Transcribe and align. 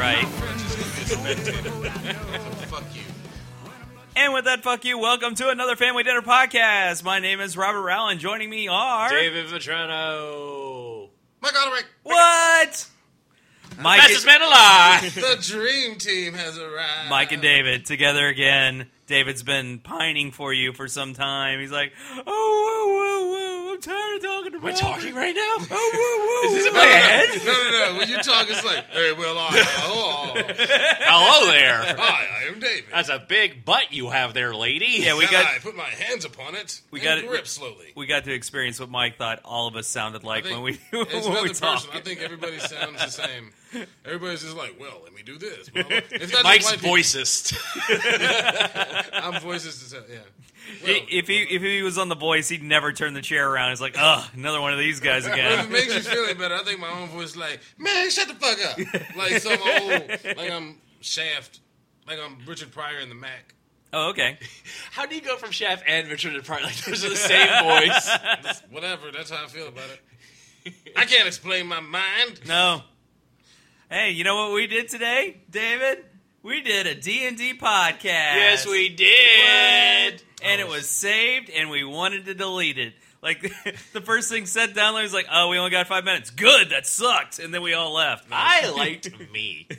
Right. 0.00 0.24
I'm 0.24 0.58
just 0.58 1.10
gonna 1.10 1.24
be 1.24 1.32
a 1.32 1.36
spectator. 1.36 1.68
So 1.68 2.50
fuck 2.68 2.84
you. 2.94 3.02
And 4.14 4.32
with 4.32 4.44
that, 4.44 4.62
fuck 4.62 4.84
you. 4.84 4.98
Welcome 4.98 5.34
to 5.34 5.48
another 5.48 5.74
Family 5.74 6.04
Dinner 6.04 6.22
podcast. 6.22 7.02
My 7.02 7.18
name 7.18 7.40
is 7.40 7.56
Robert 7.56 7.82
Rowland. 7.82 8.20
Joining 8.20 8.48
me 8.48 8.68
are 8.68 9.10
David 9.10 9.46
Vitrano. 9.46 11.08
Mike 11.40 11.54
Alderich, 11.54 11.86
what? 12.04 12.86
Mike, 13.80 14.00
Fastest 14.00 14.26
man 14.26 14.42
alive. 14.42 15.12
the 15.14 15.38
dream 15.42 15.96
team 15.96 16.34
has 16.34 16.56
arrived. 16.56 17.10
Mike 17.10 17.32
and 17.32 17.42
David 17.42 17.84
together 17.84 18.28
again. 18.28 18.86
David's 19.08 19.42
been 19.42 19.80
pining 19.80 20.30
for 20.30 20.52
you 20.52 20.72
for 20.72 20.86
some 20.86 21.14
time. 21.14 21.58
He's 21.58 21.72
like, 21.72 21.92
oh, 22.16 22.22
whoa, 22.26 22.86
whoa, 22.94 23.30
whoa, 23.32 23.39
I'm 23.80 23.92
tired 23.94 24.16
of 24.16 24.22
talking 24.22 24.52
to 24.52 24.58
Am 24.58 24.64
I 24.64 24.68
Robert. 24.68 24.80
talking 24.80 25.14
right 25.14 25.34
now? 25.34 25.40
Oh, 25.70 25.90
whoa, 25.94 26.48
whoa. 26.50 26.54
Is 26.54 26.64
this 26.64 26.66
in 26.66 26.72
whoa. 26.74 26.80
my 26.80 26.84
head? 26.84 27.28
No, 27.46 27.52
no, 27.52 27.92
no. 27.92 27.98
When 27.98 28.08
you 28.10 28.16
talk, 28.16 28.50
it's 28.50 28.62
like, 28.64 28.84
hey, 28.90 29.12
well, 29.12 29.38
I, 29.38 29.48
oh, 29.52 30.32
oh, 30.36 30.38
oh, 30.38 30.42
Hello 30.58 31.50
there. 31.50 31.96
hi, 31.96 32.26
I 32.44 32.48
am 32.52 32.60
David. 32.60 32.84
That's 32.92 33.08
a 33.08 33.18
big 33.26 33.64
butt 33.64 33.90
you 33.92 34.10
have 34.10 34.34
there, 34.34 34.54
lady. 34.54 34.98
Yeah, 34.98 35.16
we 35.16 35.22
and 35.24 35.30
got 35.32 35.46
I 35.46 35.58
put 35.60 35.74
my 35.76 35.84
hands 35.84 36.26
upon 36.26 36.56
it. 36.56 36.82
We 36.90 37.00
and 37.00 37.04
got 37.04 37.18
it- 37.18 37.26
grip 37.28 37.46
slowly. 37.46 37.92
we 37.96 38.04
got 38.06 38.24
to 38.24 38.32
experience 38.34 38.78
what 38.80 38.90
Mike 38.90 39.16
thought 39.16 39.40
all 39.46 39.66
of 39.66 39.76
us 39.76 39.86
sounded 39.88 40.24
like 40.24 40.44
when 40.44 40.60
we 40.60 40.72
it's 40.92 40.92
when 40.92 41.04
nothing 41.08 41.42
we 41.42 41.48
personal. 41.48 41.76
talk. 41.78 41.96
I 41.96 42.00
think 42.00 42.20
everybody 42.20 42.58
sounds 42.58 43.02
the 43.02 43.10
same. 43.10 43.50
Everybody's 44.04 44.42
just 44.42 44.56
like, 44.56 44.76
well, 44.78 45.00
let 45.04 45.14
me 45.14 45.22
do 45.22 45.38
this. 45.38 45.70
Blah, 45.70 45.84
blah. 45.84 46.00
It's 46.10 46.32
not 46.32 46.44
Mike's 46.44 46.70
just 46.70 46.82
white 46.82 46.82
people. 46.82 46.96
voicist. 46.96 47.54
I'm 49.14 49.40
voices 49.40 49.90
to. 49.90 50.02
Yeah. 50.12 50.18
I- 50.70 50.84
Well, 50.84 51.00
if 51.10 51.26
he 51.28 51.42
if 51.42 51.62
he 51.62 51.82
was 51.82 51.98
on 51.98 52.08
the 52.08 52.14
voice, 52.14 52.48
he'd 52.48 52.62
never 52.62 52.92
turn 52.92 53.14
the 53.14 53.22
chair 53.22 53.50
around. 53.50 53.70
He's 53.70 53.80
like, 53.80 53.96
ugh, 53.98 54.24
another 54.34 54.60
one 54.60 54.72
of 54.72 54.78
these 54.78 55.00
guys 55.00 55.24
Well, 55.24 55.32
if 55.32 55.38
again. 55.38 55.66
it 55.66 55.70
makes 55.70 55.94
you 55.94 56.00
feel 56.00 56.24
any 56.24 56.34
better, 56.34 56.54
I 56.54 56.62
think 56.64 56.80
my 56.80 56.90
own 56.90 57.08
voice 57.08 57.30
is 57.30 57.36
like, 57.36 57.60
man, 57.78 58.10
shut 58.10 58.28
the 58.28 58.34
fuck 58.34 58.58
up. 58.64 58.78
Like 59.16 59.38
some 59.40 59.52
old, 59.52 60.36
like 60.36 60.50
I'm 60.50 60.76
Shaft, 61.00 61.60
like 62.06 62.18
I'm 62.18 62.38
Richard 62.46 62.72
Pryor 62.72 62.98
in 63.00 63.08
the 63.08 63.14
Mack. 63.14 63.54
oh, 63.92 64.10
okay. 64.10 64.38
How 64.92 65.06
do 65.06 65.14
you 65.14 65.20
go 65.22 65.36
from 65.36 65.50
Chef 65.50 65.82
and 65.86 66.08
Richard 66.08 66.34
and 66.34 66.44
Pryor? 66.44 66.62
Like 66.62 66.76
those 66.84 67.04
are 67.04 67.08
the 67.10 67.16
same 67.16 67.64
voice. 67.64 68.62
Whatever, 68.70 69.10
that's 69.12 69.30
how 69.30 69.44
I 69.44 69.48
feel 69.48 69.68
about 69.68 69.88
it. 69.90 70.74
I 70.96 71.04
can't 71.06 71.26
explain 71.26 71.66
my 71.66 71.80
mind. 71.80 72.40
No. 72.46 72.82
Hey, 73.90 74.10
you 74.10 74.22
know 74.24 74.36
what 74.36 74.52
we 74.54 74.66
did 74.66 74.88
today, 74.88 75.38
David? 75.50 76.04
We 76.42 76.60
did 76.62 76.86
a 76.86 76.94
D&D 76.94 77.54
podcast. 77.58 78.04
yes, 78.04 78.66
we 78.66 78.88
did. 78.90 80.22
And 80.42 80.60
it 80.60 80.68
was 80.68 80.88
saved, 80.88 81.50
and 81.50 81.70
we 81.70 81.84
wanted 81.84 82.24
to 82.26 82.34
delete 82.34 82.78
it. 82.78 82.94
Like, 83.22 83.42
the 83.92 84.00
first 84.00 84.30
thing 84.30 84.46
said 84.46 84.74
down 84.74 84.94
there 84.94 85.02
was 85.02 85.12
like, 85.12 85.26
oh, 85.30 85.48
we 85.50 85.58
only 85.58 85.70
got 85.70 85.86
five 85.86 86.04
minutes. 86.04 86.30
Good, 86.30 86.70
that 86.70 86.86
sucked. 86.86 87.38
And 87.38 87.52
then 87.52 87.60
we 87.62 87.74
all 87.74 87.92
left. 87.94 88.26
I 88.32 88.70
liked 88.76 89.10
me. 89.32 89.66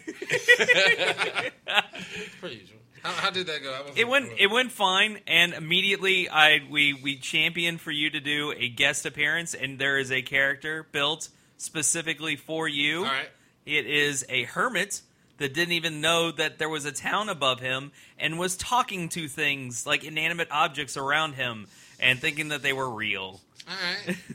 Per 2.42 2.48
usual. 2.48 2.78
How, 3.04 3.12
how 3.14 3.30
did 3.32 3.48
that 3.48 3.64
go? 3.64 3.74
I 3.74 3.80
wasn't- 3.82 3.98
It 3.98 4.08
went 4.08 4.32
it 4.38 4.48
went 4.52 4.72
fine, 4.72 5.20
and 5.26 5.54
immediately 5.54 6.30
I 6.30 6.60
we 6.70 6.94
we 6.94 7.18
championed 7.18 7.82
for 7.82 7.90
you 7.92 8.12
to 8.12 8.20
do 8.20 8.54
a 8.56 8.70
guest 8.70 9.06
appearance, 9.08 9.56
and 9.56 9.80
there 9.80 9.98
is 9.98 10.12
a 10.12 10.22
character 10.22 10.86
built 10.92 11.30
specifically 11.58 12.36
for 12.36 12.68
you. 12.68 13.00
All 13.00 13.06
right. 13.06 13.30
It 13.66 13.88
is 13.88 14.24
a 14.30 14.44
hermit 14.44 15.02
that 15.42 15.54
didn't 15.54 15.74
even 15.74 16.02
know 16.02 16.32
that 16.32 16.58
there 16.60 16.70
was 16.70 16.86
a 16.86 16.92
town 16.92 17.30
above 17.30 17.60
him 17.60 17.92
and 18.20 18.40
was 18.40 18.56
talking 18.56 19.10
to 19.10 19.28
things 19.28 19.86
like 19.86 20.04
inanimate 20.04 20.48
objects 20.52 20.98
around 20.98 21.34
him 21.34 21.68
and 22.00 22.20
thinking 22.20 22.50
that 22.50 22.62
they 22.62 22.74
were 22.74 22.90
real. 22.90 23.42
All 23.68 23.76
right. 24.08 24.18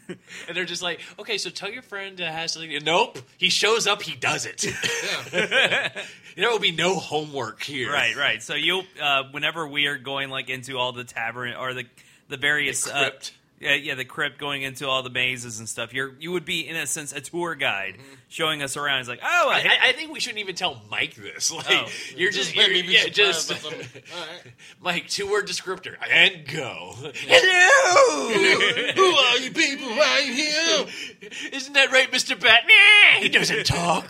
And 0.48 0.56
they're 0.56 0.64
just 0.64 0.82
like, 0.82 1.00
okay, 1.18 1.38
so 1.38 1.50
tell 1.50 1.70
your 1.70 1.82
friend 1.82 2.18
to 2.18 2.30
have 2.30 2.50
something. 2.50 2.70
Nope. 2.84 3.18
He 3.38 3.50
shows 3.50 3.88
up, 3.88 4.02
he 4.02 4.14
does 4.14 4.46
it. 4.46 4.64
Yeah. 4.64 5.88
there 6.36 6.50
will 6.50 6.60
be 6.60 6.70
no 6.70 6.94
homework 6.96 7.62
here. 7.62 7.92
Right, 7.92 8.14
right. 8.14 8.40
So 8.42 8.54
you, 8.54 8.82
uh, 9.02 9.24
whenever 9.32 9.66
we 9.66 9.86
are 9.86 9.98
going 9.98 10.30
like 10.30 10.48
into 10.48 10.78
all 10.78 10.92
the 10.92 11.02
tavern 11.04 11.54
or 11.54 11.74
the 11.74 11.86
the 12.28 12.36
various 12.36 12.84
The 12.84 12.96
uh, 12.96 13.00
crypt. 13.00 13.32
Yeah, 13.58 13.74
yeah, 13.74 13.94
the 13.94 14.04
crypt, 14.04 14.38
going 14.38 14.62
into 14.62 14.86
all 14.86 15.02
the 15.02 15.10
mazes 15.10 15.58
and 15.58 15.68
stuff. 15.68 15.94
You're 15.94 16.12
you 16.18 16.30
would 16.32 16.44
be 16.44 16.68
in 16.68 16.76
a 16.76 16.86
sense 16.86 17.12
a 17.12 17.22
tour 17.22 17.54
guide, 17.54 17.94
mm-hmm. 17.94 18.14
showing 18.28 18.62
us 18.62 18.76
around. 18.76 19.00
It's 19.00 19.08
like, 19.08 19.20
oh, 19.22 19.50
I, 19.50 19.58
I, 19.58 19.88
I 19.88 19.92
think 19.92 20.12
we 20.12 20.20
shouldn't 20.20 20.40
even 20.40 20.54
tell 20.54 20.82
Mike 20.90 21.14
this. 21.14 21.50
Like, 21.56 21.66
Oh. 21.70 21.88
you're 22.14 22.30
just, 22.30 22.54
let 22.54 22.68
you're, 22.70 22.84
yeah, 22.84 23.06
just 23.06 23.48
by. 23.48 23.68
All 23.68 23.72
right. 23.72 24.52
Mike, 24.80 25.08
two 25.08 25.30
word 25.30 25.46
descriptor 25.48 25.96
and 26.10 26.46
go. 26.46 26.92
Hello. 27.14 28.92
Who 28.94 29.02
are 29.02 29.38
you 29.38 29.50
people? 29.52 29.88
Why 29.88 30.06
are 30.06 30.20
you 30.20 30.34
here? 30.34 30.86
Isn't 31.52 31.72
that 31.72 31.90
right, 31.92 32.10
Mr. 32.12 32.38
Batman? 32.38 33.22
He 33.22 33.28
doesn't 33.30 33.64
talk. 33.64 34.06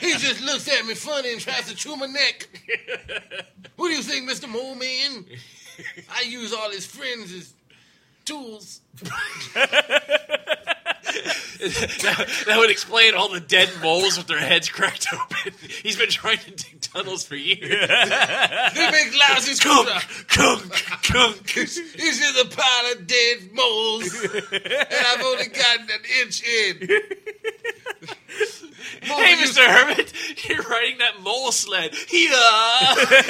He 0.00 0.12
just 0.12 0.40
looks 0.40 0.68
at 0.68 0.86
me 0.86 0.94
funny 0.94 1.32
and 1.32 1.40
tries 1.40 1.68
to 1.68 1.74
chew 1.74 1.96
my 1.96 2.06
neck. 2.06 2.48
What 3.76 3.88
do 3.88 3.94
you 3.94 4.02
think, 4.02 4.30
Mr. 4.30 4.48
Mole 4.48 4.76
Man? 4.76 5.24
I 6.16 6.22
use 6.22 6.52
all 6.52 6.70
his 6.70 6.86
friends 6.86 7.32
as 7.32 7.54
tools. 8.24 8.80
that, 11.62 12.44
that 12.46 12.58
would 12.58 12.70
explain 12.70 13.14
all 13.14 13.28
the 13.28 13.40
dead 13.40 13.70
moles 13.82 14.16
with 14.16 14.26
their 14.26 14.38
heads 14.38 14.68
cracked 14.68 15.06
open. 15.12 15.52
He's 15.82 15.96
been 15.96 16.10
trying 16.10 16.38
to 16.38 16.50
dig 16.50 16.80
tunnels 16.80 17.24
for 17.24 17.36
years. 17.36 17.60
They 18.74 18.90
make 18.90 19.12
lousy 19.28 19.54
Kunk, 19.62 19.88
kunk, 20.28 20.72
kunk. 21.02 21.56
It's 21.56 21.76
just 21.76 22.44
a 22.44 22.56
pile 22.56 22.92
of 22.92 23.06
dead 23.06 23.52
moles, 23.52 24.24
and 24.24 25.06
I've 25.06 25.22
only 25.22 25.46
gotten 25.48 25.88
an 25.90 26.04
inch 26.22 26.42
in. 26.42 26.88
Hey, 29.02 29.34
Mr. 29.36 29.64
Hermit, 29.66 30.12
you're 30.48 30.62
riding 30.62 30.98
that 30.98 31.20
mole 31.22 31.52
sled. 31.52 31.94
Here, 31.94 32.28
here, 32.28 32.36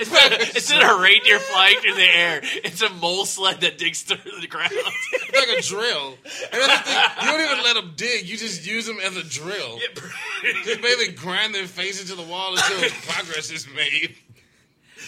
Instead, 0.00 0.32
instead 0.54 0.82
a 0.82 1.00
reindeer 1.00 1.38
flying 1.38 1.76
through 1.80 1.94
the 1.94 2.02
air, 2.16 2.40
it's 2.42 2.82
a 2.82 2.90
mole 2.90 3.24
sled 3.26 3.60
that 3.62 3.78
digs 3.78 4.02
through 4.02 4.40
the 4.40 4.46
ground. 4.46 4.70
It's 4.72 5.32
like 5.48 5.58
a 5.58 5.62
drill. 5.62 6.16
And 6.52 6.62
that's 6.62 6.78
the 6.82 6.90
thing. 6.90 7.02
You 7.22 7.26
don't 7.30 7.40
even 7.52 7.64
let 7.64 7.74
them 7.74 7.92
dig. 7.96 8.26
You 8.28 8.36
just 8.36 8.66
use 8.66 8.86
them 8.86 8.98
as 9.04 9.16
a 9.16 9.22
drill. 9.24 9.78
Just 10.64 10.82
basically 10.82 11.14
grind 11.14 11.54
their 11.54 11.66
face 11.66 12.00
into 12.02 12.14
the 12.14 12.28
wall 12.28 12.54
until 12.54 12.90
progress 13.06 13.50
is 13.50 13.66
made. 13.74 14.14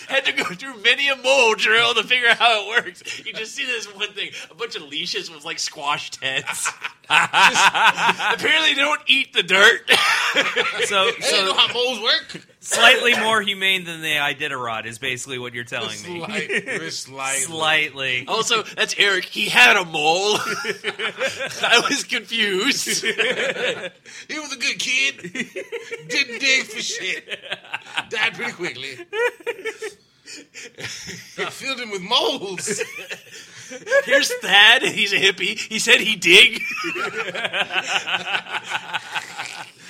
Had 0.09 0.25
to 0.27 0.33
go 0.33 0.45
through 0.45 0.81
many 0.83 1.09
a 1.09 1.17
mole 1.17 1.55
drill 1.55 1.95
to 1.95 2.03
figure 2.03 2.29
out 2.29 2.39
how 2.39 2.63
it 2.63 2.85
works. 2.85 3.25
You 3.25 3.33
just 3.33 3.55
see 3.55 3.67
this 3.67 3.93
one 3.93 4.13
thing: 4.13 4.31
a 4.51 4.55
bunch 4.55 4.77
of 4.77 4.83
leashes 4.83 5.31
with 5.31 5.45
like 5.45 5.59
squashed 5.59 6.23
heads. 6.23 6.71
Apparently, 7.09 8.75
they 8.75 8.81
don't 8.81 9.01
eat 9.07 9.33
the 9.33 9.43
dirt. 9.43 9.89
so 10.87 10.97
I 10.99 11.13
didn't 11.21 11.47
know 11.47 11.55
how 11.55 11.73
moles 11.73 12.01
work. 12.01 12.47
Slightly 12.67 13.17
more 13.19 13.41
humane 13.41 13.85
than 13.85 14.03
the 14.03 14.15
Iditarod 14.15 14.87
is 14.87 14.99
basically 14.99 15.39
what 15.39 15.55
you're 15.55 15.65
telling 15.65 15.91
me. 16.03 16.19
Slight, 16.21 16.49
very 16.65 16.91
slightly. 16.91 17.41
Slightly. 17.43 18.25
also, 18.27 18.63
that's 18.63 18.95
Eric. 18.99 19.25
He 19.25 19.47
had 19.49 19.77
a 19.77 19.85
mole. 19.85 20.37
I 21.63 21.83
was 21.89 22.05
confused. 22.05 23.05
He 24.29 24.39
was 24.39 24.53
a 24.53 24.57
good 24.57 24.79
kid. 24.79 25.21
Didn't 26.09 26.41
dig 26.41 26.65
for 26.65 26.81
shit. 26.81 27.39
Died 28.11 28.35
pretty 28.35 28.53
quickly. 28.53 28.99
I 31.39 31.51
filled 31.51 31.79
him 31.81 31.91
with 31.91 32.03
moles. 32.03 32.83
Here's 34.05 34.33
Thad. 34.39 34.83
He's 34.83 35.13
a 35.13 35.17
hippie. 35.17 35.59
He 35.59 35.79
said 35.79 36.01
he 36.01 36.17
dig. 36.17 36.61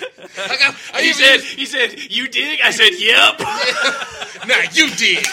I 0.38 0.75
I 0.94 1.00
He 1.02 1.08
even 1.10 1.19
said, 1.22 1.34
used- 1.37 1.46
he 1.58 1.66
said, 1.66 2.12
you 2.12 2.28
dig? 2.28 2.60
I 2.62 2.70
said, 2.70 2.90
yep. 2.98 3.38
nah, 4.48 4.70
you 4.72 4.90
did. 4.96 5.25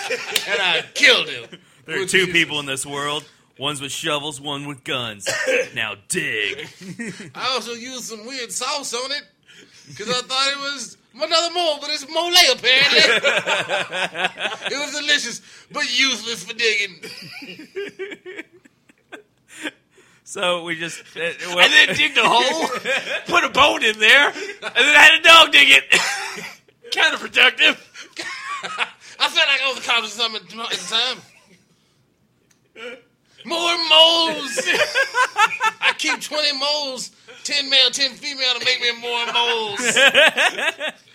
And 0.48 0.62
I 0.62 0.83
killed 0.94 1.27
him. 1.30 1.60
There 1.86 1.98
are 2.01 2.06
two 2.06 2.25
Jesus. 2.25 2.31
people 2.33 2.60
in 2.60 2.65
this 2.65 2.86
world. 2.86 3.25
One's 3.60 3.81
with 3.81 3.92
shovels, 3.92 4.42
one 4.42 4.65
with 4.68 4.83
guns. 4.83 5.27
Now 5.75 5.95
dig. 6.07 6.68
I 7.36 7.48
also 7.50 7.74
used 7.74 8.04
some 8.06 8.25
weird 8.25 8.51
sauce 8.51 8.94
on 8.94 9.12
it 9.12 9.24
because 9.88 10.10
I 10.10 10.21
thought 10.21 10.51
it 10.51 10.57
was 10.60 10.98
another 11.15 11.54
mole, 11.54 11.77
but 11.81 11.89
it's 11.92 12.07
mole 12.10 12.31
apparently. 12.51 13.00
it 14.71 14.80
was 14.80 14.92
delicious, 15.00 15.42
but 15.71 15.83
useless 15.98 16.44
for 16.45 16.54
digging. 16.54 17.01
So 20.34 20.64
we 20.64 20.76
just 20.80 21.00
uh, 21.16 21.20
well, 21.50 21.60
And 21.60 21.72
then 21.72 21.96
digged 21.96 22.18
a 22.18 22.24
hole, 22.28 22.68
put 23.28 23.44
a 23.44 23.50
bone 23.50 23.84
in 23.84 24.00
there, 24.00 24.30
and 24.30 24.36
then 24.76 24.96
had 24.96 25.20
a 25.20 25.22
dog 25.22 25.52
dig 25.52 25.70
it. 25.70 25.84
Counterproductive. 26.92 27.78
I 29.20 29.28
felt 29.30 29.48
like 29.48 29.62
I 29.62 29.70
was 29.70 29.78
accomplishing 29.78 30.20
something 30.20 30.42
at 30.42 30.50
the- 30.50 30.64
at 30.64 30.72
the 30.72 30.88
time. 32.82 32.98
More 33.46 33.78
moles. 33.78 34.58
I 35.80 35.94
keep 36.00 36.20
20 36.20 36.58
moles, 36.58 37.12
10 37.44 37.70
male, 37.70 37.92
10 37.92 38.14
female 38.14 38.56
to 38.60 38.66
make 38.66 38.82
me 38.82 38.92
more 39.02 39.26
moles. 39.34 39.82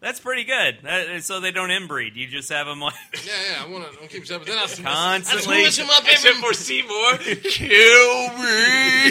that's 0.00 0.20
pretty 0.20 0.44
good. 0.44 0.84
Uh, 0.86 1.20
so 1.20 1.40
they 1.40 1.50
don't 1.50 1.70
inbreed. 1.70 2.14
You 2.14 2.26
just 2.28 2.48
have 2.50 2.66
them 2.66 2.80
like 2.80 2.94
Yeah, 3.26 3.32
yeah, 3.50 3.64
I 3.64 3.68
want 3.70 3.90
to 3.92 4.06
keep 4.08 4.22
it 4.24 4.30
up. 4.30 4.40
But 4.42 4.48
then 4.48 4.58
I 4.58 4.66
switch, 4.66 4.86
I 4.86 4.90
Constantly. 4.92 5.62
switch 5.64 5.78
him 5.78 5.90
up 5.90 6.04
every. 6.08 6.32
for 6.40 6.52
Seymour, 6.54 7.16
kill 7.18 8.28
me. 8.38 9.10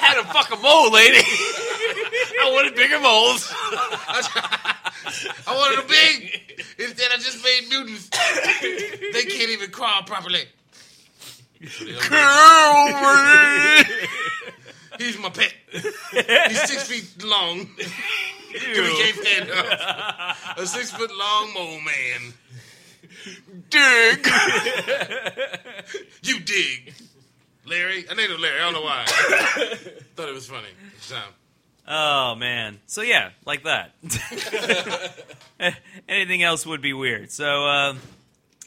Had 0.00 0.20
to 0.20 0.24
fuck 0.32 0.50
a 0.52 0.56
mole, 0.62 0.90
lady. 0.92 1.18
I 2.40 2.50
wanted 2.52 2.74
bigger 2.74 3.00
moles. 3.00 3.52
I 5.46 5.54
wanted 5.54 5.84
a 5.84 5.88
big. 5.88 6.64
Instead, 6.78 7.10
I 7.12 7.16
just 7.16 7.42
made 7.44 7.68
mutants. 7.68 8.08
they 9.12 9.24
can't 9.24 9.50
even 9.50 9.70
crawl 9.70 10.02
properly. 10.04 10.44
Kill 11.60 11.86
me. 11.86 11.94
He's 14.98 15.18
my 15.18 15.28
pet. 15.30 15.52
He's 15.70 16.62
six 16.62 16.88
feet 16.88 17.24
long. 17.24 17.68
He 18.48 18.58
can't 18.58 19.16
stand 19.16 19.50
up. 19.50 20.36
A 20.58 20.66
six 20.66 20.90
foot 20.90 21.10
long 21.16 21.52
mole 21.54 21.80
man. 21.80 22.32
Dig. 23.70 24.26
You 26.22 26.40
dig. 26.40 26.94
Larry? 27.66 28.06
I 28.10 28.14
named 28.14 28.32
him 28.32 28.40
Larry. 28.40 28.60
I 28.60 28.70
don't 28.70 28.72
know 28.72 28.82
why. 28.82 29.04
Thought 30.16 30.28
it 30.28 30.34
was 30.34 30.46
funny. 30.48 30.68
at 30.68 31.02
the 31.02 31.14
time. 31.14 31.32
Oh 31.86 32.34
man. 32.34 32.80
So 32.86 33.02
yeah, 33.02 33.30
like 33.44 33.64
that. 33.64 33.92
Anything 36.08 36.42
else 36.42 36.66
would 36.66 36.80
be 36.82 36.92
weird. 36.92 37.30
So 37.30 37.44
uh, 37.66 37.94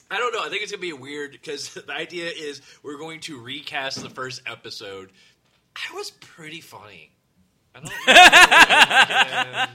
I 0.10 0.18
don't 0.18 0.34
know. 0.34 0.42
I 0.44 0.50
think 0.50 0.64
it's 0.64 0.72
gonna 0.72 0.82
be 0.82 0.94
weird 0.94 1.32
because 1.32 1.74
the 1.74 1.92
idea 1.94 2.26
is 2.26 2.62
we're 2.84 2.98
going 2.98 3.20
to 3.22 3.40
recast 3.40 4.02
the 4.02 4.10
first 4.10 4.42
episode. 4.46 5.12
I 5.76 5.96
was 5.96 6.12
pretty 6.12 6.62
funny. 6.62 7.12
I 7.74 7.80
don't 7.80 7.86
know. 7.86 7.92
Uh, 8.08 9.68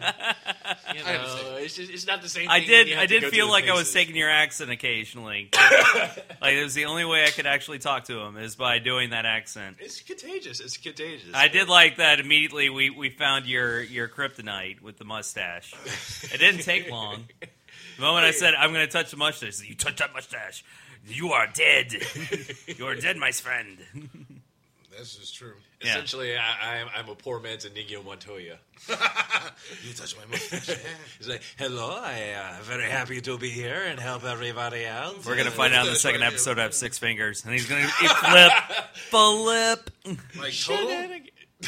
you 0.94 1.00
I 1.04 1.12
know, 1.12 1.56
it's, 1.58 1.76
just, 1.76 1.90
it's 1.90 2.06
not 2.06 2.22
the 2.22 2.28
same. 2.28 2.48
I 2.50 2.60
thing 2.60 2.68
did. 2.68 2.98
I 2.98 3.06
did 3.06 3.24
feel 3.24 3.48
like 3.48 3.68
I 3.68 3.74
was 3.74 3.92
taking 3.92 4.16
your 4.16 4.30
accent 4.30 4.70
occasionally. 4.70 5.50
like 6.40 6.54
it 6.54 6.62
was 6.62 6.74
the 6.74 6.84
only 6.84 7.04
way 7.04 7.24
I 7.24 7.30
could 7.30 7.46
actually 7.46 7.78
talk 7.78 8.04
to 8.04 8.20
him 8.20 8.36
is 8.36 8.56
by 8.56 8.78
doing 8.78 9.10
that 9.10 9.24
accent. 9.24 9.78
It's 9.80 10.00
contagious. 10.02 10.60
It's 10.60 10.76
contagious. 10.76 11.30
I 11.34 11.48
did 11.48 11.68
like 11.68 11.96
that 11.96 12.20
immediately. 12.20 12.70
We 12.70 12.90
we 12.90 13.10
found 13.10 13.46
your 13.46 13.82
your 13.82 14.08
kryptonite 14.08 14.82
with 14.82 14.98
the 14.98 15.04
mustache. 15.04 15.74
It 16.32 16.38
didn't 16.38 16.62
take 16.62 16.90
long. 16.90 17.24
The 17.96 18.02
moment 18.02 18.26
I 18.26 18.32
said 18.32 18.54
I'm 18.54 18.72
going 18.72 18.86
to 18.86 18.92
touch 18.92 19.10
the 19.10 19.16
mustache, 19.16 19.66
you 19.66 19.74
touch 19.74 19.96
that 19.96 20.12
mustache, 20.12 20.62
you 21.06 21.32
are 21.32 21.46
dead. 21.46 21.94
you 22.66 22.86
are 22.86 22.94
dead, 22.94 23.16
my 23.16 23.32
friend. 23.32 23.78
That's 24.94 25.16
just 25.16 25.34
true. 25.34 25.54
Yeah. 25.82 25.90
Essentially, 25.90 26.36
I, 26.36 26.80
I'm, 26.80 26.86
I'm 26.96 27.08
a 27.10 27.14
poor 27.14 27.38
man's 27.38 27.64
Inigo 27.64 28.02
Montoya. 28.02 28.58
You 29.86 29.92
touch 29.94 30.16
my 30.16 30.24
mustache. 30.26 30.68
Yeah. 30.68 30.74
He's 31.18 31.28
like, 31.28 31.42
"Hello, 31.58 31.98
I 32.02 32.12
am 32.12 32.60
uh, 32.60 32.62
very 32.62 32.88
happy 32.90 33.20
to 33.22 33.38
be 33.38 33.48
here 33.48 33.82
and 33.86 33.98
help 33.98 34.24
everybody 34.24 34.86
out." 34.86 35.24
We're 35.24 35.36
gonna 35.36 35.50
find 35.50 35.72
out 35.74 35.86
in 35.86 35.92
the 35.92 35.98
second 35.98 36.22
episode 36.30 36.58
I 36.58 36.62
have 36.64 36.74
six 36.74 36.98
fingers, 36.98 37.42
and 37.44 37.52
he's 37.54 37.66
gonna 37.66 37.86
he 37.86 38.06
flip, 38.06 38.52
flip. 39.10 39.90
Like 40.38 40.52
total? 40.60 40.90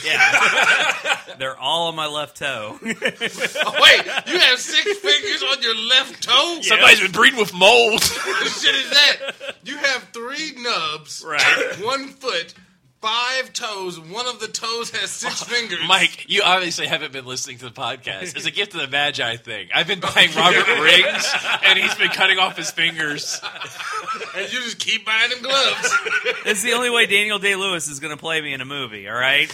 Yeah, 0.05 1.16
they're 1.38 1.56
all 1.56 1.88
on 1.88 1.96
my 1.96 2.06
left 2.06 2.37
toe. 2.37 2.78
Oh, 2.82 2.84
wait, 2.84 4.06
you 4.26 4.38
have 4.38 4.58
six 4.58 4.99
fingers 4.99 5.43
on 5.50 5.62
your 5.62 5.75
left 5.88 6.22
toe? 6.22 6.58
Somebody's 6.61 7.00
been 7.00 7.11
breeding 7.12 7.38
with 7.40 7.54
moles. 7.54 8.14
What 8.19 8.49
shit 8.49 8.75
is 8.75 8.90
that? 8.90 9.16
You 9.64 9.78
have 9.78 10.02
three 10.12 10.52
nubs, 10.58 11.25
Right. 11.26 11.75
one 11.82 12.08
foot, 12.08 12.52
five 13.00 13.53
toes. 13.53 13.99
One 14.00 14.27
of 14.27 14.41
the 14.41 14.49
toes 14.49 14.91
has 14.91 15.11
six 15.11 15.43
fingers. 15.45 15.79
Mike, 15.87 16.29
you 16.29 16.43
obviously 16.45 16.87
haven't 16.87 17.12
been 17.12 17.27
listening 17.27 17.59
to 17.59 17.67
the 17.67 17.71
podcast. 17.71 18.37
It's 18.37 18.47
a 18.47 18.50
gift 18.50 18.75
of 18.75 18.81
the 18.81 18.89
Magi 18.89 19.37
thing. 19.37 19.69
I've 19.75 19.87
been 19.87 20.00
buying 20.15 20.31
Robert 20.35 20.67
rings, 20.83 21.33
and 21.65 21.79
he's 21.79 21.95
been 21.95 22.09
cutting 22.11 22.39
off 22.39 22.56
his 22.56 22.71
fingers. 22.71 23.41
and 24.37 24.53
you 24.53 24.61
just 24.61 24.79
keep 24.81 25.06
buying 25.06 25.31
them 25.31 25.43
gloves. 25.43 25.95
It's 26.47 26.62
the 26.62 26.73
only 26.73 26.91
way 26.91 27.06
Daniel 27.06 27.39
Day 27.39 27.55
Lewis 27.56 27.89
is 27.89 28.00
gonna 28.00 28.17
play 28.17 28.41
me 28.41 28.53
in 28.53 28.61
a 28.61 28.65
movie. 28.65 29.09
All 29.09 29.15
right, 29.15 29.50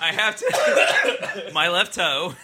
I 0.00 0.12
have 0.12 0.36
to. 0.36 1.50
My 1.52 1.68
left 1.70 1.94
toe 1.94 2.34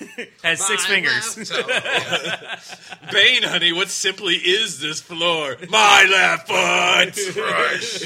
has 0.43 0.61
six 0.65 0.89
My 0.89 0.95
fingers. 0.95 1.37
left 1.39 1.51
toe. 1.53 3.09
Bane, 3.13 3.43
honey, 3.45 3.73
what 3.73 3.89
simply 3.89 4.35
is 4.35 4.81
this 4.81 5.01
floor? 5.01 5.57
My 5.69 6.07
left 6.11 6.49
foot. 6.49 7.35
Crush. 7.35 8.01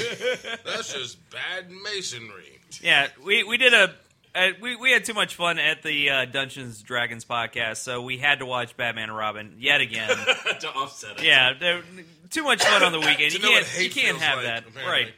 That's 0.65 0.93
just 0.93 1.29
bad 1.31 1.69
masonry. 1.71 2.18
Yeah, 2.81 3.07
we 3.23 3.43
we 3.43 3.57
did 3.57 3.73
a. 3.73 3.93
Uh, 4.35 4.49
we, 4.61 4.75
we 4.75 4.91
had 4.91 5.03
too 5.05 5.15
much 5.15 5.33
fun 5.33 5.57
at 5.57 5.81
the 5.81 6.09
uh, 6.11 6.25
Dungeons 6.25 6.83
Dragons 6.83 7.25
podcast, 7.25 7.77
so 7.77 8.03
we 8.03 8.19
had 8.19 8.39
to 8.39 8.45
watch 8.45 8.77
Batman 8.77 9.05
and 9.09 9.17
Robin 9.17 9.55
yet 9.57 9.81
again. 9.81 10.09
to 10.59 10.69
offset 10.69 11.17
it. 11.17 11.23
yeah, 11.25 11.53
there- 11.59 11.81
too 12.29 12.43
much 12.43 12.63
fun 12.63 12.83
on 12.83 12.91
the 12.91 12.99
weekend. 12.99 13.31
To 13.31 13.37
You 13.37 13.43
know 13.43 13.51
what 13.51 13.63
can't 13.65 13.83
you 13.83 13.89
can't 13.89 14.07
feels 14.17 14.21
have 14.21 14.37
like, 14.37 14.45
that, 14.45 14.67
apparently. 14.67 14.91
right? 15.05 15.13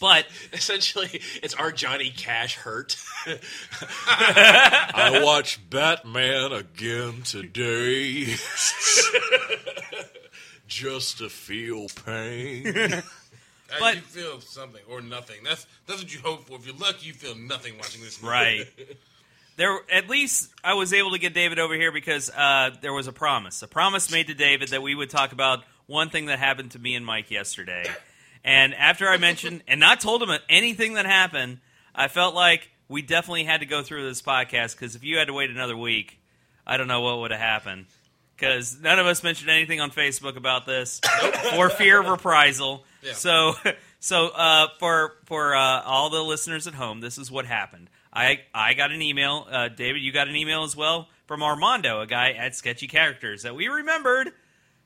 But 0.00 0.26
Essentially, 0.54 1.20
it's 1.42 1.54
our 1.54 1.70
Johnny 1.70 2.08
Cash 2.10 2.54
hurt. 2.56 2.96
I 4.06 5.20
watched 5.22 5.68
Batman 5.68 6.52
again 6.52 7.22
today. 7.24 8.34
Just 10.66 11.18
to 11.18 11.28
feel 11.28 11.88
pain. 12.06 13.02
But- 13.78 13.96
you 13.96 14.00
feel 14.00 14.40
something 14.40 14.82
or 14.88 15.00
nothing. 15.00 15.36
That's 15.44 15.66
that's 15.86 16.02
what 16.02 16.12
you 16.12 16.20
hope 16.20 16.46
for. 16.46 16.56
If 16.56 16.66
you're 16.66 16.76
lucky, 16.76 17.06
you 17.06 17.12
feel 17.12 17.34
nothing 17.36 17.76
watching 17.76 18.02
this. 18.02 18.22
movie. 18.22 18.32
right. 18.32 18.66
There, 19.56 19.76
at 19.92 20.08
least 20.08 20.52
I 20.62 20.74
was 20.74 20.92
able 20.92 21.10
to 21.10 21.18
get 21.18 21.34
David 21.34 21.58
over 21.58 21.74
here 21.74 21.90
because 21.90 22.30
uh, 22.30 22.70
there 22.80 22.92
was 22.92 23.08
a 23.08 23.12
promise, 23.12 23.60
a 23.60 23.66
promise 23.66 24.08
made 24.08 24.28
to 24.28 24.34
David 24.34 24.68
that 24.68 24.82
we 24.82 24.94
would 24.94 25.10
talk 25.10 25.32
about 25.32 25.64
one 25.86 26.10
thing 26.10 26.26
that 26.26 26.38
happened 26.38 26.70
to 26.72 26.78
me 26.78 26.94
and 26.94 27.04
Mike 27.04 27.28
yesterday. 27.28 27.84
And 28.44 28.72
after 28.72 29.08
I 29.08 29.16
mentioned 29.16 29.64
and 29.66 29.80
not 29.80 30.00
told 30.00 30.22
him 30.22 30.30
anything 30.48 30.94
that 30.94 31.06
happened, 31.06 31.58
I 31.92 32.06
felt 32.06 32.36
like 32.36 32.70
we 32.88 33.02
definitely 33.02 33.42
had 33.42 33.58
to 33.58 33.66
go 33.66 33.82
through 33.82 34.06
this 34.06 34.22
podcast 34.22 34.76
because 34.76 34.94
if 34.94 35.02
you 35.02 35.18
had 35.18 35.26
to 35.26 35.34
wait 35.34 35.50
another 35.50 35.76
week, 35.76 36.20
I 36.64 36.76
don't 36.76 36.86
know 36.86 37.00
what 37.00 37.18
would 37.18 37.32
have 37.32 37.40
happened. 37.40 37.86
Because 38.36 38.80
none 38.80 39.00
of 39.00 39.06
us 39.06 39.24
mentioned 39.24 39.50
anything 39.50 39.80
on 39.80 39.90
Facebook 39.90 40.36
about 40.36 40.66
this 40.66 41.00
for 41.50 41.68
fear 41.68 41.98
of 42.00 42.06
reprisal. 42.06 42.84
Yeah. 43.02 43.12
So, 43.12 43.54
so 44.00 44.28
uh, 44.28 44.68
for 44.78 45.16
for 45.26 45.54
uh, 45.54 45.82
all 45.82 46.10
the 46.10 46.22
listeners 46.22 46.66
at 46.66 46.74
home, 46.74 47.00
this 47.00 47.18
is 47.18 47.30
what 47.30 47.46
happened. 47.46 47.90
I 48.12 48.40
I 48.54 48.74
got 48.74 48.90
an 48.90 49.02
email. 49.02 49.46
Uh, 49.50 49.68
David, 49.68 50.02
you 50.02 50.12
got 50.12 50.28
an 50.28 50.36
email 50.36 50.64
as 50.64 50.76
well 50.76 51.08
from 51.26 51.42
Armando, 51.42 52.00
a 52.00 52.06
guy 52.06 52.32
at 52.32 52.54
Sketchy 52.54 52.88
Characters 52.88 53.42
that 53.42 53.54
we 53.54 53.68
remembered 53.68 54.32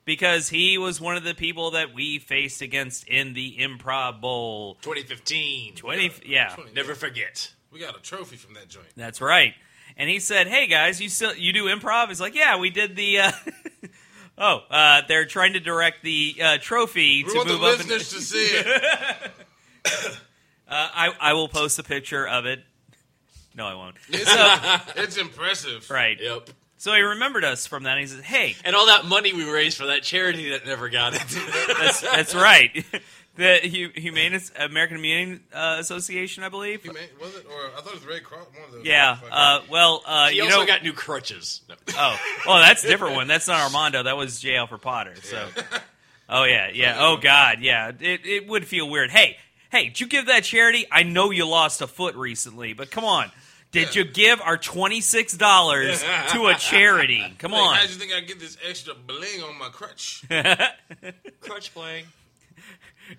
because 0.05 0.49
he 0.49 0.77
was 0.77 0.99
one 0.99 1.15
of 1.15 1.23
the 1.23 1.33
people 1.33 1.71
that 1.71 1.93
we 1.93 2.19
faced 2.19 2.61
against 2.61 3.07
in 3.07 3.33
the 3.33 3.57
Improv 3.59 4.19
Bowl 4.19 4.75
2015. 4.81 5.75
20. 5.75 6.11
Yeah, 6.25 6.49
20. 6.55 6.73
Never 6.73 6.95
forget. 6.95 7.51
We 7.71 7.79
got 7.79 7.97
a 7.97 8.01
trophy 8.01 8.35
from 8.35 8.53
that 8.55 8.67
joint. 8.67 8.87
that's 8.95 9.21
right. 9.21 9.53
And 9.95 10.09
he 10.09 10.19
said, 10.19 10.47
"Hey 10.47 10.65
guys, 10.67 10.99
you 10.99 11.07
still 11.09 11.35
you 11.35 11.53
do 11.53 11.65
improv?" 11.65 12.07
He's 12.07 12.19
like, 12.21 12.35
"Yeah, 12.35 12.57
we 12.57 12.71
did 12.71 12.95
the." 12.95 13.19
Oh, 14.37 14.61
uh, 14.69 15.01
they're 15.07 15.25
trying 15.25 15.53
to 15.53 15.59
direct 15.59 16.01
the 16.01 16.35
uh, 16.43 16.57
trophy 16.59 17.23
We 17.23 17.29
to 17.31 17.35
want 17.37 17.47
the 17.47 17.53
move 17.55 17.63
up. 17.63 17.79
in- 17.81 17.87
listeners 17.87 18.09
to 18.09 18.21
see 18.21 18.45
it. 18.45 19.31
Uh, 20.65 20.89
I 20.95 21.13
I 21.19 21.33
will 21.33 21.49
post 21.49 21.77
a 21.77 21.83
picture 21.83 22.25
of 22.27 22.45
it. 22.47 22.63
No, 23.53 23.67
I 23.67 23.75
won't. 23.75 23.95
It's, 24.09 24.95
it's 24.97 25.17
impressive. 25.17 25.87
Right. 25.91 26.17
Yep. 26.19 26.49
So 26.77 26.93
he 26.93 27.01
remembered 27.01 27.43
us 27.43 27.67
from 27.67 27.83
that. 27.83 27.91
And 27.91 27.99
he 27.99 28.07
said, 28.07 28.23
"Hey, 28.23 28.55
And 28.65 28.75
all 28.75 28.87
that 28.87 29.05
money 29.05 29.33
we 29.33 29.47
raised 29.47 29.77
for 29.77 29.87
that 29.87 30.01
charity 30.03 30.49
that 30.51 30.65
never 30.65 30.89
got 30.89 31.13
it. 31.13 31.21
that's 31.79 32.01
that's 32.01 32.33
right. 32.33 32.83
The 33.35 33.59
Hu- 33.63 33.99
Humane 33.99 34.39
American 34.59 34.97
Humane 35.03 35.39
uh, 35.51 35.77
Association, 35.79 36.43
I 36.43 36.49
believe. 36.49 36.83
Humane, 36.83 37.01
was 37.19 37.35
it? 37.35 37.45
Or 37.47 37.71
I 37.75 37.81
thought 37.81 37.93
it 37.93 37.95
was 37.95 38.05
Red 38.05 38.23
Cross. 38.23 38.45
One 38.53 38.63
of 38.67 38.71
those. 38.73 38.85
Yeah. 38.85 39.17
Uh, 39.31 39.61
well, 39.71 40.03
uh, 40.05 40.27
he 40.29 40.35
you 40.37 40.43
also 40.43 40.59
know. 40.59 40.65
got 40.67 40.83
new 40.83 40.93
crutches. 40.93 41.61
No. 41.67 41.75
oh, 41.97 42.17
oh, 42.47 42.59
that's 42.59 42.83
a 42.83 42.87
different 42.87 43.15
one. 43.15 43.27
That's 43.27 43.47
not 43.47 43.61
Armando. 43.61 44.03
That 44.03 44.17
was 44.17 44.39
J. 44.39 44.55
Alfred 44.55 44.81
Potter. 44.81 45.15
So. 45.23 45.47
Oh 46.29 46.43
yeah, 46.43 46.69
yeah. 46.73 46.97
Oh 46.99 47.17
God, 47.17 47.59
yeah. 47.61 47.91
It 47.99 48.25
it 48.25 48.47
would 48.47 48.65
feel 48.67 48.87
weird. 48.89 49.09
Hey, 49.09 49.37
hey, 49.71 49.85
did 49.85 49.99
you 49.99 50.07
give 50.07 50.27
that 50.27 50.43
charity? 50.43 50.85
I 50.91 51.01
know 51.03 51.31
you 51.31 51.47
lost 51.47 51.81
a 51.81 51.87
foot 51.87 52.15
recently, 52.15 52.73
but 52.73 52.91
come 52.91 53.03
on. 53.03 53.31
Did 53.71 53.95
you 53.95 54.03
give 54.03 54.41
our 54.41 54.57
twenty 54.57 55.01
six 55.01 55.35
dollars 55.35 56.01
to 56.29 56.45
a 56.47 56.53
charity? 56.53 57.25
Come 57.39 57.51
Like, 57.53 57.61
on. 57.61 57.75
How'd 57.77 57.89
you 57.89 57.95
think 57.95 58.13
I 58.13 58.19
get 58.21 58.39
this 58.39 58.57
extra 58.67 58.93
bling 58.93 59.41
on 59.41 59.57
my 59.57 59.69
crutch? 59.69 60.23
Crutch 61.41 61.73
playing. 61.73 62.05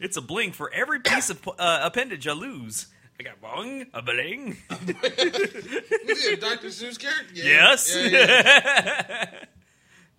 It's 0.00 0.16
a 0.16 0.22
bling 0.22 0.52
for 0.52 0.72
every 0.72 1.00
piece 1.00 1.30
of 1.30 1.46
uh, 1.58 1.80
appendage 1.82 2.26
I 2.26 2.32
lose. 2.32 2.86
I 3.20 3.22
got 3.22 3.40
bong, 3.40 3.86
a 3.94 4.02
bling. 4.02 4.56
He 4.70 6.36
Dr. 6.36 6.68
Seuss 6.68 6.98
character? 6.98 7.32
Yeah. 7.34 7.44
Yes. 7.44 7.96
Yeah, 7.96 8.08
yeah. 8.08 9.30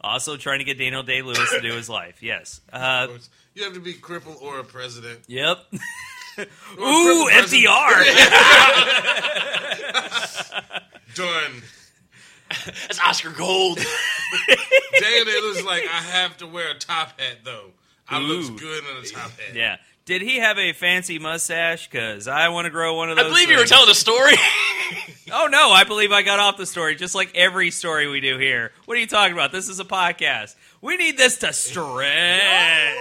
Also 0.02 0.38
trying 0.38 0.60
to 0.60 0.66
get 0.66 0.78
Daniel 0.78 1.02
Day 1.02 1.24
Lewis 1.24 1.50
to 1.50 1.62
do 1.62 1.74
his 1.74 1.90
life. 1.90 2.22
Yes. 2.22 2.62
Uh, 2.72 3.08
You 3.56 3.64
have 3.64 3.74
to 3.74 3.80
be 3.80 3.94
crippled 3.94 4.38
or 4.40 4.60
a 4.60 4.64
president. 4.64 5.22
yep. 5.28 5.58
Or 6.38 6.44
Ooh. 6.84 7.30
FDR. 7.32 8.04
Done. 11.16 11.64
That's 12.66 13.00
Oscar 13.00 13.30
Gold. 13.32 13.78
Damn, 13.78 15.28
it 15.28 15.44
looks 15.44 15.64
like 15.66 15.84
I 15.84 16.02
have 16.02 16.38
to 16.38 16.48
wear 16.48 16.72
a 16.72 16.78
top 16.78 17.20
hat 17.20 17.38
though. 17.44 17.72
I 18.08 18.20
look 18.20 18.58
good 18.60 18.84
in 18.84 19.04
a 19.04 19.08
top 19.08 19.32
hat. 19.32 19.56
Yeah. 19.56 19.78
Did 20.06 20.22
he 20.22 20.38
have 20.38 20.60
a 20.60 20.72
fancy 20.74 21.18
mustache? 21.18 21.90
Because 21.90 22.28
I 22.28 22.50
want 22.50 22.66
to 22.66 22.70
grow 22.70 22.94
one 22.94 23.10
of 23.10 23.18
those. 23.18 23.26
I 23.26 23.30
believe 23.30 23.50
you 23.50 23.56
were 23.56 23.62
things. 23.62 23.72
telling 23.72 23.90
a 23.90 23.96
story. 23.96 24.34
Oh 25.34 25.48
no, 25.48 25.72
I 25.72 25.86
believe 25.86 26.12
I 26.12 26.22
got 26.22 26.40
off 26.40 26.56
the 26.56 26.68
story, 26.68 26.96
just 26.96 27.16
like 27.16 27.32
every 27.34 27.72
story 27.72 28.08
we 28.08 28.22
do 28.22 28.38
here. 28.38 28.72
What 28.86 28.96
are 28.96 29.00
you 29.00 29.08
talking 29.08 29.34
about? 29.34 29.52
This 29.52 29.70
is 29.70 29.80
a 29.80 29.84
podcast. 29.84 30.56
We 30.82 30.98
need 30.98 31.18
this 31.18 31.38
to 31.40 31.52
stretch. 31.52 32.96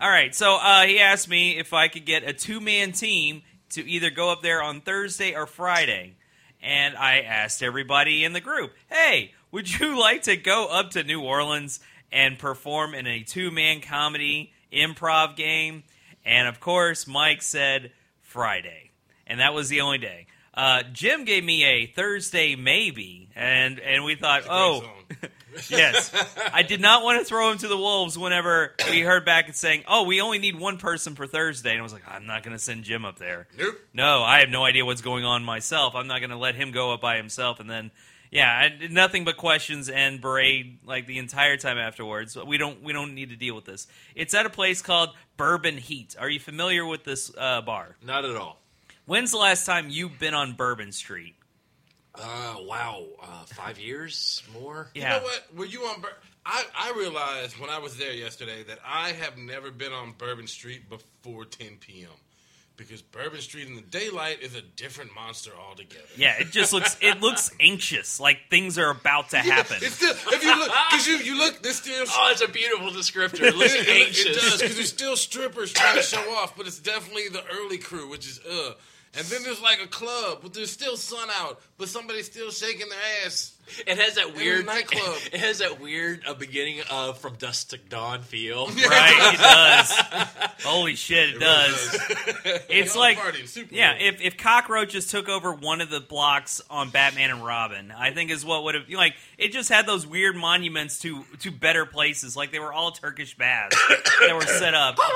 All 0.00 0.08
right, 0.08 0.32
so 0.32 0.54
uh, 0.54 0.82
he 0.82 1.00
asked 1.00 1.28
me 1.28 1.58
if 1.58 1.72
I 1.72 1.88
could 1.88 2.06
get 2.06 2.22
a 2.22 2.32
two-man 2.32 2.92
team 2.92 3.42
to 3.70 3.88
either 3.88 4.10
go 4.10 4.30
up 4.30 4.42
there 4.42 4.62
on 4.62 4.80
Thursday 4.80 5.34
or 5.34 5.46
Friday, 5.46 6.14
and 6.62 6.96
I 6.96 7.20
asked 7.22 7.64
everybody 7.64 8.22
in 8.24 8.32
the 8.32 8.40
group, 8.40 8.72
"Hey, 8.88 9.32
would 9.50 9.80
you 9.80 9.98
like 10.00 10.22
to 10.22 10.36
go 10.36 10.66
up 10.68 10.90
to 10.90 11.02
New 11.02 11.20
Orleans 11.20 11.80
and 12.12 12.38
perform 12.38 12.94
in 12.94 13.06
a 13.06 13.22
two-man 13.22 13.80
comedy 13.80 14.52
improv 14.72 15.36
game?" 15.36 15.82
And 16.24 16.46
of 16.46 16.60
course, 16.60 17.06
Mike 17.06 17.42
said 17.42 17.92
Friday, 18.20 18.90
and 19.26 19.40
that 19.40 19.54
was 19.54 19.68
the 19.68 19.80
only 19.80 19.98
day. 19.98 20.26
Uh, 20.54 20.82
Jim 20.92 21.24
gave 21.24 21.42
me 21.42 21.64
a 21.64 21.86
Thursday 21.86 22.54
maybe, 22.56 23.30
and 23.34 23.80
and 23.80 24.04
we 24.04 24.14
thought, 24.14 24.42
oh, 24.50 24.84
yes. 25.70 26.12
I 26.52 26.62
did 26.62 26.80
not 26.80 27.02
want 27.02 27.20
to 27.20 27.24
throw 27.24 27.50
him 27.50 27.58
to 27.58 27.68
the 27.68 27.76
wolves 27.76 28.18
whenever 28.18 28.74
we 28.90 29.00
heard 29.00 29.24
back 29.24 29.46
and 29.46 29.56
saying, 29.56 29.84
"Oh, 29.88 30.04
we 30.04 30.20
only 30.20 30.38
need 30.38 30.58
one 30.58 30.78
person 30.78 31.14
for 31.14 31.26
Thursday," 31.26 31.70
and 31.70 31.80
I 31.80 31.82
was 31.82 31.92
like, 31.92 32.06
"I'm 32.06 32.26
not 32.26 32.42
going 32.42 32.54
to 32.56 32.62
send 32.62 32.84
Jim 32.84 33.04
up 33.04 33.18
there. 33.18 33.46
Nope. 33.58 33.78
No, 33.94 34.22
I 34.22 34.40
have 34.40 34.50
no 34.50 34.64
idea 34.64 34.84
what's 34.84 35.00
going 35.02 35.24
on 35.24 35.44
myself. 35.44 35.94
I'm 35.94 36.06
not 36.06 36.20
going 36.20 36.30
to 36.30 36.36
let 36.36 36.54
him 36.54 36.70
go 36.70 36.92
up 36.92 37.00
by 37.00 37.16
himself." 37.16 37.60
And 37.60 37.70
then, 37.70 37.90
yeah, 38.32 38.50
I 38.50 38.70
did 38.70 38.90
nothing 38.90 39.24
but 39.24 39.36
questions 39.36 39.90
and 39.90 40.18
berate 40.18 40.78
like 40.86 41.06
the 41.06 41.18
entire 41.18 41.58
time 41.58 41.76
afterwards. 41.76 42.34
We 42.34 42.56
don't 42.56 42.82
we 42.82 42.94
don't 42.94 43.14
need 43.14 43.28
to 43.28 43.36
deal 43.36 43.54
with 43.54 43.66
this. 43.66 43.86
It's 44.14 44.32
at 44.32 44.46
a 44.46 44.50
place 44.50 44.80
called 44.80 45.10
Bourbon 45.36 45.76
Heat. 45.76 46.16
Are 46.18 46.30
you 46.30 46.40
familiar 46.40 46.86
with 46.86 47.04
this 47.04 47.30
uh, 47.36 47.60
bar? 47.60 47.96
Not 48.02 48.24
at 48.24 48.34
all. 48.34 48.58
When's 49.04 49.32
the 49.32 49.36
last 49.36 49.66
time 49.66 49.90
you've 49.90 50.18
been 50.18 50.32
on 50.32 50.54
Bourbon 50.54 50.92
Street? 50.92 51.34
Uh, 52.14 52.56
wow. 52.60 53.04
Uh, 53.22 53.44
five 53.44 53.78
years 53.78 54.42
more. 54.58 54.88
Yeah. 54.94 55.16
You 55.16 55.20
know 55.20 55.24
what? 55.24 55.54
Were 55.54 55.66
you 55.66 55.82
on? 55.82 56.00
Bur- 56.00 56.16
I 56.46 56.64
I 56.74 56.94
realized 56.96 57.58
when 57.58 57.68
I 57.68 57.78
was 57.78 57.98
there 57.98 58.14
yesterday 58.14 58.62
that 58.64 58.78
I 58.82 59.10
have 59.10 59.36
never 59.36 59.70
been 59.70 59.92
on 59.92 60.14
Bourbon 60.16 60.46
Street 60.46 60.88
before 60.88 61.44
10 61.44 61.76
p.m. 61.80 62.08
Because 62.86 63.02
Bourbon 63.02 63.40
Street 63.40 63.66
in 63.68 63.74
the 63.74 63.82
daylight 63.82 64.40
is 64.42 64.54
a 64.54 64.62
different 64.62 65.14
monster 65.14 65.50
altogether. 65.58 66.04
Yeah, 66.16 66.34
it 66.38 66.50
just 66.50 66.72
looks 66.72 66.96
it 67.00 67.20
looks 67.20 67.50
anxious, 67.60 68.20
like 68.20 68.38
things 68.50 68.78
are 68.78 68.90
about 68.90 69.30
to 69.30 69.38
happen. 69.38 69.76
It's 69.80 69.94
still, 69.96 70.10
if 70.10 70.42
you 70.44 70.56
look, 70.58 70.72
because 70.90 71.06
you 71.06 71.16
you 71.18 71.36
look, 71.38 71.62
this 71.62 71.76
still. 71.76 72.04
Oh, 72.08 72.28
it's 72.32 72.42
a 72.42 72.48
beautiful 72.48 72.88
descriptor. 72.90 73.42
It 73.42 73.56
looks 73.56 73.74
It, 73.82 73.88
it, 73.88 74.06
anxious. 74.06 74.26
it 74.26 74.34
does 74.34 74.60
because 74.60 74.76
there's 74.76 74.88
still 75.00 75.16
strippers 75.16 75.72
trying 75.72 75.96
to 75.96 76.02
show 76.02 76.20
off, 76.36 76.56
but 76.56 76.66
it's 76.66 76.78
definitely 76.78 77.28
the 77.28 77.42
early 77.52 77.78
crew, 77.78 78.08
which 78.08 78.26
is 78.26 78.40
uh. 78.40 78.74
And 79.14 79.26
then 79.26 79.42
there's 79.42 79.60
like 79.60 79.78
a 79.82 79.86
club, 79.88 80.38
but 80.42 80.54
there's 80.54 80.70
still 80.70 80.96
sun 80.96 81.28
out, 81.36 81.60
but 81.76 81.88
somebody's 81.88 82.24
still 82.24 82.50
shaking 82.50 82.88
their 82.88 82.98
ass. 83.26 83.51
It 83.86 83.98
has 83.98 84.16
that 84.16 84.34
weird 84.36 84.66
nightclub. 84.66 85.16
It 85.32 85.40
has 85.40 85.58
that 85.58 85.80
weird 85.80 86.22
uh, 86.26 86.34
beginning 86.34 86.80
of 86.90 87.18
from 87.18 87.36
dusk 87.36 87.70
to 87.70 87.78
dawn 87.78 88.22
feel. 88.22 88.66
Right, 88.92 89.34
it 89.34 89.38
does. 89.38 89.90
Holy 90.64 90.94
shit, 90.94 91.30
it 91.36 91.38
does. 91.40 91.98
It's 92.68 92.94
Y'all 92.94 93.02
like 93.02 93.18
partying 93.18 93.48
Super 93.48 93.74
yeah, 93.74 93.94
if 93.94 94.20
if 94.20 94.36
cockroaches 94.36 95.06
took 95.06 95.28
over 95.28 95.52
one 95.54 95.80
of 95.80 95.88
the 95.90 96.00
blocks 96.00 96.60
on 96.68 96.90
Batman 96.90 97.30
and 97.30 97.44
Robin, 97.44 97.90
I 97.90 98.10
think 98.12 98.30
is 98.30 98.44
what 98.44 98.64
would 98.64 98.74
have 98.74 98.88
like 98.90 99.14
it 99.38 99.52
just 99.52 99.68
had 99.68 99.86
those 99.86 100.06
weird 100.06 100.36
monuments 100.36 100.98
to 101.00 101.24
to 101.40 101.50
better 101.50 101.86
places, 101.86 102.36
like 102.36 102.52
they 102.52 102.58
were 102.58 102.72
all 102.72 102.90
Turkish 102.90 103.36
baths 103.36 103.76
that 104.20 104.34
were 104.34 104.42
set 104.46 104.74
up. 104.74 104.98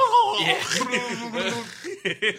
Yeah. 2.05 2.33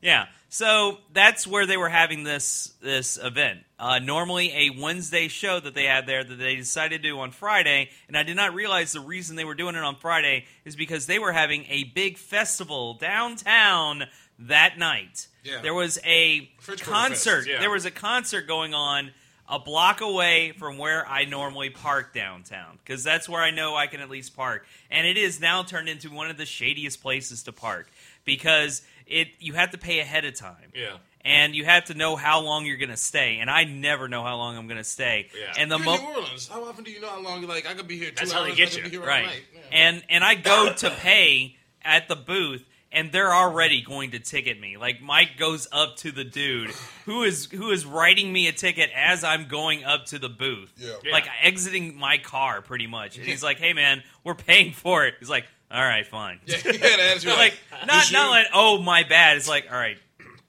yeah. 0.00 0.26
So 0.54 0.98
that's 1.12 1.48
where 1.48 1.66
they 1.66 1.76
were 1.76 1.88
having 1.88 2.22
this 2.22 2.74
this 2.80 3.18
event. 3.20 3.58
Uh, 3.76 3.98
normally 3.98 4.52
a 4.52 4.80
Wednesday 4.80 5.26
show 5.26 5.58
that 5.58 5.74
they 5.74 5.82
had 5.82 6.06
there 6.06 6.22
that 6.22 6.36
they 6.36 6.54
decided 6.54 7.02
to 7.02 7.08
do 7.08 7.18
on 7.18 7.32
Friday, 7.32 7.90
and 8.06 8.16
I 8.16 8.22
did 8.22 8.36
not 8.36 8.54
realize 8.54 8.92
the 8.92 9.00
reason 9.00 9.34
they 9.34 9.44
were 9.44 9.56
doing 9.56 9.74
it 9.74 9.82
on 9.82 9.96
Friday 9.96 10.44
is 10.64 10.76
because 10.76 11.06
they 11.06 11.18
were 11.18 11.32
having 11.32 11.64
a 11.70 11.82
big 11.82 12.18
festival 12.18 12.94
downtown 12.94 14.04
that 14.38 14.78
night. 14.78 15.26
Yeah. 15.42 15.60
There 15.60 15.74
was 15.74 15.98
a 16.04 16.48
Quarter 16.64 16.84
concert. 16.84 17.48
Yeah. 17.48 17.58
There 17.58 17.70
was 17.70 17.84
a 17.84 17.90
concert 17.90 18.46
going 18.46 18.74
on 18.74 19.10
a 19.48 19.58
block 19.58 20.00
away 20.02 20.52
from 20.52 20.78
where 20.78 21.06
I 21.06 21.24
normally 21.24 21.70
park 21.70 22.14
downtown 22.14 22.78
because 22.78 23.02
that's 23.02 23.28
where 23.28 23.42
I 23.42 23.50
know 23.50 23.74
I 23.74 23.88
can 23.88 24.00
at 24.00 24.08
least 24.08 24.36
park. 24.36 24.66
And 24.90 25.04
it 25.04 25.16
is 25.16 25.40
now 25.40 25.64
turned 25.64 25.88
into 25.88 26.10
one 26.10 26.30
of 26.30 26.36
the 26.36 26.46
shadiest 26.46 27.02
places 27.02 27.42
to 27.42 27.52
park 27.52 27.90
because 28.24 28.82
it 29.06 29.28
you 29.38 29.52
have 29.54 29.70
to 29.72 29.78
pay 29.78 30.00
ahead 30.00 30.24
of 30.24 30.34
time. 30.38 30.72
Yeah. 30.74 30.96
And 31.26 31.54
you 31.54 31.64
have 31.64 31.84
to 31.86 31.94
know 31.94 32.16
how 32.16 32.42
long 32.42 32.66
you're 32.66 32.76
going 32.76 32.90
to 32.90 32.98
stay, 32.98 33.38
and 33.40 33.48
I 33.50 33.64
never 33.64 34.08
know 34.08 34.22
how 34.22 34.36
long 34.36 34.58
I'm 34.58 34.66
going 34.66 34.76
to 34.76 34.84
stay. 34.84 35.28
Yeah. 35.34 35.54
And 35.58 35.70
the 35.72 35.76
You're 35.78 35.84
mo- 35.86 35.94
in 35.94 36.00
New 36.02 36.08
Orleans. 36.10 36.48
How 36.48 36.62
often 36.64 36.84
do 36.84 36.90
you 36.90 37.00
know 37.00 37.08
how 37.08 37.22
long? 37.22 37.40
Like, 37.46 37.66
I 37.66 37.72
could 37.72 37.88
be 37.88 37.96
here 37.96 38.10
two 38.10 38.16
That's 38.16 38.34
hours. 38.34 38.42
how 38.42 38.48
they 38.50 38.54
get 38.54 38.76
you. 38.76 38.82
be 38.82 38.90
here 38.90 39.00
all 39.00 39.06
right 39.06 39.24
night. 39.24 39.42
Yeah. 39.54 39.60
and 39.72 40.02
and 40.10 40.22
i 40.22 40.34
go 40.34 40.70
to 40.74 40.90
pay 40.90 41.56
at 41.82 42.08
the 42.08 42.16
booth 42.16 42.62
and 42.92 43.10
they're 43.10 43.32
already 43.34 43.80
going 43.80 44.10
to 44.10 44.18
ticket 44.18 44.60
me 44.60 44.76
like 44.76 45.00
mike 45.00 45.30
goes 45.38 45.66
up 45.72 45.96
to 45.96 46.12
the 46.12 46.24
dude 46.24 46.70
who 47.06 47.22
is 47.22 47.46
who 47.46 47.70
is 47.70 47.84
writing 47.86 48.30
me 48.32 48.46
a 48.46 48.52
ticket 48.52 48.90
as 48.94 49.24
i'm 49.24 49.48
going 49.48 49.82
up 49.82 50.04
to 50.06 50.18
the 50.18 50.28
booth 50.28 50.72
Yeah. 50.76 50.92
like 51.10 51.24
exiting 51.42 51.96
my 51.96 52.18
car 52.18 52.60
pretty 52.62 52.86
much 52.86 53.16
and 53.16 53.26
he's 53.26 53.42
like 53.42 53.58
hey 53.58 53.72
man 53.72 54.02
we're 54.24 54.34
paying 54.34 54.72
for 54.72 55.06
it 55.06 55.14
he's 55.18 55.30
like 55.30 55.44
all 55.70 55.82
right 55.82 56.06
fine 56.06 56.38
yeah, 56.46 56.56
he 56.56 56.78
had 56.78 57.24
like 57.24 57.54
not 57.86 58.12
not 58.12 58.30
like 58.30 58.46
oh 58.52 58.80
my 58.80 59.02
bad 59.02 59.36
it's 59.36 59.48
like 59.48 59.66
all 59.70 59.78
right 59.78 59.98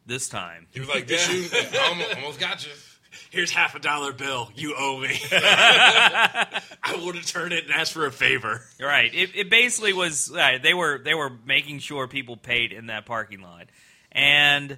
this 0.06 0.30
time 0.30 0.68
He 0.72 0.80
was 0.80 0.90
like, 0.90 1.08
"This 1.08 1.28
you 1.30 1.80
almost, 1.82 2.16
almost 2.16 2.40
got 2.40 2.66
you." 2.66 2.72
Here's 3.32 3.52
half 3.52 3.76
a 3.76 3.80
dollar 3.80 4.14
bill. 4.14 4.50
You 4.56 4.76
owe 4.78 5.00
me. 5.00 5.18
I 5.32 6.62
would 7.04 7.16
have 7.16 7.26
turned 7.26 7.54
it 7.54 7.66
and 7.66 7.74
ask 7.74 7.92
for 7.92 8.06
a 8.06 8.12
favor. 8.12 8.62
Right. 8.80 9.14
It, 9.14 9.32
it 9.36 9.50
basically 9.50 9.94
was 9.94 10.32
uh, 10.32 10.60
they 10.62 10.74
were 10.74 11.00
they 11.04 11.14
were 11.14 11.32
making 11.46 11.80
sure 11.80 12.08
people 12.08 12.38
paid 12.38 12.72
in 12.72 12.88
that 12.88 13.06
parking 13.06 13.42
lot, 13.42 13.66
and 14.12 14.78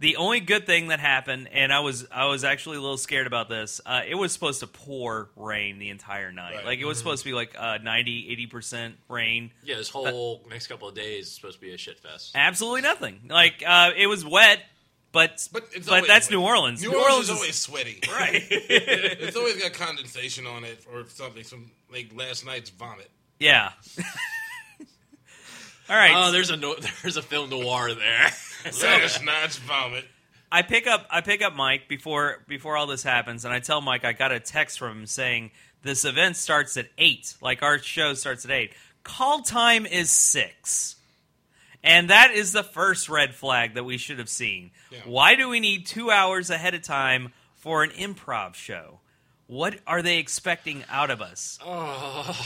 the 0.00 0.16
only 0.16 0.40
good 0.40 0.64
thing 0.64 0.88
that 0.88 0.98
happened, 0.98 1.50
and 1.52 1.70
I 1.70 1.80
was 1.80 2.06
I 2.10 2.24
was 2.24 2.42
actually 2.42 2.78
a 2.78 2.80
little 2.80 2.96
scared 2.96 3.26
about 3.26 3.50
this. 3.50 3.82
Uh, 3.84 4.00
it 4.08 4.14
was 4.14 4.32
supposed 4.32 4.60
to 4.60 4.66
pour 4.66 5.28
rain 5.36 5.78
the 5.78 5.90
entire 5.90 6.32
night. 6.32 6.56
Right. 6.56 6.64
Like 6.64 6.78
it 6.78 6.86
was 6.86 6.96
supposed 6.96 7.22
to 7.22 7.28
be 7.28 7.34
like 7.34 7.54
uh, 7.56 7.78
90, 7.82 8.30
80 8.32 8.46
percent 8.46 8.94
rain. 9.10 9.52
Yeah, 9.62 9.76
this 9.76 9.90
whole 9.90 10.42
next 10.48 10.68
couple 10.68 10.88
of 10.88 10.94
days 10.94 11.26
is 11.26 11.32
supposed 11.32 11.60
to 11.60 11.60
be 11.60 11.74
a 11.74 11.76
shit 11.76 12.00
fest. 12.00 12.32
Absolutely 12.34 12.80
nothing. 12.80 13.20
Like 13.28 13.62
uh, 13.66 13.90
it 13.94 14.06
was 14.06 14.24
wet, 14.24 14.60
but 15.12 15.46
But 15.52 15.64
it's 15.74 15.86
but 15.86 15.96
always 15.96 16.08
that's 16.08 16.28
wet. 16.30 16.38
New 16.38 16.46
Orleans. 16.46 16.82
New, 16.82 16.94
Orleans, 16.94 17.24
is 17.28 17.30
always 17.30 17.56
sweaty. 17.56 18.00
right. 18.10 18.42
it's 18.50 19.36
always 19.36 19.62
got 19.62 19.74
condensation 19.74 20.46
on 20.46 20.64
it 20.64 20.82
or 20.90 21.04
something. 21.08 21.44
Some 21.44 21.70
like 21.92 22.10
last 22.16 22.46
night's 22.46 22.70
vomit. 22.70 23.10
yeah. 23.38 23.72
All 25.90 25.96
right. 25.96 26.12
Oh, 26.14 26.32
there's 26.32 26.50
a 26.50 26.56
no, 26.56 26.74
there's 27.02 27.16
a 27.18 27.22
film 27.22 27.50
noir 27.50 27.92
there. 27.92 28.30
Last 28.82 29.24
night's 29.24 29.58
vomit. 29.58 30.04
I 30.52 30.62
pick 30.62 30.86
up 30.86 31.06
I 31.10 31.20
pick 31.20 31.42
up 31.42 31.54
Mike 31.54 31.88
before 31.88 32.42
before 32.48 32.76
all 32.76 32.86
this 32.86 33.02
happens, 33.02 33.44
and 33.44 33.54
I 33.54 33.60
tell 33.60 33.80
Mike 33.80 34.04
I 34.04 34.12
got 34.12 34.32
a 34.32 34.40
text 34.40 34.78
from 34.78 35.00
him 35.00 35.06
saying 35.06 35.52
this 35.82 36.04
event 36.04 36.36
starts 36.36 36.76
at 36.76 36.88
eight, 36.98 37.34
like 37.40 37.62
our 37.62 37.78
show 37.78 38.14
starts 38.14 38.44
at 38.44 38.50
eight. 38.50 38.72
Call 39.04 39.42
time 39.42 39.86
is 39.86 40.10
six, 40.10 40.96
and 41.82 42.10
that 42.10 42.32
is 42.32 42.52
the 42.52 42.62
first 42.62 43.08
red 43.08 43.34
flag 43.34 43.74
that 43.74 43.84
we 43.84 43.96
should 43.96 44.18
have 44.18 44.28
seen. 44.28 44.72
Yeah. 44.90 44.98
Why 45.04 45.36
do 45.36 45.48
we 45.48 45.60
need 45.60 45.86
two 45.86 46.10
hours 46.10 46.50
ahead 46.50 46.74
of 46.74 46.82
time 46.82 47.32
for 47.54 47.82
an 47.82 47.90
improv 47.90 48.54
show? 48.54 48.98
What 49.46 49.78
are 49.86 50.02
they 50.02 50.18
expecting 50.18 50.84
out 50.88 51.10
of 51.10 51.20
us? 51.20 51.58
the 51.58 51.66
oh. 51.66 52.36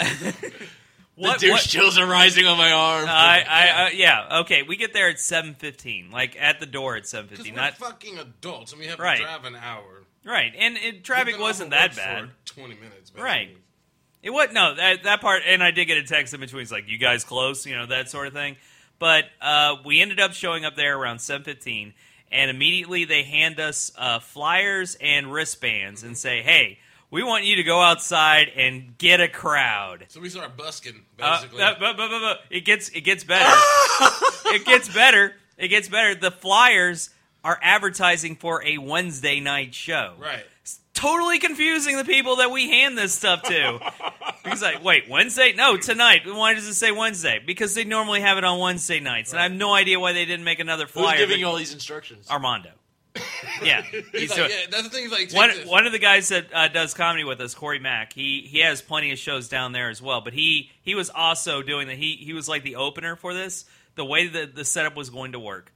What? 1.18 1.40
douche 1.40 1.50
what- 1.50 1.60
chills 1.62 1.98
are 1.98 2.06
rising 2.06 2.46
on 2.46 2.56
my 2.58 2.70
arm. 2.72 3.06
I, 3.08 3.44
I, 3.48 3.86
uh, 3.86 3.88
yeah, 3.94 4.38
okay. 4.40 4.62
We 4.62 4.76
get 4.76 4.92
there 4.92 5.08
at 5.08 5.18
seven 5.20 5.54
fifteen, 5.54 6.10
like 6.10 6.36
at 6.40 6.60
the 6.60 6.66
door 6.66 6.96
at 6.96 7.06
seven 7.06 7.28
fifteen. 7.28 7.54
Because 7.54 7.78
Not 7.80 7.88
fucking 7.88 8.18
adults 8.18 8.72
and 8.72 8.80
we 8.80 8.86
have 8.86 8.98
Right. 8.98 9.18
to 9.18 9.22
drive 9.24 9.44
an 9.44 9.56
hour. 9.56 10.04
right, 10.24 10.52
and 10.56 10.76
it, 10.76 10.94
We've 10.94 11.02
traffic 11.02 11.34
been 11.34 11.40
wasn't 11.40 11.70
that 11.70 11.96
bad. 11.96 12.30
For 12.30 12.54
Twenty 12.54 12.74
minutes. 12.74 13.10
Basically. 13.10 13.22
Right. 13.22 13.56
It 14.22 14.30
was 14.30 14.48
no 14.52 14.74
that 14.74 15.04
that 15.04 15.20
part, 15.20 15.42
and 15.46 15.62
I 15.62 15.70
did 15.70 15.84
get 15.86 15.96
a 15.98 16.02
text 16.02 16.34
in 16.34 16.40
between. 16.40 16.62
It's 16.62 16.72
like 16.72 16.88
you 16.88 16.98
guys 16.98 17.24
close, 17.24 17.64
you 17.66 17.76
know 17.76 17.86
that 17.86 18.10
sort 18.10 18.26
of 18.26 18.32
thing. 18.32 18.56
But 18.98 19.26
uh, 19.40 19.76
we 19.84 20.00
ended 20.00 20.18
up 20.18 20.32
showing 20.32 20.64
up 20.64 20.74
there 20.74 20.98
around 20.98 21.20
seven 21.20 21.44
fifteen, 21.44 21.94
and 22.32 22.50
immediately 22.50 23.04
they 23.04 23.22
hand 23.22 23.60
us 23.60 23.92
uh, 23.96 24.18
flyers 24.18 24.96
and 25.00 25.32
wristbands 25.32 26.02
and 26.02 26.18
say, 26.18 26.42
"Hey, 26.42 26.80
we 27.10 27.22
want 27.22 27.44
you 27.44 27.56
to 27.56 27.62
go 27.62 27.80
outside 27.80 28.48
and 28.56 28.96
get 28.98 29.20
a 29.20 29.28
crowd." 29.28 30.06
So 30.08 30.20
we 30.20 30.28
start 30.28 30.56
busking 30.56 31.04
Uh, 31.20 31.36
basically. 31.40 31.62
uh, 31.62 31.74
but, 31.78 31.96
but 31.96 32.40
it 32.50 32.64
gets 32.64 32.88
it 32.90 33.02
gets 33.02 33.24
better. 33.24 33.44
it 34.46 34.64
gets 34.64 34.88
better. 34.92 35.34
It 35.56 35.68
gets 35.68 35.88
better. 35.88 36.14
The 36.14 36.30
flyers 36.30 37.10
are 37.44 37.58
advertising 37.62 38.36
for 38.36 38.62
a 38.64 38.78
Wednesday 38.78 39.40
night 39.40 39.74
show. 39.74 40.14
right. 40.18 40.44
totally 40.94 41.38
confusing 41.38 41.96
the 41.96 42.04
people 42.04 42.36
that 42.36 42.50
we 42.50 42.68
hand 42.68 42.98
this 42.98 43.14
stuff 43.14 43.42
to. 43.44 43.78
He's 44.48 44.62
like, 44.62 44.82
wait, 44.82 45.08
Wednesday? 45.08 45.52
No, 45.54 45.76
tonight. 45.76 46.22
Why 46.26 46.54
does 46.54 46.66
it 46.66 46.74
say 46.74 46.90
Wednesday? 46.90 47.40
Because 47.44 47.74
they 47.74 47.84
normally 47.84 48.20
have 48.22 48.38
it 48.38 48.44
on 48.44 48.58
Wednesday 48.58 48.98
nights, 48.98 49.32
and 49.32 49.38
I 49.40 49.44
have 49.44 49.52
no 49.52 49.72
idea 49.74 50.00
why 50.00 50.12
they 50.12 50.24
didn't 50.24 50.44
make 50.44 50.58
another 50.58 50.84
Who's 50.84 50.92
flyer. 50.92 51.18
giving 51.18 51.38
you 51.38 51.46
all 51.46 51.56
these 51.56 51.72
instructions? 51.74 52.28
Armando. 52.30 52.70
Yeah, 53.62 53.82
He's 54.12 54.30
like, 54.30 54.50
yeah, 54.50 54.66
that's 54.70 54.84
the 54.84 54.90
thing. 54.90 55.02
He's 55.02 55.12
like, 55.12 55.32
one 55.32 55.50
this. 55.50 55.66
one 55.66 55.86
of 55.86 55.92
the 55.92 55.98
guys 55.98 56.28
that 56.28 56.46
uh, 56.52 56.68
does 56.68 56.94
comedy 56.94 57.24
with 57.24 57.40
us, 57.40 57.54
Corey 57.54 57.78
Mack. 57.78 58.12
He 58.12 58.42
he 58.42 58.60
has 58.60 58.82
plenty 58.82 59.12
of 59.12 59.18
shows 59.18 59.48
down 59.48 59.72
there 59.72 59.88
as 59.88 60.00
well. 60.00 60.20
But 60.20 60.34
he 60.34 60.70
he 60.82 60.94
was 60.94 61.10
also 61.10 61.62
doing 61.62 61.88
that. 61.88 61.96
He 61.96 62.14
he 62.14 62.32
was 62.32 62.48
like 62.48 62.62
the 62.62 62.76
opener 62.76 63.16
for 63.16 63.34
this. 63.34 63.64
The 63.94 64.04
way 64.04 64.28
that 64.28 64.54
the 64.54 64.64
setup 64.64 64.94
was 64.94 65.10
going 65.10 65.32
to 65.32 65.40
work 65.40 65.72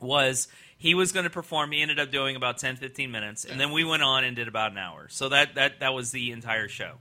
was 0.00 0.48
he 0.78 0.94
was 0.94 1.12
going 1.12 1.24
to 1.24 1.30
perform. 1.30 1.72
He 1.72 1.82
ended 1.82 2.00
up 2.00 2.10
doing 2.10 2.34
about 2.34 2.58
10, 2.58 2.76
15 2.76 3.10
minutes, 3.10 3.44
and 3.44 3.60
then 3.60 3.70
we 3.70 3.84
went 3.84 4.02
on 4.02 4.24
and 4.24 4.34
did 4.34 4.48
about 4.48 4.72
an 4.72 4.78
hour. 4.78 5.06
So 5.10 5.28
that 5.28 5.54
that 5.56 5.80
that 5.80 5.94
was 5.94 6.10
the 6.10 6.32
entire 6.32 6.68
show. 6.68 6.94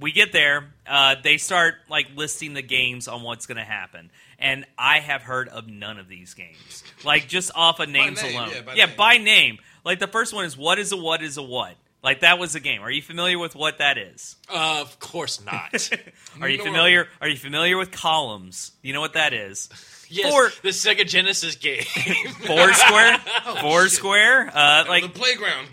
We 0.00 0.10
get 0.12 0.32
there, 0.32 0.72
uh, 0.86 1.16
they 1.22 1.36
start 1.38 1.74
like 1.88 2.08
listing 2.16 2.54
the 2.54 2.62
games 2.62 3.06
on 3.08 3.22
what's 3.22 3.46
going 3.46 3.58
to 3.58 3.64
happen, 3.64 4.10
and 4.38 4.64
I 4.76 4.98
have 5.00 5.22
heard 5.22 5.48
of 5.48 5.68
none 5.68 5.98
of 5.98 6.08
these 6.08 6.34
games, 6.34 6.82
like 7.04 7.28
just 7.28 7.50
off 7.54 7.78
of 7.78 7.88
names 7.88 8.20
name, 8.22 8.34
alone. 8.36 8.50
yeah, 8.52 8.62
by 8.62 8.74
yeah 8.74 8.86
name. 8.86 8.96
by 8.96 9.16
name. 9.18 9.58
Like 9.84 9.98
the 10.00 10.06
first 10.08 10.32
one 10.34 10.44
is 10.44 10.56
what 10.56 10.78
is 10.78 10.90
a 10.92 10.96
what 10.96 11.22
is 11.22 11.36
a 11.36 11.42
what. 11.42 11.74
Like 12.02 12.20
that 12.20 12.40
was 12.40 12.56
a 12.56 12.60
game. 12.60 12.82
Are 12.82 12.90
you 12.90 13.00
familiar 13.00 13.38
with 13.38 13.54
what 13.54 13.78
that 13.78 13.96
is? 13.96 14.34
Uh, 14.52 14.78
of 14.80 14.98
course 14.98 15.40
not. 15.44 15.72
Are 16.40 16.48
you 16.48 16.58
No. 16.58 16.64
familiar? 16.64 17.06
Are 17.20 17.28
you 17.28 17.36
familiar 17.36 17.76
with 17.78 17.92
columns? 17.92 18.72
You 18.82 18.92
know 18.92 19.00
what 19.00 19.12
that 19.12 19.32
is? 19.32 19.68
yes, 20.08 20.28
Four- 20.32 20.50
the 20.62 20.70
Sega 20.70 21.06
Genesis 21.06 21.54
game. 21.54 21.82
Foursquare, 22.44 23.18
Foursquare. 23.60 24.50
Uh, 24.52 24.82
the 24.82 24.88
like 24.90 25.14
playground. 25.14 25.68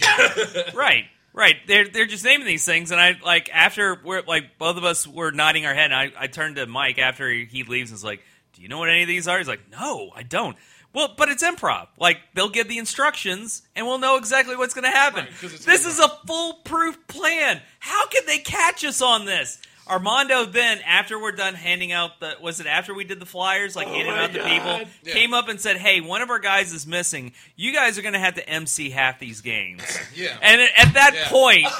right, 0.76 1.06
right. 1.34 1.56
They're 1.68 1.88
they're 1.88 2.06
just 2.06 2.24
naming 2.24 2.48
these 2.48 2.66
things, 2.66 2.92
and 2.92 3.00
I 3.00 3.18
like 3.24 3.50
after 3.54 4.00
we're 4.04 4.22
like 4.22 4.58
both 4.58 4.78
of 4.78 4.84
us 4.84 5.08
were 5.08 5.32
nodding 5.32 5.66
our 5.66 5.74
head. 5.74 5.92
And 5.92 5.96
I 5.96 6.12
I 6.18 6.28
turned 6.28 6.58
to 6.58 6.66
Mike 6.66 7.00
after 7.00 7.30
he, 7.30 7.46
he 7.46 7.64
leaves 7.64 7.92
and 7.92 7.96
was 7.96 8.04
like, 8.04 8.24
"Do 8.54 8.62
you 8.62 8.68
know 8.68 8.80
what 8.80 8.90
any 8.90 9.04
of 9.04 9.08
these 9.08 9.28
are?" 9.28 9.38
He's 9.38 9.48
like, 9.48 9.70
"No, 9.72 10.12
I 10.16 10.24
don't." 10.24 10.58
Well, 10.92 11.14
but 11.16 11.30
it's 11.30 11.44
improv. 11.44 11.88
Like 12.00 12.18
they'll 12.34 12.50
give 12.50 12.68
the 12.68 12.78
instructions, 12.80 13.62
and 13.76 13.86
we'll 13.86 14.00
know 14.00 14.18
exactly 14.18 14.56
what's 14.56 14.74
going 14.74 14.86
to 14.86 14.98
happen. 14.98 15.26
Right, 15.26 15.52
this 15.52 15.66
improv. 15.66 15.88
is 15.88 16.00
a 16.00 16.10
foolproof 16.26 17.08
plan. 17.08 17.62
How 17.80 18.08
can 18.08 18.26
they 18.26 18.40
catch 18.40 18.84
us 18.84 19.02
on 19.02 19.26
this? 19.26 19.60
Armando 19.90 20.46
then, 20.46 20.80
after 20.86 21.20
we're 21.20 21.32
done 21.32 21.56
handing 21.56 21.92
out 21.92 22.20
the, 22.20 22.36
was 22.42 22.60
it 22.60 22.68
after 22.68 22.94
we 22.94 23.04
did 23.04 23.20
the 23.20 23.26
flyers, 23.26 23.76
like 23.76 23.88
oh 23.88 23.94
handing 23.94 24.14
my 24.14 24.24
out 24.24 24.34
the 24.34 24.40
people, 24.40 24.82
Yeah. 25.04 25.14
came 25.14 25.34
up 25.34 25.48
and 25.50 25.60
said, 25.60 25.78
"Hey, 25.78 26.00
one 26.02 26.22
of 26.22 26.30
our 26.30 26.40
guys 26.40 26.72
is 26.74 26.86
missing. 26.86 27.34
You 27.56 27.74
guys 27.74 27.98
are 27.98 28.02
going 28.02 28.14
to 28.14 28.20
have 28.20 28.36
to 28.36 28.48
MC 28.48 28.90
half 28.92 29.20
these 29.20 29.42
games." 29.42 29.82
Yeah. 30.16 30.38
And 30.42 30.62
at 30.62 30.70
at 30.78 30.94
that 30.94 31.14
Yeah. 31.16 31.30
point, 31.30 31.66
at 31.66 31.72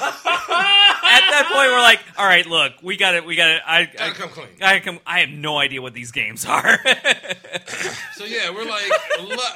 that 1.30 1.44
point, 1.52 1.70
we're 1.70 1.80
like, 1.80 2.00
"All 2.18 2.26
right, 2.26 2.46
look, 2.46 2.72
we 2.82 2.96
got 2.96 3.14
it. 3.14 3.24
We 3.24 3.36
got 3.36 3.50
it. 3.50 3.62
I, 3.66 3.80
I, 3.98 4.10
come 4.10 4.30
clean. 4.30 4.46
I, 4.62 4.80
come, 4.80 4.98
I 5.06 5.20
have 5.20 5.30
no 5.30 5.58
idea 5.58 5.80
what 5.82 5.94
these 5.94 6.10
games 6.12 6.44
are." 6.46 6.78
So 8.14 8.26
yeah, 8.26 8.50
we're 8.50 8.66
like, 8.66 8.90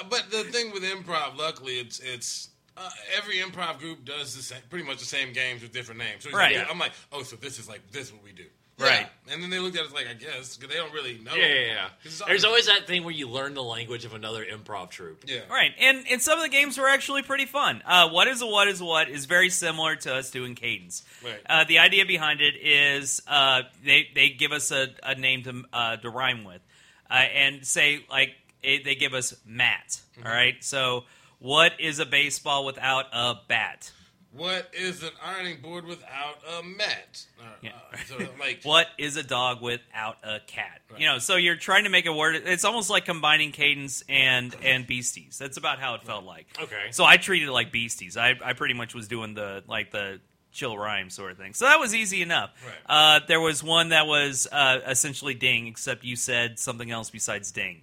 but 0.09 0.31
the 0.31 0.45
thing 0.45 0.73
with 0.73 0.83
improv, 0.85 1.37
luckily, 1.37 1.75
it's 1.75 2.01
it's 2.01 2.49
uh, 2.77 2.91
every 3.17 3.37
improv 3.37 3.79
group 3.79 4.05
does 4.05 4.35
the 4.37 4.43
same, 4.43 4.59
pretty 4.71 4.85
much 4.85 4.99
the 4.99 5.05
same 5.05 5.33
games 5.33 5.63
with 5.63 5.73
different 5.73 5.99
names. 6.01 6.25
So 6.25 6.31
Right. 6.31 6.57
like- 6.57 6.71
I'm 6.71 6.79
like, 6.79 6.93
oh, 7.13 7.23
so 7.23 7.37
this 7.37 7.59
is 7.59 7.69
like 7.69 7.91
this 7.93 8.09
is 8.09 8.13
what 8.13 8.23
we 8.25 8.33
do, 8.33 8.47
Right. 8.77 9.07
Yeah. 9.29 9.33
And 9.35 9.41
then 9.43 9.51
they 9.51 9.61
looked 9.61 9.77
at 9.77 9.85
it 9.85 9.93
like, 9.93 10.09
I 10.09 10.15
guess, 10.15 10.57
because 10.57 10.75
they 10.75 10.81
don't 10.81 10.93
really 10.93 11.19
know. 11.19 11.33
yeah, 11.37 11.47
yeah, 11.47 11.61
yeah. 11.67 11.89
'Cause 12.03 12.13
it's 12.21 12.23
There's 12.27 12.45
always 12.45 12.67
that 12.67 12.89
thing 12.89 13.05
where 13.05 13.15
you 13.15 13.29
learn 13.29 13.55
the 13.55 13.63
language 13.63 14.05
of 14.05 14.15
another 14.15 14.45
improv 14.45 14.91
troupe. 14.91 15.23
yeah, 15.29 15.43
Right, 15.49 15.73
and 15.79 16.05
and 16.11 16.21
some 16.21 16.37
of 16.39 16.43
the 16.43 16.49
games 16.49 16.77
were 16.77 16.89
actually 16.89 17.23
pretty 17.23 17.47
fun. 17.47 17.83
Uh, 17.87 18.09
what 18.11 18.27
is 18.27 18.43
a 18.43 18.47
what 18.47 18.67
is 18.67 18.81
a 18.81 18.85
what 18.85 19.09
is 19.09 19.27
very 19.27 19.51
similar 19.51 19.95
to 19.97 20.15
us 20.17 20.31
doing 20.33 20.57
cadence. 20.57 21.05
Right. 21.23 21.41
Uh, 21.49 21.63
the 21.65 21.79
idea 21.79 22.05
behind 22.05 22.41
it 22.41 22.57
is 22.57 23.23
uh, 23.29 23.63
they 23.85 24.09
they 24.15 24.31
give 24.31 24.51
us 24.51 24.73
a, 24.73 24.89
a 25.05 25.15
name 25.15 25.45
to 25.45 25.65
uh, 25.73 25.97
to 25.99 26.11
rhyme 26.11 26.43
with, 26.43 26.61
uh, 27.09 27.15
and 27.15 27.65
say 27.65 28.05
like 28.11 28.35
it, 28.65 28.83
they 28.85 28.97
give 28.97 29.15
us 29.15 29.35
Matt. 29.47 30.01
Mm-hmm. 30.19 30.27
all 30.27 30.33
right, 30.33 30.65
so 30.65 31.05
what 31.45 31.73
is 31.79 31.99
a 31.99 32.07
baseball 32.07 32.65
without 32.65 33.05
a 33.13 33.35
bat? 33.49 33.93
What 34.33 34.71
is 34.73 35.03
an 35.03 35.11
ironing 35.23 35.61
board 35.61 35.85
without 35.85 36.39
a 36.59 36.63
mat? 36.65 37.25
Uh, 37.39 37.45
Yeah. 37.61 37.71
uh, 37.93 37.97
so 38.07 38.17
like, 38.41 38.61
What 38.65 38.87
is 38.99 39.17
a 39.17 39.23
dog 39.23 39.61
without 39.63 40.17
a 40.25 40.41
cat? 40.41 40.81
You 40.97 41.07
know, 41.07 41.19
so 41.19 41.37
you're 41.37 41.55
trying 41.57 41.85
to 41.85 41.91
make 41.91 42.07
a 42.07 42.13
word. 42.13 42.35
It's 42.37 42.65
almost 42.65 42.89
like 42.89 43.05
combining 43.05 43.53
cadence 43.53 44.03
and 44.09 44.57
and 44.65 44.87
beasties. 44.87 45.37
That's 45.39 45.57
about 45.59 45.79
how 45.79 45.95
it 45.97 46.03
felt 46.03 46.25
like. 46.25 46.47
Okay. 46.61 46.87
So 46.93 47.05
I 47.05 47.17
treated 47.19 47.49
it 47.49 47.53
like 47.53 47.71
beasties. 47.73 48.17
I, 48.17 48.35
I 48.43 48.55
pretty 48.55 48.75
much 48.75 48.95
was 48.95 49.07
doing 49.07 49.35
the 49.35 49.63
like 49.69 49.91
the 49.93 50.21
chill 50.51 50.77
rhyme 50.79 51.11
sort 51.11 51.31
of 51.33 51.37
thing. 51.39 51.53
So 51.53 51.67
that 51.67 51.79
was 51.79 51.95
easy 51.95 52.23
enough. 52.23 52.51
Right. 52.67 52.75
Uh, 53.17 53.21
there 53.29 53.41
was 53.41 53.63
one 53.63 53.91
that 53.91 54.07
was 54.07 54.49
uh, 54.51 54.81
essentially 54.89 55.35
ding, 55.35 55.67
except 55.67 56.05
you 56.05 56.17
said 56.17 56.59
something 56.59 56.91
else 56.91 57.11
besides 57.11 57.53
ding, 57.53 57.83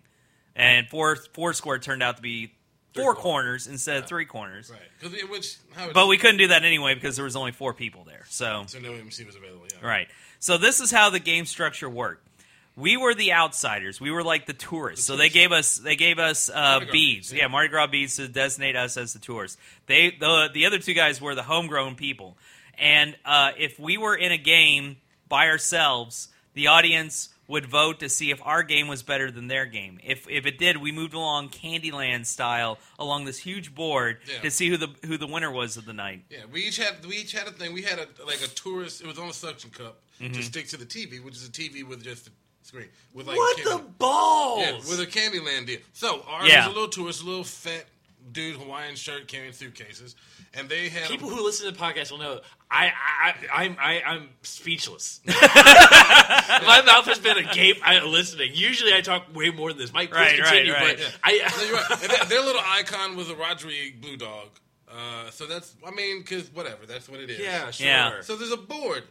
and 0.56 0.88
four 0.89 1.15
four 1.34 1.54
square 1.54 1.80
turned 1.80 2.02
out 2.04 2.15
to 2.17 2.21
be 2.21 2.54
four 2.93 3.13
corners. 3.15 3.21
corners 3.23 3.67
instead 3.67 3.97
of 3.97 4.08
three 4.08 4.25
corners. 4.25 4.69
right? 4.69 4.80
Because 4.99 5.30
which 5.30 5.58
But 5.93 6.08
we 6.08 6.17
couldn't 6.17 6.38
do 6.38 6.47
that 6.49 6.63
anyway 6.63 6.93
because 6.93 7.15
there 7.15 7.25
was 7.25 7.36
only 7.36 7.51
four 7.51 7.73
people 7.73 8.04
there. 8.04 8.25
So 8.30 8.63
so 8.67 8.80
no 8.80 8.93
MC 8.93 9.23
was 9.25 9.36
available. 9.36 9.65
Yeah, 9.71 9.88
Right. 9.88 10.08
So 10.39 10.58
this 10.58 10.80
is 10.80 10.91
how 10.91 11.10
the 11.10 11.19
game 11.19 11.45
structure 11.45 11.89
worked. 11.89 12.27
We 12.75 12.95
were 12.97 13.13
the 13.13 13.34
outsiders. 13.34 13.99
We 13.99 14.12
were 14.12 14.23
like 14.23 14.45
the 14.45 14.54
tourists. 14.54 15.06
so 15.06 15.15
they 15.17 15.30
gave 15.30 15.51
us 15.51 15.77
they 15.77 15.95
gave 15.97 16.19
us 16.19 16.49
uh, 16.49 16.54
Mardi 16.54 16.86
Gras 16.86 16.91
beads. 16.91 16.91
beads, 16.91 17.34
Yeah. 17.34 17.39
yeah. 17.43 17.47
Mardi 17.47 17.67
Gras 17.69 17.88
beads 17.88 18.15
to 18.15 18.27
designate 18.27 18.75
us 18.75 18.97
as 18.97 19.13
the 19.13 19.19
tourists. 19.19 19.58
They 19.88 20.12
the 20.19 20.49
the 20.54 20.65
other 20.65 20.80
two 20.80 20.93
guys 20.93 21.19
were 21.21 21.36
the 21.36 21.43
homegrown 21.43 21.95
people. 21.95 22.38
And 22.77 23.15
uh, 23.25 23.51
if 23.58 23.77
we 23.80 23.97
were 23.97 24.15
in 24.15 24.32
a 24.32 24.38
game 24.38 24.97
by 25.30 25.47
ourselves, 25.49 26.30
the 26.56 26.67
audience 26.67 27.30
would 27.51 27.65
vote 27.67 27.99
to 27.99 28.09
see 28.09 28.31
if 28.31 28.39
our 28.43 28.63
game 28.63 28.87
was 28.87 29.03
better 29.03 29.29
than 29.29 29.47
their 29.47 29.65
game. 29.65 29.99
If 30.03 30.27
if 30.29 30.45
it 30.45 30.57
did, 30.57 30.77
we 30.77 30.91
moved 30.91 31.13
along 31.13 31.49
Candyland 31.49 32.25
style 32.25 32.79
along 32.97 33.25
this 33.25 33.37
huge 33.37 33.75
board 33.75 34.17
Yeah. 34.27 34.39
to 34.41 34.49
see 34.51 34.69
who 34.69 34.77
the 34.77 34.89
who 35.05 35.17
the 35.17 35.27
winner 35.27 35.51
was 35.51 35.77
of 35.77 35.85
the 35.85 35.93
night. 35.93 36.23
Yeah, 36.29 36.39
we 36.51 36.61
each 36.63 36.77
had 36.77 37.05
we 37.05 37.17
each 37.17 37.31
had 37.33 37.47
a 37.47 37.51
thing. 37.51 37.73
We 37.73 37.83
had 37.83 37.99
a 37.99 38.07
like 38.25 38.41
a 38.41 38.47
tourist. 38.47 39.01
It 39.01 39.07
was 39.07 39.19
on 39.19 39.29
a 39.29 39.33
suction 39.33 39.69
cup 39.69 39.99
Mm-hmm. 40.19 40.33
to 40.33 40.43
stick 40.43 40.67
to 40.67 40.77
the 40.77 40.85
TV, 40.85 41.23
which 41.23 41.35
is 41.35 41.47
a 41.47 41.51
TV 41.51 41.83
with 41.83 42.03
just 42.03 42.27
a 42.27 42.31
screen 42.61 42.89
with 43.13 43.25
like 43.27 43.35
What 43.37 43.57
the 43.63 43.83
balls? 43.97 44.61
yeah, 44.61 44.73
with 44.77 44.99
a 44.99 45.07
Candyland 45.07 45.65
deal. 45.65 45.79
So 45.93 46.23
ours 46.27 46.47
Yeah. 46.47 46.67
was 46.67 46.75
a 46.75 46.79
little 46.79 46.89
tourist, 46.89 47.21
a 47.23 47.25
little 47.25 47.43
fat 47.43 47.85
dude 48.31 48.55
Hawaiian 48.57 48.95
shirt 48.95 49.27
carrying 49.27 49.53
suitcases, 49.53 50.15
and 50.53 50.67
they 50.69 50.89
had 50.89 51.07
People 51.10 51.29
who 51.29 51.43
listen 51.43 51.65
to 51.65 51.71
the 51.71 51.77
podcast 51.84 52.12
will 52.12 52.17
know 52.19 52.39
I, 52.69 52.91
I, 53.23 53.34
I'm, 53.53 53.77
I, 53.79 54.01
I'm 54.05 54.29
speechless. 54.43 55.19
My 55.27 56.81
mouth 56.86 57.05
has 57.05 57.19
been 57.19 57.38
agape 57.38 57.77
I, 57.84 58.03
listening. 58.03 58.51
Usually, 58.53 58.93
I 58.93 59.01
talk 59.01 59.34
way 59.36 59.49
more 59.49 59.69
than 59.69 59.77
this. 59.79 59.93
Mike, 59.93 60.10
please 60.12 60.17
Right, 60.19 60.39
right, 60.39 60.47
continue. 60.49 60.73
right. 60.73 60.97
But 60.97 61.17
I, 61.23 61.31
No, 61.57 61.63
you're 61.63 61.75
right. 61.75 61.99
Their, 61.99 62.25
their 62.25 62.41
little 62.41 62.62
icon 62.65 63.15
was 63.15 63.29
a 63.29 63.36
Rodrigue 63.36 64.01
blue 64.01 64.17
dog. 64.17 64.47
Uh, 64.89 65.29
so 65.31 65.45
that's 65.45 65.75
I 65.86 65.91
mean, 65.91 66.19
because 66.21 66.53
whatever, 66.53 66.86
that's 66.86 67.07
what 67.10 67.19
it 67.21 67.29
is. 67.29 67.39
yeah, 67.39 67.71
sure. 67.71 67.88
Yeah. 67.88 68.21
So 68.21 68.36
there's 68.36 68.51
a 68.51 68.57
board, 68.57 69.03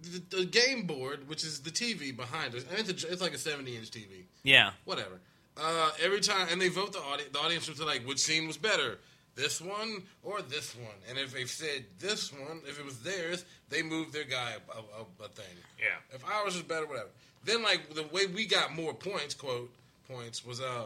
the, 0.00 0.36
the 0.38 0.44
game 0.46 0.86
board, 0.86 1.28
which 1.28 1.44
is 1.44 1.60
the 1.60 1.70
TV 1.70 2.16
behind 2.16 2.54
us, 2.54 2.64
and 2.70 2.78
it's, 2.78 3.04
a, 3.04 3.12
it's 3.12 3.20
like 3.20 3.34
a 3.34 3.38
70 3.38 3.76
inch 3.76 3.90
TV. 3.90 4.24
Yeah. 4.42 4.70
whatever. 4.84 5.20
Uh, 5.60 5.90
every 6.02 6.20
time, 6.20 6.48
and 6.50 6.60
they 6.60 6.68
vote 6.68 6.92
the 6.92 6.98
audience. 7.00 7.30
The 7.32 7.38
audience 7.38 7.68
was 7.68 7.80
like, 7.80 8.06
which 8.06 8.18
scene 8.18 8.46
was 8.46 8.56
better, 8.58 8.98
this 9.36 9.60
one 9.60 10.02
or 10.22 10.42
this 10.42 10.74
one? 10.76 10.94
And 11.08 11.18
if 11.18 11.32
they 11.32 11.44
said 11.46 11.84
this 11.98 12.32
one, 12.32 12.60
if 12.68 12.78
it 12.78 12.84
was 12.84 12.98
theirs, 13.00 13.44
they 13.70 13.82
moved 13.82 14.12
their 14.12 14.24
guy 14.24 14.52
a, 14.74 14.78
a, 14.78 15.24
a 15.24 15.28
thing. 15.28 15.56
Yeah. 15.78 16.14
If 16.14 16.24
ours 16.26 16.54
was 16.54 16.62
better, 16.62 16.86
whatever. 16.86 17.08
Then 17.44 17.62
like 17.62 17.94
the 17.94 18.02
way 18.04 18.26
we 18.26 18.44
got 18.46 18.74
more 18.74 18.92
points, 18.92 19.34
quote 19.34 19.70
points 20.10 20.44
was 20.44 20.60
uh 20.60 20.84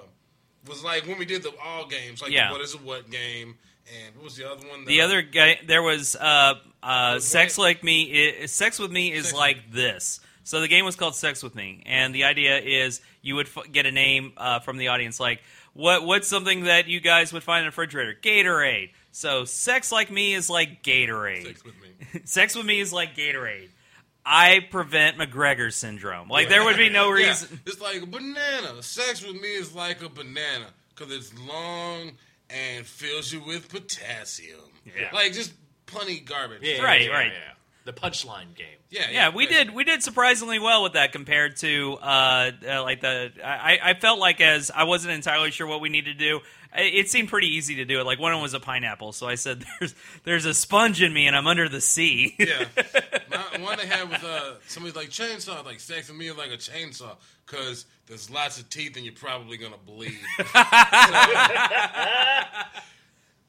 was 0.68 0.84
like 0.84 1.06
when 1.06 1.18
we 1.18 1.24
did 1.24 1.42
the 1.42 1.52
all 1.62 1.86
games, 1.86 2.22
like 2.22 2.30
Yeah. 2.30 2.52
what 2.52 2.60
is 2.60 2.74
a 2.74 2.78
what 2.78 3.10
game, 3.10 3.56
and 4.04 4.14
what 4.14 4.24
was 4.24 4.36
the 4.36 4.48
other 4.50 4.66
one? 4.68 4.84
The 4.84 5.00
other 5.00 5.22
guy, 5.22 5.58
there 5.66 5.82
was 5.82 6.14
uh, 6.16 6.54
uh, 6.82 7.12
was 7.14 7.26
sex 7.26 7.56
like 7.58 7.82
me. 7.82 8.46
sex 8.46 8.78
with 8.78 8.92
me 8.92 9.10
is 9.12 9.26
Sex 9.26 9.36
like 9.36 9.72
this. 9.72 10.20
So 10.50 10.60
the 10.60 10.66
game 10.66 10.84
was 10.84 10.96
called 10.96 11.14
Sex 11.14 11.44
with 11.44 11.54
Me, 11.54 11.80
and 11.86 12.12
the 12.12 12.24
idea 12.24 12.58
is 12.58 13.00
you 13.22 13.36
would 13.36 13.46
f- 13.46 13.70
get 13.70 13.86
a 13.86 13.92
name 13.92 14.32
uh, 14.36 14.58
from 14.58 14.78
the 14.78 14.88
audience, 14.88 15.20
like 15.20 15.44
what 15.74 16.04
what's 16.04 16.26
something 16.26 16.64
that 16.64 16.88
you 16.88 16.98
guys 16.98 17.32
would 17.32 17.44
find 17.44 17.60
in 17.60 17.66
a 17.66 17.68
refrigerator? 17.68 18.16
Gatorade. 18.20 18.90
So 19.12 19.44
sex 19.44 19.92
like 19.92 20.10
me 20.10 20.34
is 20.34 20.50
like 20.50 20.82
Gatorade. 20.82 21.44
Sex 21.46 21.64
with 21.64 21.74
me. 21.80 22.20
Sex 22.24 22.56
with 22.56 22.66
me 22.66 22.80
is 22.80 22.92
like 22.92 23.14
Gatorade. 23.14 23.68
I 24.26 24.66
prevent 24.72 25.18
McGregor 25.18 25.72
syndrome. 25.72 26.28
Like 26.28 26.48
there 26.48 26.64
would 26.64 26.76
be 26.76 26.88
no 26.88 27.14
Yeah, 27.14 27.28
reason. 27.28 27.60
it's 27.66 27.80
like 27.80 28.02
a 28.02 28.06
banana. 28.06 28.82
Sex 28.82 29.24
with 29.24 29.40
me 29.40 29.54
is 29.54 29.72
like 29.72 30.02
a 30.02 30.08
banana 30.08 30.66
because 30.96 31.14
it's 31.14 31.32
long 31.46 32.10
and 32.50 32.84
fills 32.84 33.32
you 33.32 33.40
with 33.40 33.68
potassium. 33.68 34.58
Yeah. 34.84 35.10
Like 35.12 35.32
just 35.32 35.52
plenty 35.86 36.18
garbage. 36.18 36.62
Yeah, 36.62 36.82
Right, 36.82 37.02
yeah, 37.02 37.12
right. 37.12 37.32
Yeah. 37.90 37.94
the 37.94 38.00
punchline 38.00 38.54
game. 38.54 38.66
Yeah, 38.90 39.10
yeah, 39.10 39.28
we 39.28 39.46
basically. 39.46 39.64
did 39.66 39.74
we 39.74 39.84
did 39.84 40.02
surprisingly 40.02 40.58
well 40.58 40.82
with 40.82 40.94
that 40.94 41.12
compared 41.12 41.56
to 41.58 41.98
uh, 42.02 42.50
uh, 42.68 42.82
like 42.82 43.00
the 43.00 43.32
I, 43.44 43.78
I 43.82 43.94
felt 43.94 44.18
like 44.18 44.40
as 44.40 44.70
I 44.74 44.84
wasn't 44.84 45.14
entirely 45.14 45.50
sure 45.50 45.66
what 45.66 45.80
we 45.80 45.88
needed 45.88 46.18
to 46.18 46.24
do. 46.24 46.40
It 46.72 47.10
seemed 47.10 47.28
pretty 47.28 47.48
easy 47.48 47.76
to 47.76 47.84
do 47.84 47.98
it. 47.98 48.06
Like 48.06 48.20
one 48.20 48.30
of 48.30 48.36
them 48.36 48.42
was 48.42 48.54
a 48.54 48.60
pineapple, 48.60 49.10
so 49.10 49.26
I 49.26 49.34
said, 49.34 49.64
"There's 49.80 49.94
there's 50.22 50.44
a 50.44 50.54
sponge 50.54 51.02
in 51.02 51.12
me, 51.12 51.26
and 51.26 51.34
I'm 51.36 51.48
under 51.48 51.68
the 51.68 51.80
sea." 51.80 52.36
Yeah. 52.38 52.66
My, 53.30 53.58
one 53.58 53.78
they 53.78 53.86
had 53.86 54.08
was 54.08 54.22
uh, 54.22 54.54
somebody's 54.66 54.96
like 54.96 55.08
chainsaw, 55.10 55.64
like 55.64 55.80
sex 55.80 56.08
with 56.08 56.16
me 56.16 56.30
like 56.30 56.50
a 56.50 56.56
chainsaw, 56.56 57.16
because 57.46 57.86
there's 58.06 58.30
lots 58.30 58.60
of 58.60 58.68
teeth 58.70 58.96
and 58.96 59.04
you're 59.04 59.14
probably 59.14 59.56
gonna 59.56 59.76
bleed. 59.84 60.18
so, 60.36 60.44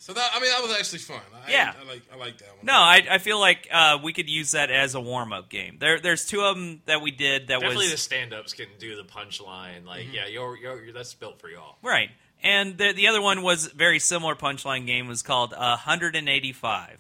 so 0.01 0.13
that 0.13 0.31
I 0.33 0.39
mean 0.41 0.49
that 0.51 0.63
was 0.63 0.71
actually 0.77 0.97
fun. 0.99 1.21
I, 1.47 1.51
Yeah. 1.51 1.73
I, 1.79 1.87
like 1.87 2.01
I 2.11 2.15
like 2.17 2.37
that 2.39 2.57
one. 2.57 2.65
no, 2.65 2.73
I, 2.73 3.01
I 3.11 3.17
feel 3.19 3.39
like 3.39 3.67
uh, 3.71 3.99
we 4.03 4.13
could 4.13 4.27
use 4.29 4.51
that 4.51 4.71
as 4.71 4.95
a 4.95 4.99
warm 4.99 5.31
up 5.31 5.47
game. 5.47 5.77
There 5.79 5.99
there's 5.99 6.25
two 6.25 6.41
of 6.41 6.55
them 6.55 6.81
that 6.87 7.01
we 7.01 7.11
did 7.11 7.43
that 7.49 7.59
Definitely 7.59 7.85
was 7.85 7.91
the 7.91 7.97
stand-ups 7.97 8.53
can 8.53 8.65
do 8.79 8.95
the 8.95 9.03
punchline. 9.03 9.85
Like, 9.85 10.05
Mm-hmm. 10.07 10.13
yeah, 10.15 10.25
you're, 10.27 10.57
you're, 10.57 10.83
you're 10.85 10.93
that's 10.93 11.13
built 11.13 11.39
for 11.39 11.49
y'all. 11.49 11.75
Right. 11.83 12.09
And 12.43 12.75
the 12.79 12.91
the 12.93 13.07
other 13.07 13.21
one 13.21 13.43
was 13.43 13.67
very 13.67 13.99
similar 13.99 14.33
punchline 14.35 14.87
game 14.87 15.07
was 15.07 15.21
called 15.21 15.53
uh, 15.53 15.77
185. 15.77 16.97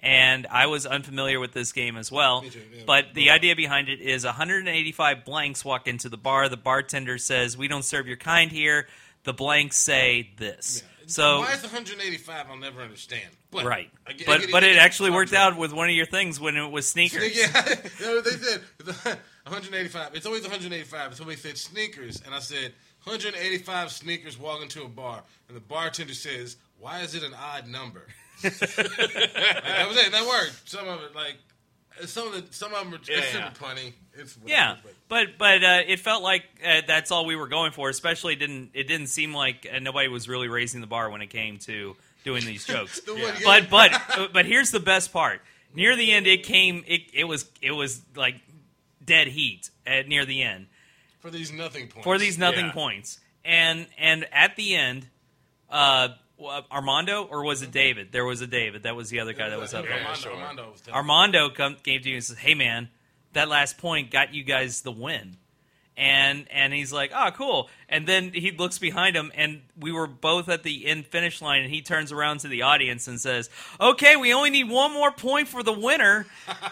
And 0.00 0.48
I 0.50 0.66
was 0.66 0.84
unfamiliar 0.84 1.38
with 1.38 1.52
this 1.52 1.70
game 1.72 1.96
as 1.96 2.10
well. 2.10 2.38
Mm-hmm. 2.42 2.46
Me 2.46 2.50
too, 2.50 2.60
yeah. 2.78 2.82
But 2.84 3.14
the 3.14 3.30
idea 3.30 3.54
behind 3.54 3.88
it 3.88 4.00
is 4.00 4.24
185 4.24 5.24
blanks 5.24 5.64
walk 5.64 5.86
into 5.86 6.08
the 6.08 6.16
bar. 6.16 6.48
The 6.48 6.56
bartender 6.56 7.18
says, 7.18 7.56
"We 7.56 7.68
don't 7.68 7.84
serve 7.84 8.08
your 8.08 8.16
kind 8.16 8.50
here." 8.50 8.88
The 9.24 9.32
blanks 9.32 9.76
say 9.76 10.30
this. 10.38 10.82
So 11.12 11.40
why 11.40 11.52
is 11.52 11.62
185? 11.62 12.46
I'll 12.50 12.56
never 12.56 12.80
understand. 12.80 13.28
But 13.50 13.64
right. 13.66 13.90
I 14.06 14.12
get- 14.12 14.28
I 14.28 14.32
but 14.32 14.40
get 14.42 14.50
but 14.52 14.64
it 14.64 14.76
actually 14.78 15.10
worked 15.10 15.32
out 15.34 15.56
with 15.56 15.72
one 15.72 15.88
of 15.88 15.94
your 15.94 16.06
things 16.06 16.40
when 16.40 16.56
it 16.56 16.70
was 16.70 16.88
sneakers. 16.88 17.22
Yeah, 17.36 17.46
no, 18.00 18.20
they 18.20 18.30
said 18.30 18.62
185. 19.44 20.14
It's 20.14 20.26
always 20.26 20.42
185. 20.42 21.06
And 21.08 21.14
somebody 21.14 21.36
said 21.36 21.58
sneakers, 21.58 22.22
and 22.24 22.34
I 22.34 22.38
said 22.38 22.72
185 23.04 23.90
sneakers 23.92 24.38
walk 24.38 24.62
into 24.62 24.82
a 24.84 24.88
bar, 24.88 25.22
and 25.48 25.56
the 25.56 25.60
bartender 25.60 26.14
says, 26.14 26.56
"Why 26.78 27.00
is 27.00 27.14
it 27.14 27.22
an 27.22 27.34
odd 27.34 27.66
number?" 27.68 28.06
Like, 28.44 28.58
that 28.58 29.84
was 29.88 29.96
it. 29.98 30.12
That 30.12 30.26
worked. 30.26 30.68
Some 30.68 30.88
of 30.88 31.00
it, 31.02 31.14
like 31.14 31.36
some 32.06 32.28
of 32.28 32.32
the, 32.34 32.52
some 32.54 32.72
of 32.74 32.84
them, 32.84 32.94
are 32.94 33.00
Yeah, 33.08 33.18
it's 33.18 33.34
yeah. 33.34 33.52
super 33.52 33.64
punny. 33.64 33.92
It's 34.14 34.36
whatever, 34.36 34.48
Yeah, 34.50 34.76
but- 34.82 34.94
but 35.08 35.38
but 35.38 35.64
uh, 35.64 35.82
it 35.86 36.00
felt 36.00 36.22
like 36.22 36.44
uh, 36.66 36.82
that's 36.86 37.10
all 37.10 37.24
we 37.26 37.36
were 37.36 37.48
going 37.48 37.72
for. 37.72 37.88
Especially 37.88 38.34
it 38.34 38.38
didn't 38.38 38.70
it 38.74 38.88
didn't 38.88 39.06
seem 39.08 39.34
like 39.34 39.66
uh, 39.72 39.78
nobody 39.78 40.08
was 40.08 40.28
really 40.28 40.48
raising 40.48 40.80
the 40.80 40.86
bar 40.86 41.10
when 41.10 41.22
it 41.22 41.28
came 41.30 41.58
to 41.60 41.96
doing 42.24 42.44
these 42.44 42.64
jokes. 42.66 43.00
The 43.06 43.12
one- 43.14 43.22
Yeah. 43.22 43.38
but 43.44 43.70
but 43.70 43.92
uh, 44.18 44.28
but 44.32 44.46
here's 44.46 44.70
the 44.70 44.80
best 44.80 45.12
part. 45.12 45.40
Near 45.74 45.96
the 45.96 46.12
end, 46.12 46.26
it 46.26 46.42
came. 46.44 46.84
It 46.86 47.02
it 47.14 47.24
was 47.24 47.46
it 47.62 47.72
was 47.72 48.02
like 48.14 48.36
dead 49.04 49.28
heat 49.28 49.70
at 49.86 50.06
near 50.08 50.24
the 50.26 50.42
end 50.42 50.66
for 51.20 51.30
these 51.30 51.50
nothing 51.52 51.88
points. 51.88 52.04
for 52.04 52.18
these 52.18 52.38
nothing 52.38 52.66
Yeah. 52.66 52.72
points. 52.72 53.18
And 53.44 53.86
and 53.98 54.26
at 54.32 54.56
the 54.56 54.74
end, 54.76 55.06
uh, 55.70 56.08
Armando 56.70 57.24
or 57.24 57.44
was 57.44 57.62
it 57.62 57.70
David? 57.70 58.12
There 58.12 58.24
was 58.24 58.40
a 58.40 58.46
David. 58.46 58.82
That 58.84 58.96
was 58.96 59.10
the 59.10 59.20
other 59.20 59.32
guy 59.32 59.48
that 59.48 59.58
was 59.58 59.72
up 59.74 59.84
there. 59.84 59.94
Armando, 59.94 60.14
sure. 60.20 60.32
Armando 60.32 60.74
Armando 60.92 61.48
come, 61.50 61.76
came 61.82 62.02
to 62.02 62.08
you 62.08 62.16
and 62.16 62.24
says, 62.24 62.36
"Hey 62.38 62.54
man, 62.54 62.88
that 63.32 63.48
last 63.48 63.78
point 63.78 64.10
got 64.10 64.34
you 64.34 64.44
guys 64.44 64.82
the 64.82 64.92
win." 64.92 65.36
And 65.94 66.46
and 66.50 66.72
he's 66.72 66.90
like, 66.90 67.12
"Oh, 67.14 67.30
cool." 67.32 67.68
And 67.88 68.06
then 68.06 68.32
he 68.32 68.50
looks 68.50 68.78
behind 68.78 69.14
him, 69.14 69.30
and 69.34 69.60
we 69.78 69.92
were 69.92 70.06
both 70.06 70.48
at 70.48 70.62
the 70.62 70.86
end 70.86 71.06
finish 71.06 71.42
line, 71.42 71.62
and 71.62 71.70
he 71.70 71.82
turns 71.82 72.10
around 72.12 72.40
to 72.40 72.48
the 72.48 72.62
audience 72.62 73.08
and 73.08 73.20
says, 73.20 73.50
"Okay, 73.78 74.16
we 74.16 74.32
only 74.32 74.48
need 74.48 74.70
one 74.70 74.94
more 74.94 75.12
point 75.12 75.48
for 75.48 75.62
the 75.62 75.72
winner, 75.72 76.26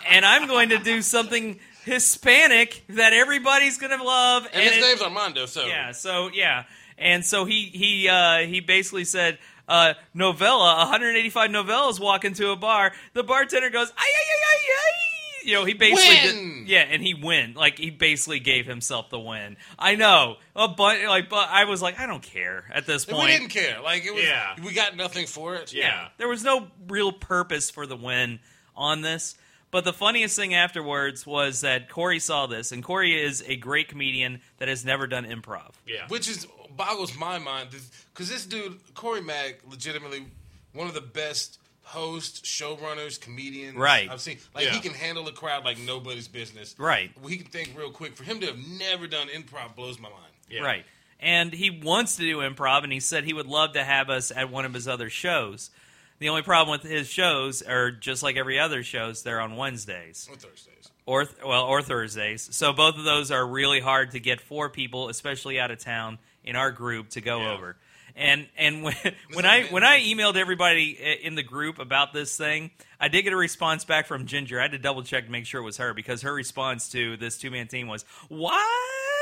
and 0.09 0.25
I'm 0.25 0.47
going 0.47 0.71
to 0.71 0.79
do 0.79 1.03
something 1.03 1.61
Hispanic 1.85 2.83
that 2.89 3.13
everybody's 3.13 3.77
going 3.77 3.97
to 3.97 4.03
love." 4.03 4.47
and 4.55 4.63
his 4.63 4.79
it- 4.79 4.81
name's 4.81 5.03
Armando. 5.03 5.45
So 5.45 5.67
yeah, 5.67 5.93
so 5.93 6.31
yeah, 6.33 6.65
and 6.97 7.23
so 7.23 7.45
he 7.45 7.67
he 7.67 8.09
uh, 8.09 8.39
he 8.39 8.61
basically 8.61 9.05
said, 9.05 9.39
uh, 9.69 9.95
"Novella, 10.15 10.77
185 10.79 11.51
novellas 11.51 12.01
walk 12.01 12.25
into 12.25 12.49
a 12.53 12.57
bar." 12.57 12.93
The 13.13 13.23
bartender 13.23 13.69
goes, 13.69 13.91
"Ay 13.99 14.11
ay 14.11 14.25
ay 14.33 14.47
ay 14.51 14.73
ay." 14.73 15.10
You 15.45 15.55
know, 15.55 15.65
he 15.65 15.73
basically 15.75 16.33
Win! 16.33 16.59
did, 16.61 16.69
yeah, 16.69 16.81
and 16.81 17.03
he 17.03 17.15
win. 17.15 17.55
Like 17.55 17.79
he 17.79 17.91
basically 17.91 18.41
gave 18.41 18.67
himself 18.67 19.11
the 19.11 19.19
win. 19.19 19.57
I 19.79 19.97
know, 19.97 20.37
uh, 20.55 20.69
but 20.69 21.03
like, 21.05 21.29
but 21.29 21.49
I 21.49 21.65
was 21.65 21.81
like, 21.81 21.99
I 21.99 22.07
don't 22.07 22.23
care 22.23 22.65
at 22.73 22.87
this 22.87 23.05
point. 23.05 23.25
we 23.25 23.31
didn't 23.31 23.49
care. 23.49 23.81
Like 23.81 24.05
it 24.05 24.15
was, 24.15 24.25
Yeah. 24.25 24.55
we 24.65 24.73
got 24.73 24.97
nothing 24.97 25.27
for 25.27 25.55
it. 25.57 25.73
Yeah. 25.73 26.09
There 26.19 26.29
was 26.29 26.45
no 26.45 26.69
real 26.89 27.13
purpose 27.13 27.71
for 27.71 27.87
the 27.87 27.97
win 27.97 28.41
on 28.77 29.01
this. 29.03 29.37
But 29.73 29.85
the 29.85 29.93
funniest 29.93 30.35
thing 30.35 30.53
afterwards 30.53 31.25
was 31.25 31.61
that 31.61 31.89
Corey 31.89 32.19
saw 32.19 32.47
this, 32.49 32.73
and 32.73 32.83
Corey 32.83 33.15
is 33.23 33.45
a 33.47 33.55
great 33.55 33.87
comedian 33.89 34.41
that 34.59 34.67
has 34.67 34.85
never 34.85 35.07
done 35.07 35.25
improv. 35.25 35.71
Yeah. 35.87 36.07
which 36.09 36.29
is 36.29 36.47
boggles 36.77 37.17
my 37.17 37.39
mind 37.39 37.69
because 38.13 38.29
this 38.29 38.45
dude 38.47 38.79
Corey 38.95 39.21
Mack, 39.21 39.61
legitimately 39.69 40.27
one 40.73 40.87
of 40.89 40.95
the 40.95 41.01
best 41.01 41.59
hosts, 41.91 42.41
showrunners, 42.49 43.21
comedians 43.21 43.77
Right. 43.77 44.09
I've 44.11 44.21
seen. 44.21 44.39
Like 44.55 44.67
Yeah. 44.67 44.73
he 44.75 44.81
can 44.81 44.95
handle 44.95 45.27
a 45.29 45.33
crowd 45.33 45.65
like 45.65 45.79
nobody's 45.79 46.29
business. 46.29 46.75
Right. 46.79 47.11
He 47.29 47.37
can 47.37 47.47
think 47.47 47.73
real 47.77 47.91
quick. 47.91 48.17
For 48.17 48.25
him 48.25 48.41
to 48.41 48.47
have 48.47 48.59
never 48.59 49.07
done 49.07 49.29
improv 49.29 49.75
blows 49.75 49.99
my 49.99 50.09
mind. 50.09 50.33
Yeah. 50.49 50.63
Right. 50.63 50.85
And 51.19 51.53
he 51.53 51.69
wants 51.71 52.17
to 52.17 52.23
do 52.23 52.39
improv, 52.39 52.83
and 52.85 52.93
he 52.93 53.01
said 53.01 53.25
he 53.25 53.35
would 53.35 53.47
love 53.47 53.73
to 53.75 53.85
have 53.85 54.09
us 54.09 54.31
at 54.35 54.51
one 54.51 54.65
of 54.65 54.73
his 54.73 54.89
other 54.89 55.11
shows. 55.11 55.71
The 56.19 56.29
only 56.29 56.43
problem 56.43 56.79
with 56.81 56.89
his 56.91 57.09
shows 57.09 57.61
are 57.63 57.91
just 57.91 58.23
like 58.23 58.37
every 58.37 58.59
other 58.59 58.83
shows; 58.83 59.23
they're 59.23 59.41
on 59.41 59.57
Wednesdays 59.57 60.29
On 60.31 60.37
Thursdays. 60.39 60.91
or 61.07 61.27
well, 61.45 61.65
or 61.65 61.83
Thursdays. 61.83 62.49
So 62.53 62.73
both 62.73 62.97
of 62.97 63.05
those 63.05 63.31
are 63.31 63.47
really 63.47 63.81
hard 63.81 64.13
to 64.13 64.21
get 64.21 64.41
for 64.41 64.69
people, 64.71 65.09
especially 65.09 65.59
out 65.61 65.71
of 65.71 65.79
town 65.79 66.19
in 66.45 66.57
our 66.57 66.71
group 66.71 67.11
to 67.11 67.21
go 67.21 67.41
Yeah. 67.43 67.53
over. 67.53 67.77
And 68.21 68.47
and 68.59 68.83
when 68.83 68.95
when 69.33 69.47
I 69.47 69.65
when 69.71 69.83
I 69.83 70.01
emailed 70.01 70.37
everybody 70.37 70.91
in 71.23 71.37
the 71.37 71.43
group 71.43 71.79
about 71.79 72.13
this 72.13 72.37
thing, 72.37 72.71
I 73.01 73.09
did 73.09 73.23
get 73.23 73.33
a 73.33 73.37
response 73.37 73.87
back 73.87 74.07
from 74.07 74.27
Ginger. 74.27 74.59
I 74.59 74.63
had 74.65 74.73
to 74.73 74.79
double 74.79 75.03
check 75.03 75.25
to 75.25 75.31
make 75.31 75.47
sure 75.47 75.63
it 75.63 75.65
was 75.65 75.79
her 75.79 75.95
because 75.95 76.21
her 76.21 76.35
response 76.35 76.91
to 76.91 77.17
this 77.17 77.39
two 77.39 77.51
man 77.51 77.67
team 77.67 77.89
was 77.89 78.05
what. 78.29 78.61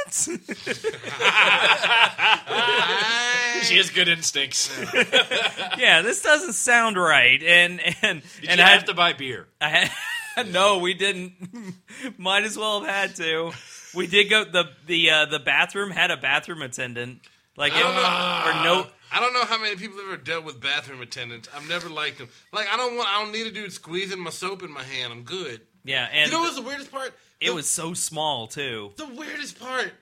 She 3.63 3.77
has 3.77 3.91
good 3.91 4.09
instincts. 4.09 4.71
Yeah, 5.79 6.03
this 6.03 6.23
doesn't 6.23 6.55
sound 6.55 6.97
right. 6.97 7.41
And 7.43 7.81
and 7.81 7.97
and 8.03 8.23
you 8.43 8.49
I 8.51 8.69
have 8.69 8.81
had, 8.81 8.87
to 8.87 8.95
buy 8.95 9.13
beer? 9.13 9.47
I 9.61 9.91
had 10.35 10.53
no, 10.53 10.79
we 10.79 10.95
didn't. 10.95 11.35
Might 12.19 12.45
as 12.45 12.57
well 12.59 12.81
have 12.81 12.89
had 12.89 13.17
to. 13.17 13.53
We 13.95 14.09
did 14.09 14.29
go 14.29 14.45
the 14.45 14.71
the 14.87 15.11
uh, 15.11 15.27
the 15.27 15.39
bathroom 15.39 15.91
had 15.91 16.11
a 16.11 16.17
bathroom 16.17 16.63
attendant. 16.63 17.21
Like 17.59 17.73
it, 17.75 17.81
or 17.85 17.85
no. 18.65 18.87
I 19.11 19.21
don't 19.21 19.33
know 19.35 19.45
how 19.45 19.59
many 19.61 19.75
people 19.77 19.99
have 19.99 20.07
ever 20.07 20.17
dealt 20.17 20.45
with 20.45 20.61
bathroom 20.61 21.01
attendants. 21.03 21.49
I've 21.55 21.69
never 21.69 21.89
liked 21.91 22.19
them. 22.19 22.29
Like 22.53 22.69
I 22.73 22.77
don't 22.77 22.97
want. 22.97 23.09
I 23.09 23.23
don't 23.23 23.33
need 23.33 23.47
a 23.47 23.51
dude 23.51 23.73
squeezing 23.73 24.21
my 24.21 24.31
soap 24.31 24.63
in 24.63 24.71
my 24.73 24.83
hand. 24.85 25.13
I'm 25.13 25.23
good. 25.25 25.61
Yeah, 25.85 26.07
and 26.13 26.31
you 26.31 26.37
know 26.37 26.43
what's 26.43 26.57
the 26.57 26.63
weirdest 26.63 26.91
part? 26.93 27.13
it 27.41 27.49
The- 27.49 27.55
was 27.55 27.69
so 27.69 27.95
small 27.95 28.47
too. 28.47 28.93
the 28.97 29.07
weirdest 29.09 29.59
part 29.59 29.93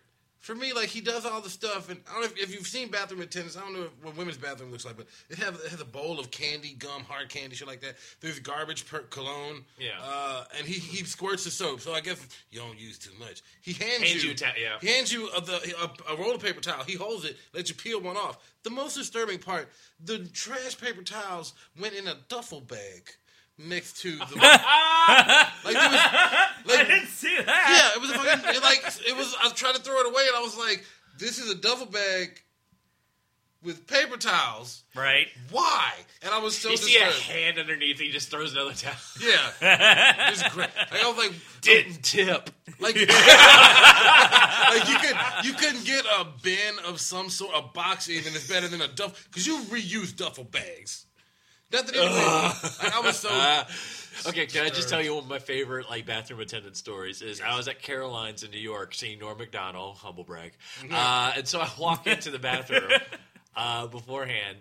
for 0.46 0.54
me, 0.54 0.72
like 0.72 0.88
he 0.88 1.00
does 1.00 1.26
all 1.26 1.40
the 1.40 1.50
stuff, 1.50 1.90
and 1.90 2.00
I 2.08 2.12
don't 2.12 2.20
know 2.20 2.26
if, 2.26 2.38
if 2.38 2.54
you've 2.54 2.68
seen 2.68 2.88
bathroom 2.88 3.20
attendants. 3.20 3.56
I 3.56 3.60
don't 3.62 3.72
know 3.74 3.82
if, 3.82 4.04
what 4.04 4.16
women's 4.16 4.36
bathroom 4.36 4.70
looks 4.70 4.84
like, 4.84 4.96
but 4.96 5.06
it 5.28 5.38
have 5.38 5.56
it 5.56 5.70
has 5.72 5.80
a 5.80 5.84
bowl 5.84 6.20
of 6.20 6.30
candy, 6.30 6.74
gum, 6.78 7.02
hard 7.02 7.28
candy, 7.28 7.56
shit 7.56 7.66
like 7.66 7.80
that. 7.80 7.96
There's 8.20 8.38
garbage 8.38 8.86
per 8.86 9.00
cologne, 9.00 9.64
Yeah. 9.76 9.98
uh, 10.00 10.44
and 10.56 10.64
he 10.64 10.74
he 10.74 11.04
squirts 11.04 11.42
the 11.42 11.50
soap. 11.50 11.80
So 11.80 11.92
I 11.92 12.00
guess 12.00 12.24
you 12.52 12.60
don't 12.60 12.78
use 12.78 12.96
too 12.96 13.10
much. 13.18 13.42
He 13.60 13.72
hands, 13.72 14.04
Hands 14.04 14.22
you, 14.22 14.28
you 14.28 14.34
a 14.34 14.38
ta- 14.38 14.54
yeah. 14.56 14.78
he 14.80 14.86
hands 14.86 15.12
you 15.12 15.28
a, 15.36 15.40
the, 15.40 15.74
a, 16.08 16.12
a 16.12 16.16
roll 16.16 16.34
of 16.36 16.40
paper 16.40 16.60
towel. 16.60 16.84
He 16.84 16.94
holds 16.94 17.24
it, 17.24 17.36
lets 17.52 17.68
you 17.68 17.74
peel 17.74 18.00
one 18.00 18.16
off. 18.16 18.38
The 18.62 18.70
most 18.70 18.94
disturbing 18.94 19.40
part: 19.40 19.68
the 20.04 20.20
trash 20.32 20.78
paper 20.80 21.02
towels 21.02 21.54
went 21.80 21.94
in 21.94 22.06
a 22.06 22.14
duffel 22.28 22.60
bag 22.60 23.10
next 23.58 24.00
to 24.02 24.16
the 24.16 24.36
like. 24.36 25.74
Was, 25.74 26.66
like 26.66 26.86
didn't 26.88 27.06
see 27.08 27.36
that. 27.36 27.92
yeah, 27.94 27.96
it 27.96 28.00
was 28.00 28.10
a 28.10 28.14
fucking, 28.14 28.54
it 28.56 28.62
like 28.62 28.82
it 29.08 29.16
was. 29.16 29.34
I 29.40 29.44
was 29.44 29.52
trying 29.54 29.74
to 29.74 29.82
throw 29.82 29.98
it 30.00 30.06
away, 30.06 30.24
and 30.26 30.36
I 30.36 30.40
was 30.40 30.56
like, 30.56 30.84
"This 31.18 31.38
is 31.38 31.50
a 31.50 31.54
duffel 31.54 31.86
bag 31.86 32.40
with 33.62 33.86
paper 33.86 34.16
towels. 34.16 34.84
Right. 34.94 35.28
Why?" 35.50 35.92
And 36.22 36.32
I 36.34 36.38
was 36.38 36.56
so 36.56 36.70
You 36.70 36.76
see 36.76 36.96
a 36.96 37.04
hand 37.04 37.58
underneath, 37.58 37.98
he 38.00 38.10
just 38.10 38.30
throws 38.30 38.52
another 38.52 38.72
towel. 38.72 38.94
Yeah, 39.20 39.50
it's 40.30 40.42
great. 40.54 40.68
Like, 40.90 41.04
I 41.04 41.08
was 41.08 41.16
like, 41.16 41.32
Didn't 41.60 41.92
um, 41.92 41.98
tip. 42.02 42.50
like, 42.80 42.96
like 42.96 44.88
you 44.88 44.98
could 44.98 45.16
you 45.44 45.52
couldn't 45.54 45.84
get 45.84 46.04
a 46.18 46.26
bin 46.42 46.74
of 46.86 47.00
some 47.00 47.30
sort, 47.30 47.52
a 47.54 47.62
box 47.62 48.10
even 48.10 48.34
is 48.34 48.48
better 48.48 48.68
than 48.68 48.80
a 48.82 48.88
duffel 48.88 49.16
because 49.30 49.46
you 49.46 49.58
reuse 49.64 50.14
duffel 50.14 50.44
bags. 50.44 51.05
Nothing. 51.72 52.00
Like 52.00 52.94
I 52.94 53.00
was 53.02 53.16
so. 53.18 53.30
Okay, 54.26 54.46
can 54.46 54.64
I 54.64 54.70
just 54.70 54.88
tell 54.88 55.02
you 55.02 55.14
one 55.14 55.24
of 55.24 55.28
my 55.28 55.38
favorite 55.38 55.90
like 55.90 56.06
bathroom 56.06 56.40
attendant 56.40 56.76
stories 56.76 57.20
is 57.20 57.42
I 57.42 57.54
was 57.56 57.68
at 57.68 57.82
Caroline's 57.82 58.42
in 58.42 58.50
New 58.50 58.58
York 58.58 58.94
seeing 58.94 59.18
Norm 59.18 59.36
Macdonald, 59.36 59.98
humble 59.98 60.24
brag, 60.24 60.52
uh, 60.90 61.32
and 61.36 61.46
so 61.46 61.60
I 61.60 61.70
walk 61.78 62.06
into 62.06 62.30
the 62.30 62.38
bathroom 62.38 62.90
uh, 63.56 63.86
beforehand, 63.88 64.56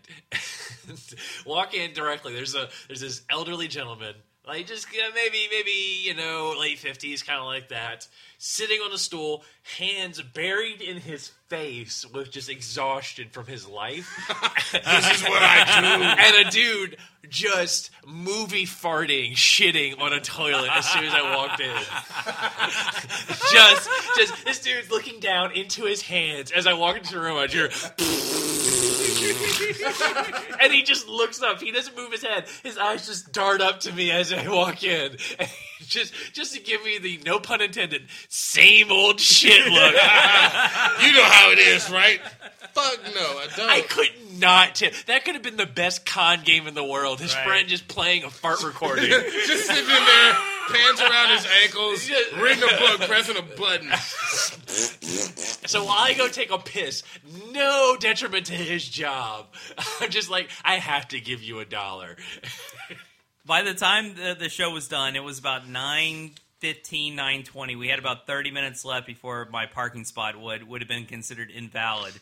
walk 1.46 1.74
in 1.74 1.94
directly. 1.94 2.34
There's 2.34 2.54
a 2.54 2.68
there's 2.88 3.00
this 3.00 3.22
elderly 3.30 3.70
gentleman 3.70 4.16
Like 4.48 4.68
just 4.68 4.88
uh, 4.88 5.12
maybe 5.14 5.48
maybe 5.52 5.72
you 6.04 6.14
know 6.14 6.56
late 6.60 6.78
fifties, 6.80 7.24
kind 7.24 7.40
of 7.40 7.46
like 7.46 7.70
that, 7.70 8.08
sitting 8.38 8.80
on 8.80 8.92
a 8.92 8.98
stool, 8.98 9.44
hands 9.78 10.22
buried 10.22 10.82
in 10.82 10.98
his 10.98 11.32
face 11.48 12.06
with 12.14 12.32
just 12.32 12.50
exhaustion 12.50 13.30
from 13.32 13.46
his 13.48 13.68
life, 13.68 14.08
This 14.72 15.12
is 15.12 15.24
what 15.24 15.42
I 15.42 15.82
do. 15.82 16.04
and 16.38 16.48
a 16.48 16.52
dude 16.52 16.98
just 17.30 17.92
movie 18.06 18.66
farting, 18.66 19.34
shitting 19.34 20.00
on 20.00 20.14
a 20.14 20.20
toilet 20.20 20.70
as 20.72 20.86
soon 20.88 21.06
as 21.06 21.14
I 21.14 21.36
walked 21.36 21.60
in. 21.60 21.76
just, 23.52 23.90
just 24.16 24.46
this 24.46 24.60
dude's 24.62 24.92
looking 24.92 25.20
down 25.20 25.52
into 25.54 25.86
his 25.86 26.02
hands 26.04 26.52
as 26.52 26.68
I 26.68 26.74
walk 26.74 26.98
into 26.98 27.14
the 27.14 27.22
room. 27.22 27.38
I 27.38 27.48
hear, 27.48 27.70
and 30.62 30.74
he 30.74 30.84
just 30.84 31.08
looks 31.08 31.42
up. 31.42 31.62
He 31.62 31.72
doesn't 31.72 31.96
move 31.96 32.12
his 32.12 32.24
head. 32.24 32.46
His 32.64 32.78
eyes 32.78 33.06
just 33.08 33.32
dart 33.32 33.62
up 33.62 33.82
to 33.82 33.92
me 33.92 34.12
as 34.12 34.32
I 34.34 34.48
walk 34.50 34.84
in, 34.84 35.18
and 35.40 35.50
just, 35.82 36.14
just 36.34 36.54
to 36.56 36.60
give 36.62 36.84
me 36.84 36.98
the 37.00 37.20
no 37.26 37.40
pun 37.40 37.62
intended 37.62 38.04
same 38.30 38.92
old 38.92 39.20
shit 39.20 39.66
look. 39.68 39.96
You 41.02 41.12
know 41.12 41.24
how 41.24 41.52
it 41.52 41.60
is, 41.60 41.90
right? 41.90 42.20
Fuck 42.74 43.00
no, 43.14 43.22
I 43.22 43.48
don't. 43.56 43.70
I 43.70 43.82
could 43.82 44.10
not. 44.40 44.76
T- 44.76 44.90
that 45.08 45.24
could 45.26 45.36
have 45.36 45.44
been 45.44 45.58
the 45.58 45.66
best 45.66 46.06
con 46.06 46.42
game 46.44 46.68
in 46.68 46.74
the 46.74 46.84
world. 46.84 47.20
His 47.20 47.36
Right. 47.36 47.46
friend 47.46 47.68
just 47.68 47.88
playing 47.88 48.24
a 48.24 48.30
fart 48.30 48.64
recording. 48.64 49.10
Just 49.10 49.66
sitting 49.68 49.84
in 49.84 49.88
there, 49.88 50.38
pants 50.72 51.02
around 51.02 51.30
his 51.32 51.48
ankles, 51.64 52.10
reading 52.40 52.64
a 52.64 52.78
book, 52.78 53.08
pressing 53.08 53.38
a 53.38 53.42
button. 53.42 53.90
So 55.68 55.84
while 55.84 55.98
I 55.98 56.14
go 56.14 56.28
take 56.28 56.52
a 56.52 56.58
piss, 56.58 57.04
no 57.52 57.98
detriment 58.00 58.48
to 58.48 58.54
his 58.54 58.88
job. 58.88 59.48
I'm 60.02 60.10
just 60.10 60.30
like, 60.30 60.50
I 60.64 60.76
have 60.76 61.08
to 61.10 61.20
give 61.20 61.42
you 61.42 61.60
a 61.60 61.66
dollar. 61.66 62.18
By 63.46 63.62
the 63.62 63.74
time 63.74 64.16
the, 64.16 64.36
the 64.38 64.50
show 64.50 64.72
was 64.72 64.88
done, 64.88 65.16
it 65.16 65.24
was 65.24 65.40
about 65.40 65.68
9 65.68 66.32
15 66.60 67.16
920. 67.16 67.76
We 67.76 67.90
had 67.90 68.00
about 68.00 68.26
30 68.26 68.52
minutes 68.52 68.86
left 68.86 69.06
before 69.06 69.48
my 69.52 69.66
parking 69.66 70.06
spot 70.06 70.40
would, 70.40 70.68
would 70.68 70.82
have 70.82 70.88
been 70.88 71.06
considered 71.06 71.52
invalid. 71.52 72.14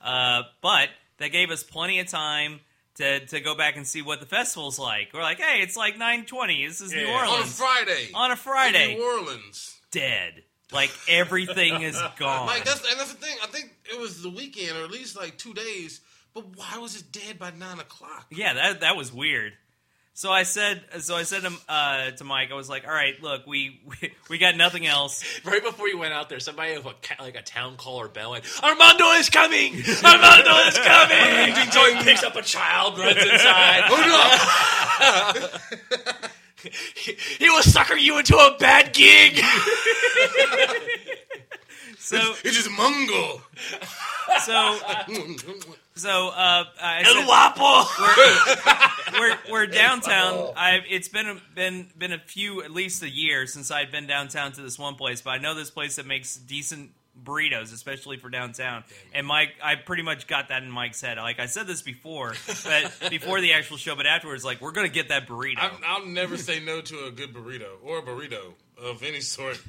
Uh, 0.00 0.42
but 0.60 0.88
that 1.18 1.28
gave 1.28 1.50
us 1.50 1.62
plenty 1.62 2.00
of 2.00 2.08
time 2.08 2.60
to, 2.96 3.24
to 3.26 3.40
go 3.40 3.54
back 3.54 3.76
and 3.76 3.86
see 3.86 4.02
what 4.02 4.20
the 4.20 4.26
festival's 4.26 4.78
like. 4.78 5.10
We're 5.14 5.22
like, 5.22 5.38
hey, 5.38 5.60
it's 5.62 5.76
like 5.76 5.94
920. 5.94 6.66
This 6.66 6.80
is 6.80 6.92
New 6.92 7.06
Orleans 7.06 7.30
On 7.30 7.42
a 7.42 7.46
Friday. 7.46 8.08
On 8.14 8.30
a 8.30 8.36
Friday. 8.36 8.92
In 8.92 8.98
New 8.98 9.04
Orleans. 9.04 9.78
Dead. 9.90 10.42
Like 10.72 10.90
everything 11.08 11.82
is 11.82 12.00
gone. 12.18 12.46
Like 12.46 12.64
that's 12.64 12.88
and 12.90 12.98
that's 12.98 13.12
the 13.12 13.20
thing. 13.20 13.36
I 13.42 13.46
think 13.46 13.74
it 13.92 14.00
was 14.00 14.22
the 14.22 14.30
weekend, 14.30 14.76
or 14.78 14.84
at 14.84 14.90
least 14.90 15.16
like 15.16 15.36
two 15.36 15.52
days. 15.52 16.00
But 16.34 16.56
why 16.56 16.78
was 16.78 16.96
it 16.98 17.12
dead 17.12 17.38
by 17.38 17.50
nine 17.50 17.78
o'clock? 17.78 18.26
Yeah, 18.30 18.54
that 18.54 18.80
that 18.80 18.96
was 18.96 19.12
weird. 19.12 19.52
So 20.14 20.30
I 20.30 20.42
said, 20.42 20.82
so 20.98 21.16
I 21.16 21.22
said 21.22 21.40
to, 21.42 21.52
uh, 21.68 22.10
to 22.10 22.24
Mike, 22.24 22.52
I 22.52 22.54
was 22.54 22.68
like, 22.68 22.86
"All 22.86 22.92
right, 22.92 23.14
look, 23.22 23.46
we 23.46 23.80
we, 23.86 24.12
we 24.28 24.36
got 24.38 24.56
nothing 24.56 24.86
else. 24.86 25.24
Right 25.44 25.62
before 25.62 25.88
you 25.88 25.98
went 25.98 26.12
out 26.12 26.28
there, 26.28 26.38
somebody 26.38 26.76
with 26.76 26.86
a, 26.86 26.94
like 27.22 27.34
a 27.34 27.42
town 27.42 27.76
caller 27.76 28.08
bell 28.08 28.30
went, 28.32 28.44
Armando 28.62 29.06
is 29.12 29.28
coming! 29.28 29.72
Armando 29.74 30.56
is 30.68 30.78
coming! 30.78 31.54
so 31.72 31.94
he 31.94 32.02
picks 32.04 32.22
up 32.22 32.36
a 32.36 32.42
child, 32.42 32.98
runs 32.98 33.16
inside. 33.16 33.82
Oh 33.88 35.58
he, 36.94 37.16
he 37.38 37.50
will 37.50 37.62
sucker 37.62 37.96
you 37.96 38.18
into 38.18 38.36
a 38.36 38.56
bad 38.58 38.92
gig! 38.92 39.42
So 41.98 42.16
no! 42.16 42.34
It's 42.44 42.56
just 42.56 42.70
Mungo. 42.70 43.42
so 44.44 44.78
so 45.94 46.28
uh, 46.28 46.64
I 46.80 47.02
El 47.04 47.14
said, 47.14 47.26
Guapo! 47.26 49.18
we're 49.18 49.38
we're 49.50 49.66
downtown. 49.66 50.52
I've, 50.56 50.82
it's 50.88 51.08
been 51.08 51.28
a, 51.28 51.36
been 51.54 51.88
been 51.96 52.12
a 52.12 52.18
few 52.18 52.62
at 52.62 52.70
least 52.70 53.02
a 53.02 53.10
year 53.10 53.46
since 53.46 53.70
I've 53.70 53.90
been 53.90 54.06
downtown 54.06 54.52
to 54.52 54.62
this 54.62 54.78
one 54.78 54.94
place, 54.94 55.20
but 55.20 55.30
I 55.30 55.38
know 55.38 55.54
this 55.54 55.70
place 55.70 55.96
that 55.96 56.06
makes 56.06 56.36
decent 56.36 56.90
burritos, 57.22 57.74
especially 57.74 58.16
for 58.16 58.30
downtown. 58.30 58.84
And 59.12 59.26
Mike, 59.26 59.50
I 59.62 59.74
pretty 59.74 60.02
much 60.02 60.26
got 60.26 60.48
that 60.48 60.62
in 60.62 60.70
Mike's 60.70 61.00
head. 61.00 61.18
Like 61.18 61.38
I 61.38 61.46
said 61.46 61.66
this 61.66 61.82
before, 61.82 62.34
but 62.64 62.92
before 63.10 63.40
the 63.40 63.52
actual 63.52 63.76
show, 63.76 63.94
but 63.94 64.06
afterwards, 64.06 64.44
like 64.44 64.60
we're 64.60 64.72
gonna 64.72 64.88
get 64.88 65.08
that 65.10 65.26
burrito. 65.26 65.58
I, 65.58 65.70
I'll 65.86 66.06
never 66.06 66.36
say 66.36 66.60
no 66.60 66.80
to 66.80 67.04
a 67.04 67.10
good 67.10 67.34
burrito 67.34 67.68
or 67.82 67.98
a 67.98 68.02
burrito 68.02 68.54
of 68.82 69.02
any 69.02 69.20
sort. 69.20 69.60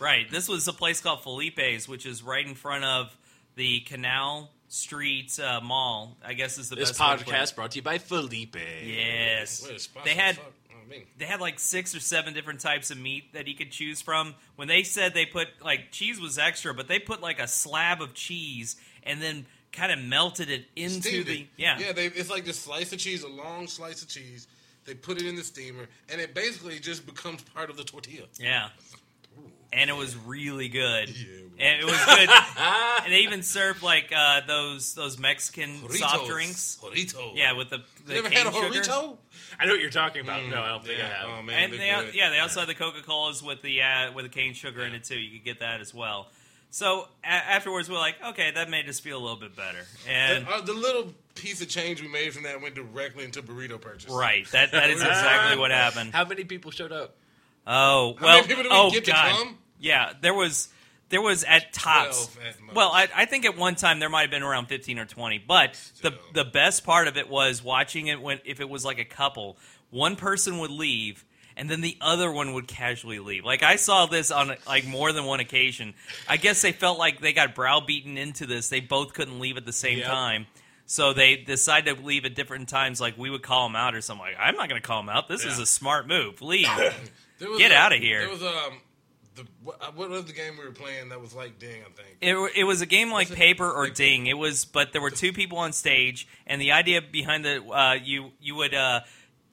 Right. 0.00 0.30
This 0.30 0.48
was 0.48 0.66
a 0.66 0.72
place 0.72 1.00
called 1.00 1.22
Felipe's, 1.22 1.88
which 1.88 2.06
is 2.06 2.22
right 2.22 2.46
in 2.46 2.54
front 2.54 2.84
of 2.84 3.16
the 3.56 3.80
Canal 3.80 4.50
Street 4.68 5.38
uh, 5.40 5.60
Mall. 5.62 6.16
I 6.24 6.34
guess 6.34 6.58
is 6.58 6.68
the 6.68 6.76
This 6.76 6.90
best 6.90 7.00
way 7.00 7.16
to 7.18 7.24
put 7.24 7.32
it. 7.32 7.36
podcast 7.36 7.54
brought 7.56 7.70
to 7.72 7.76
you 7.76 7.82
by 7.82 7.98
Felipe. 7.98 8.56
Yes. 8.84 9.64
Wait, 9.66 9.76
a 9.76 9.78
sponsor, 9.78 10.08
They 10.08 10.14
had 10.14 10.36
fuck, 10.36 10.52
I 10.70 10.90
mean, 10.90 11.02
they 11.18 11.24
had 11.24 11.40
like 11.40 11.58
six 11.58 11.94
or 11.94 12.00
seven 12.00 12.34
different 12.34 12.60
types 12.60 12.90
of 12.90 12.98
meat 12.98 13.32
that 13.32 13.46
he 13.46 13.54
could 13.54 13.70
choose 13.70 14.00
from. 14.02 14.34
When 14.56 14.68
they 14.68 14.82
said 14.82 15.14
they 15.14 15.26
put 15.26 15.48
like 15.62 15.90
cheese 15.90 16.20
was 16.20 16.38
extra, 16.38 16.74
but 16.74 16.88
they 16.88 16.98
put 16.98 17.20
like 17.20 17.38
a 17.40 17.48
slab 17.48 18.00
of 18.02 18.14
cheese 18.14 18.76
and 19.02 19.20
then 19.22 19.46
kind 19.72 19.92
of 19.92 19.98
melted 19.98 20.50
it 20.50 20.64
into 20.76 21.00
steamed 21.08 21.26
the 21.26 21.40
it. 21.40 21.46
yeah. 21.56 21.78
yeah. 21.78 21.92
They, 21.92 22.06
it's 22.06 22.30
like 22.30 22.44
this 22.44 22.58
slice 22.58 22.92
of 22.92 22.98
cheese, 22.98 23.22
a 23.22 23.28
long 23.28 23.66
slice 23.68 24.02
of 24.02 24.08
cheese. 24.08 24.46
They 24.84 24.94
put 24.94 25.18
it 25.20 25.26
in 25.26 25.36
the 25.36 25.44
steamer, 25.44 25.86
and 26.10 26.18
it 26.18 26.34
basically 26.34 26.78
just 26.78 27.04
becomes 27.04 27.42
part 27.42 27.68
of 27.68 27.76
the 27.76 27.84
tortilla. 27.84 28.24
Yeah. 28.40 28.68
And 29.72 29.90
it 29.90 29.96
was 29.96 30.16
really 30.16 30.68
good. 30.68 31.10
Yeah, 31.10 31.26
it 31.26 31.42
was. 31.44 31.52
and 31.60 31.80
it 31.82 31.84
was 31.84 32.04
good. 32.06 32.30
and 33.04 33.12
they 33.12 33.18
even 33.20 33.42
served 33.42 33.82
like 33.82 34.10
uh, 34.16 34.40
those 34.46 34.94
those 34.94 35.18
Mexican 35.18 35.76
soft 35.90 36.26
drinks. 36.26 36.78
Jarrito. 36.82 37.32
Yeah, 37.34 37.52
with 37.52 37.68
the, 37.70 37.78
the 38.06 38.12
You 38.14 38.18
ever 38.20 38.28
cane 38.30 38.46
had 38.46 38.46
a 38.46 38.52
sugar. 38.82 39.16
I 39.60 39.66
know 39.66 39.72
what 39.72 39.80
you're 39.80 39.90
talking 39.90 40.22
about. 40.22 40.46
no, 40.48 40.62
I 40.62 40.68
don't 40.68 40.84
think 40.84 40.98
I 41.00 41.02
Yeah. 41.02 41.08
have. 41.08 41.28
Oh 41.38 41.42
man, 41.42 41.64
And 41.64 41.72
they're 41.74 41.78
they, 42.00 42.06
good. 42.06 42.14
yeah, 42.14 42.30
they 42.30 42.38
also 42.38 42.60
had 42.60 42.68
the 42.68 42.74
Coca 42.74 43.02
Colas 43.02 43.42
with 43.42 43.60
the 43.62 43.82
uh, 43.82 44.12
with 44.12 44.24
the 44.24 44.28
cane 44.30 44.54
sugar 44.54 44.82
in 44.84 44.94
it 44.94 45.04
too. 45.04 45.18
You 45.18 45.38
could 45.38 45.44
get 45.44 45.60
that 45.60 45.80
as 45.80 45.92
well. 45.92 46.28
So 46.70 47.08
a- 47.24 47.26
afterwards, 47.28 47.90
we're 47.90 47.96
like, 47.98 48.16
okay, 48.28 48.50
that 48.52 48.68
made 48.70 48.88
us 48.88 49.00
feel 49.00 49.18
a 49.18 49.22
little 49.22 49.38
bit 49.38 49.56
better. 49.56 49.86
And 50.08 50.46
The, 50.46 50.50
uh, 50.50 50.60
the 50.60 50.74
little 50.74 51.14
piece 51.34 51.60
of 51.62 51.68
change 51.68 52.02
we 52.02 52.08
made 52.08 52.32
from 52.34 52.42
that 52.44 52.60
went 52.60 52.74
directly 52.74 53.24
into 53.24 53.42
burrito 53.42 53.80
purchase. 53.80 54.10
right, 54.10 54.46
that 54.52 54.72
that 54.72 54.90
is 54.90 55.00
exactly 55.02 55.58
what 55.58 55.70
happened. 55.70 56.12
How 56.14 56.24
many 56.24 56.44
people 56.44 56.70
showed 56.70 56.92
up? 56.92 57.16
Oh 57.70 58.16
How 58.18 58.24
well, 58.26 58.36
many 58.36 58.48
people 58.48 58.62
do 58.64 58.68
we 58.70 58.74
oh 58.74 58.90
god, 59.04 59.32
come? 59.36 59.58
yeah, 59.78 60.12
there 60.22 60.32
was 60.34 60.68
there 61.10 61.20
was 61.22 61.44
at 61.44 61.72
tops. 61.72 62.36
at. 62.46 62.74
Well, 62.74 62.90
I, 62.92 63.08
I 63.14 63.24
think 63.26 63.44
at 63.44 63.56
one 63.56 63.74
time 63.74 63.98
there 63.98 64.08
might 64.08 64.22
have 64.22 64.30
been 64.30 64.42
around 64.42 64.66
fifteen 64.66 64.98
or 64.98 65.04
twenty, 65.04 65.38
but 65.38 65.72
the 65.74 66.08
Still. 66.08 66.12
the 66.34 66.44
best 66.44 66.84
part 66.84 67.08
of 67.08 67.16
it 67.18 67.28
was 67.28 67.62
watching 67.62 68.06
it 68.06 68.20
when 68.22 68.40
if 68.46 68.60
it 68.60 68.68
was 68.70 68.84
like 68.84 68.98
a 68.98 69.04
couple, 69.04 69.58
one 69.90 70.16
person 70.16 70.58
would 70.58 70.70
leave. 70.70 71.24
And 71.56 71.68
then 71.68 71.80
the 71.80 71.96
other 72.00 72.30
one 72.30 72.52
would 72.54 72.68
casually 72.68 73.18
leave. 73.18 73.44
Like 73.44 73.64
I 73.64 73.74
saw 73.76 74.06
this 74.06 74.30
on 74.30 74.54
like 74.64 74.86
more 74.86 75.12
than 75.12 75.24
one 75.24 75.40
occasion. 75.40 75.94
I 76.28 76.36
guess 76.36 76.62
they 76.62 76.70
felt 76.70 77.00
like 77.00 77.20
they 77.20 77.32
got 77.32 77.56
browbeaten 77.56 78.16
into 78.16 78.46
this. 78.46 78.68
They 78.68 78.78
both 78.78 79.12
couldn't 79.12 79.40
leave 79.40 79.56
at 79.56 79.66
the 79.66 79.72
same 79.72 79.98
Yep. 79.98 80.06
time. 80.06 80.46
So 80.86 81.12
they 81.12 81.34
decided 81.36 81.96
to 81.96 82.02
leave 82.04 82.24
at 82.24 82.36
different 82.36 82.68
times. 82.68 83.00
Like 83.00 83.18
we 83.18 83.28
would 83.28 83.42
call 83.42 83.66
them 83.66 83.74
out 83.74 83.96
or 83.96 84.00
something. 84.00 84.24
Like 84.24 84.36
I'm 84.38 84.54
not 84.54 84.68
going 84.68 84.80
to 84.80 84.86
call 84.86 85.00
them 85.02 85.08
out. 85.08 85.26
This 85.26 85.44
is 85.44 85.58
a 85.58 85.66
smart 85.66 86.06
move. 86.06 86.40
Leave. 86.42 86.68
Get 87.38 87.70
a- 87.72 87.96
of 87.96 88.00
here. 88.02 88.20
There 88.20 88.28
was 88.30 88.42
um, 88.42 88.80
the 89.36 89.46
what, 89.62 89.82
uh, 89.82 89.92
what 89.94 90.10
was 90.10 90.24
the 90.24 90.32
game 90.32 90.56
we 90.58 90.64
were 90.64 90.72
playing 90.72 91.08
that 91.10 91.20
was 91.20 91.34
like 91.34 91.58
Ding? 91.58 91.82
I 91.82 91.90
think. 91.90 92.18
It, 92.20 92.34
it 92.56 92.64
was 92.64 92.80
a 92.80 92.86
game 92.86 93.10
like 93.12 93.30
it- 93.30 93.36
paper 93.36 93.70
or 93.70 93.84
like- 93.84 93.94
ding. 93.94 94.26
It 94.26 94.36
was, 94.38 94.64
but 94.64 94.92
there 94.92 95.00
were 95.02 95.10
two 95.10 95.32
people 95.32 95.58
on 95.58 95.72
stage, 95.72 96.26
and 96.46 96.60
the 96.60 96.72
idea 96.72 97.00
behind 97.02 97.44
the 97.44 97.62
uh, 97.64 97.94
you 98.02 98.32
you 98.40 98.54
would 98.56 98.74
uh, 98.74 99.00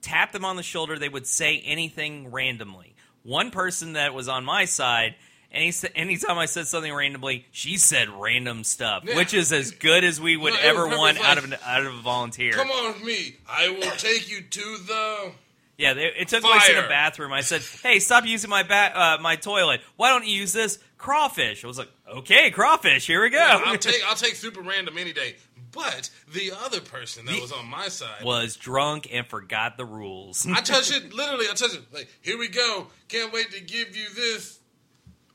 tap 0.01 0.31
them 0.31 0.45
on 0.45 0.55
the 0.55 0.63
shoulder. 0.63 0.97
They 0.97 1.09
would 1.09 1.27
say 1.27 1.61
anything 1.65 2.31
randomly. 2.31 2.95
One 3.23 3.51
person 3.51 3.93
that 3.93 4.13
was 4.13 4.27
on 4.27 4.45
my 4.45 4.65
side, 4.65 5.15
any 5.51 5.71
anytime 5.95 6.37
I 6.37 6.45
said 6.45 6.67
something 6.67 6.93
randomly, 6.93 7.45
she 7.51 7.77
said 7.77 8.09
random 8.09 8.63
stuff, 8.63 9.03
Yeah. 9.05 9.15
which 9.15 9.33
is 9.33 9.51
as 9.51 9.71
good 9.71 10.03
as 10.03 10.19
we 10.21 10.37
would 10.37 10.53
No, 10.53 10.59
ever 10.61 10.87
want 10.87 11.17
like, 11.19 11.25
out 11.27 11.37
of 11.39 11.43
an, 11.45 11.55
out 11.65 11.85
of 11.85 11.93
a 11.93 12.01
volunteer. 12.01 12.51
Come 12.53 12.69
on 12.69 12.93
with 12.93 13.03
me. 13.03 13.37
I 13.49 13.69
will 13.69 13.91
take 13.97 14.29
you 14.29 14.41
to 14.41 14.77
the. 14.85 15.31
Yeah, 15.77 15.93
they, 15.93 16.05
it 16.05 16.29
took 16.29 16.41
place 16.43 16.69
in 16.69 16.77
a 16.77 16.87
bathroom. 16.87 17.33
I 17.33 17.41
said, 17.41 17.61
"Hey, 17.83 17.99
stop 17.99 18.25
using 18.25 18.49
my 18.49 18.63
ba- 18.63 18.97
uh, 18.97 19.17
my 19.21 19.35
toilet. 19.35 19.81
Why 19.97 20.07
don't 20.09 20.25
you 20.25 20.33
use 20.39 20.53
this 20.53 20.79
crawfish?" 20.97 21.65
I 21.65 21.67
was 21.67 21.77
like, 21.77 21.89
"Okay, 22.09 22.49
crawfish. 22.51 23.05
Here 23.07 23.21
we 23.21 23.29
go." 23.29 23.37
I'll 23.39 23.77
take 23.77 24.01
I'll 24.07 24.15
take 24.15 24.35
super 24.35 24.61
random 24.61 24.97
any 24.97 25.11
day. 25.11 25.35
But 25.71 26.09
the 26.33 26.53
other 26.63 26.79
person 26.79 27.25
that 27.25 27.35
The- 27.35 27.41
was 27.41 27.51
on 27.51 27.67
my 27.69 27.89
side, 27.89 28.23
was 28.23 28.55
drunk 28.55 29.09
and 29.11 29.27
forgot 29.27 29.75
the 29.75 29.83
rules. 29.83 30.47
I 30.47 30.61
touched 30.61 30.95
it 30.95 31.13
literally. 31.13 31.47
I 31.51 31.53
touched 31.53 31.75
it 31.75 31.81
like, 31.93 32.07
here 32.21 32.37
we 32.37 32.47
go. 32.47 32.87
Can't 33.09 33.33
wait 33.33 33.51
to 33.51 33.59
give 33.61 33.93
you 33.97 34.07
this. 34.15 34.59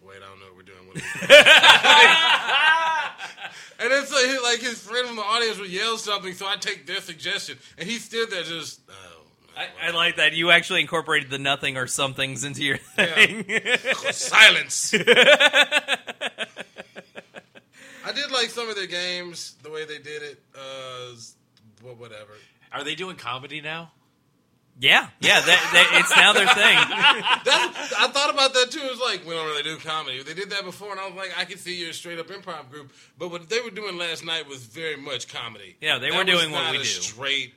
Wait, 0.02 0.16
I 0.16 0.20
don't 0.26 0.40
know 0.40 0.46
what 0.46 0.56
we're 0.56 0.62
doing. 0.62 0.86
What 0.86 0.96
are 0.96 1.02
we 1.20 1.26
doing? 1.28 1.44
and 3.80 3.90
then 3.92 4.06
so 4.06 4.16
like 4.42 4.60
his 4.60 4.80
friend 4.80 5.06
from 5.06 5.16
the 5.16 5.22
audience 5.22 5.58
would 5.58 5.68
yell 5.70 5.98
something, 5.98 6.32
so 6.32 6.46
I 6.46 6.56
take 6.56 6.86
their 6.86 7.02
suggestion, 7.02 7.58
and 7.76 7.86
he 7.86 7.98
stood 7.98 8.30
there 8.30 8.42
just. 8.42 8.80
Oh, 8.88 9.19
I, 9.56 9.88
I 9.88 9.90
like 9.90 10.16
that 10.16 10.32
you 10.32 10.50
actually 10.50 10.80
incorporated 10.80 11.30
the 11.30 11.38
nothing 11.38 11.76
or 11.76 11.86
somethings 11.86 12.44
into 12.44 12.62
your 12.64 12.76
thing. 12.78 13.44
silence. 14.12 14.94
I 18.04 18.12
did 18.12 18.30
like 18.30 18.48
some 18.48 18.68
of 18.68 18.76
their 18.76 18.86
games, 18.86 19.56
the 19.62 19.70
way 19.70 19.84
they 19.84 19.98
did 19.98 20.22
it. 20.22 20.42
Uh, 20.54 21.12
well, 21.84 21.94
whatever. 21.94 22.32
Are 22.72 22.84
they 22.84 22.94
doing 22.94 23.16
comedy 23.16 23.60
now? 23.60 23.92
Yeah, 24.78 25.08
yeah, 25.20 25.40
that, 25.40 25.70
that, 25.74 26.00
it's 26.00 26.16
now 26.16 26.32
their 26.32 26.46
thing. 26.46 26.54
That's, 27.44 27.92
I 27.92 28.08
thought 28.08 28.32
about 28.32 28.54
that 28.54 28.70
too. 28.70 28.78
It 28.78 28.90
was 28.90 28.98
like 29.00 29.26
we 29.26 29.34
don't 29.34 29.44
really 29.46 29.62
do 29.62 29.76
comedy. 29.76 30.22
They 30.22 30.32
did 30.32 30.48
that 30.50 30.64
before, 30.64 30.90
and 30.92 30.98
I 30.98 31.06
was 31.06 31.14
like, 31.16 31.32
I 31.36 31.44
could 31.44 31.58
see 31.58 31.78
you're 31.78 31.90
a 31.90 31.92
straight 31.92 32.18
up 32.18 32.28
improv 32.28 32.70
group. 32.70 32.90
But 33.18 33.30
what 33.30 33.46
they 33.50 33.60
were 33.60 33.70
doing 33.70 33.98
last 33.98 34.24
night 34.24 34.48
was 34.48 34.64
very 34.64 34.96
much 34.96 35.28
comedy. 35.28 35.76
Yeah, 35.82 35.98
they 35.98 36.08
That 36.08 36.16
were 36.16 36.24
was 36.24 36.40
doing 36.40 36.52
what 36.52 36.70
we 36.70 36.78
a 36.78 36.80
do. 36.80 36.86
Straight 36.86 37.52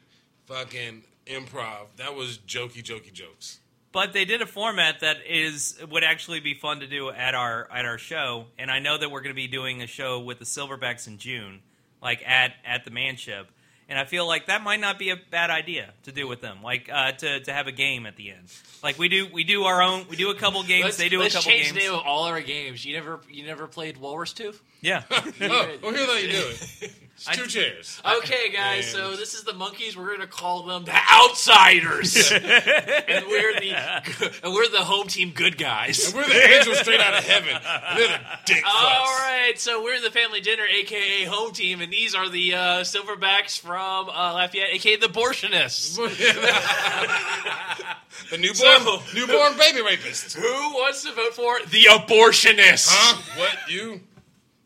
fucking 0.47 1.03
improv. 1.25 1.87
That 1.97 2.15
was 2.15 2.37
jokey, 2.39 2.83
jokey 2.83 3.13
jokes. 3.13 3.59
But 3.91 4.11
they 4.13 4.25
did 4.25 4.41
a 4.41 4.47
format 4.47 5.01
that 5.01 5.17
is 5.29 5.79
would 5.91 6.03
actually 6.03 6.39
be 6.39 6.55
fun 6.55 6.79
to 6.79 6.87
do 6.87 7.09
at 7.11 7.35
our 7.35 7.67
at 7.71 7.85
our 7.85 7.99
show, 7.99 8.45
and 8.57 8.71
I 8.71 8.79
know 8.79 8.97
that 8.97 9.11
we're 9.11 9.21
going 9.21 9.35
to 9.35 9.39
be 9.39 9.47
doing 9.47 9.83
a 9.83 9.87
show 9.87 10.19
with 10.19 10.39
the 10.39 10.45
Silverbacks 10.45 11.07
in 11.07 11.19
June, 11.19 11.61
like 12.01 12.27
at 12.27 12.53
at 12.65 12.85
the 12.85 12.91
Manship, 12.91 13.51
and 13.87 13.99
I 13.99 14.05
feel 14.05 14.25
like 14.27 14.47
that 14.47 14.63
might 14.63 14.79
not 14.79 14.97
be 14.97 15.11
a 15.11 15.15
bad 15.29 15.51
idea 15.51 15.93
to 16.05 16.11
do 16.11 16.27
with 16.27 16.41
them, 16.41 16.63
like 16.63 16.89
uh, 16.91 17.11
to 17.11 17.41
to 17.41 17.53
have 17.53 17.67
a 17.67 17.71
game 17.71 18.07
at 18.07 18.15
the 18.15 18.31
end. 18.31 18.51
Like 18.81 18.97
we 18.97 19.09
do 19.09 19.27
we 19.31 19.43
do 19.43 19.65
our 19.65 19.83
own 19.83 20.07
we 20.09 20.15
do 20.15 20.31
a 20.31 20.35
couple 20.35 20.63
games, 20.63 20.85
Let's, 20.85 20.97
they 20.97 21.09
do 21.09 21.19
a 21.19 21.23
let's 21.23 21.35
couple 21.35 21.51
change 21.51 21.65
games. 21.65 21.75
the 21.75 21.81
name 21.81 21.93
of 21.93 22.03
all 22.03 22.23
our 22.23 22.41
games. 22.41 22.83
You 22.83 22.95
never, 22.95 23.21
you 23.29 23.45
never 23.45 23.67
played 23.67 23.97
Walrus 23.97 24.33
Tooth. 24.33 24.59
Yeah, 24.81 25.03
Oh, 25.11 25.21
well, 25.39 25.93
here's 25.93 26.07
how 26.07 26.17
you 26.17 26.31
do 26.31 26.47
it. 26.81 26.93
I- 27.27 27.35
two 27.35 27.47
chairs. 27.47 28.01
Okay, 28.19 28.49
guys. 28.51 28.93
And- 28.93 29.03
So 29.03 29.15
this 29.15 29.33
is 29.33 29.43
the 29.43 29.53
monkeys. 29.53 29.95
We're 29.95 30.11
gonna 30.11 30.27
call 30.27 30.63
them 30.63 30.83
the 30.85 30.95
outsiders, 31.13 32.15
and 32.31 33.25
we're 33.27 33.59
the 33.59 33.73
and 34.43 34.53
we're 34.53 34.67
the 34.69 34.83
home 34.83 35.07
team 35.07 35.31
good 35.31 35.57
guys. 35.57 36.05
And 36.07 36.15
we're 36.15 36.27
the 36.27 36.53
angels 36.55 36.79
straight 36.79 36.99
out 36.99 37.13
of 37.17 37.23
heaven. 37.23 37.55
And 37.55 37.99
they're 37.99 38.07
the 38.07 38.19
dick 38.45 38.63
All 38.65 38.71
fucks. 38.73 39.19
right, 39.21 39.53
so 39.59 39.83
we're 39.83 40.01
the 40.01 40.11
family 40.11 40.41
dinner, 40.41 40.63
aka 40.65 41.25
home 41.25 41.53
team, 41.53 41.81
and 41.81 41.91
these 41.93 42.15
are 42.15 42.29
the 42.29 42.55
uh, 42.55 42.59
silverbacks 42.81 43.59
from 43.59 44.09
uh, 44.09 44.33
Lafayette, 44.33 44.69
aka 44.73 44.95
the 44.97 45.07
abortionists. 45.07 45.95
the 48.31 48.37
newborn, 48.37 48.55
So- 48.57 49.01
newborn 49.13 49.57
baby 49.57 49.81
rapist. 49.81 50.33
Who 50.35 50.43
wants 50.73 51.03
to 51.03 51.13
vote 51.13 51.35
for 51.35 51.59
the 51.69 51.83
abortionists? 51.89 52.87
Huh? 52.89 53.21
What 53.37 53.55
you? 53.71 54.01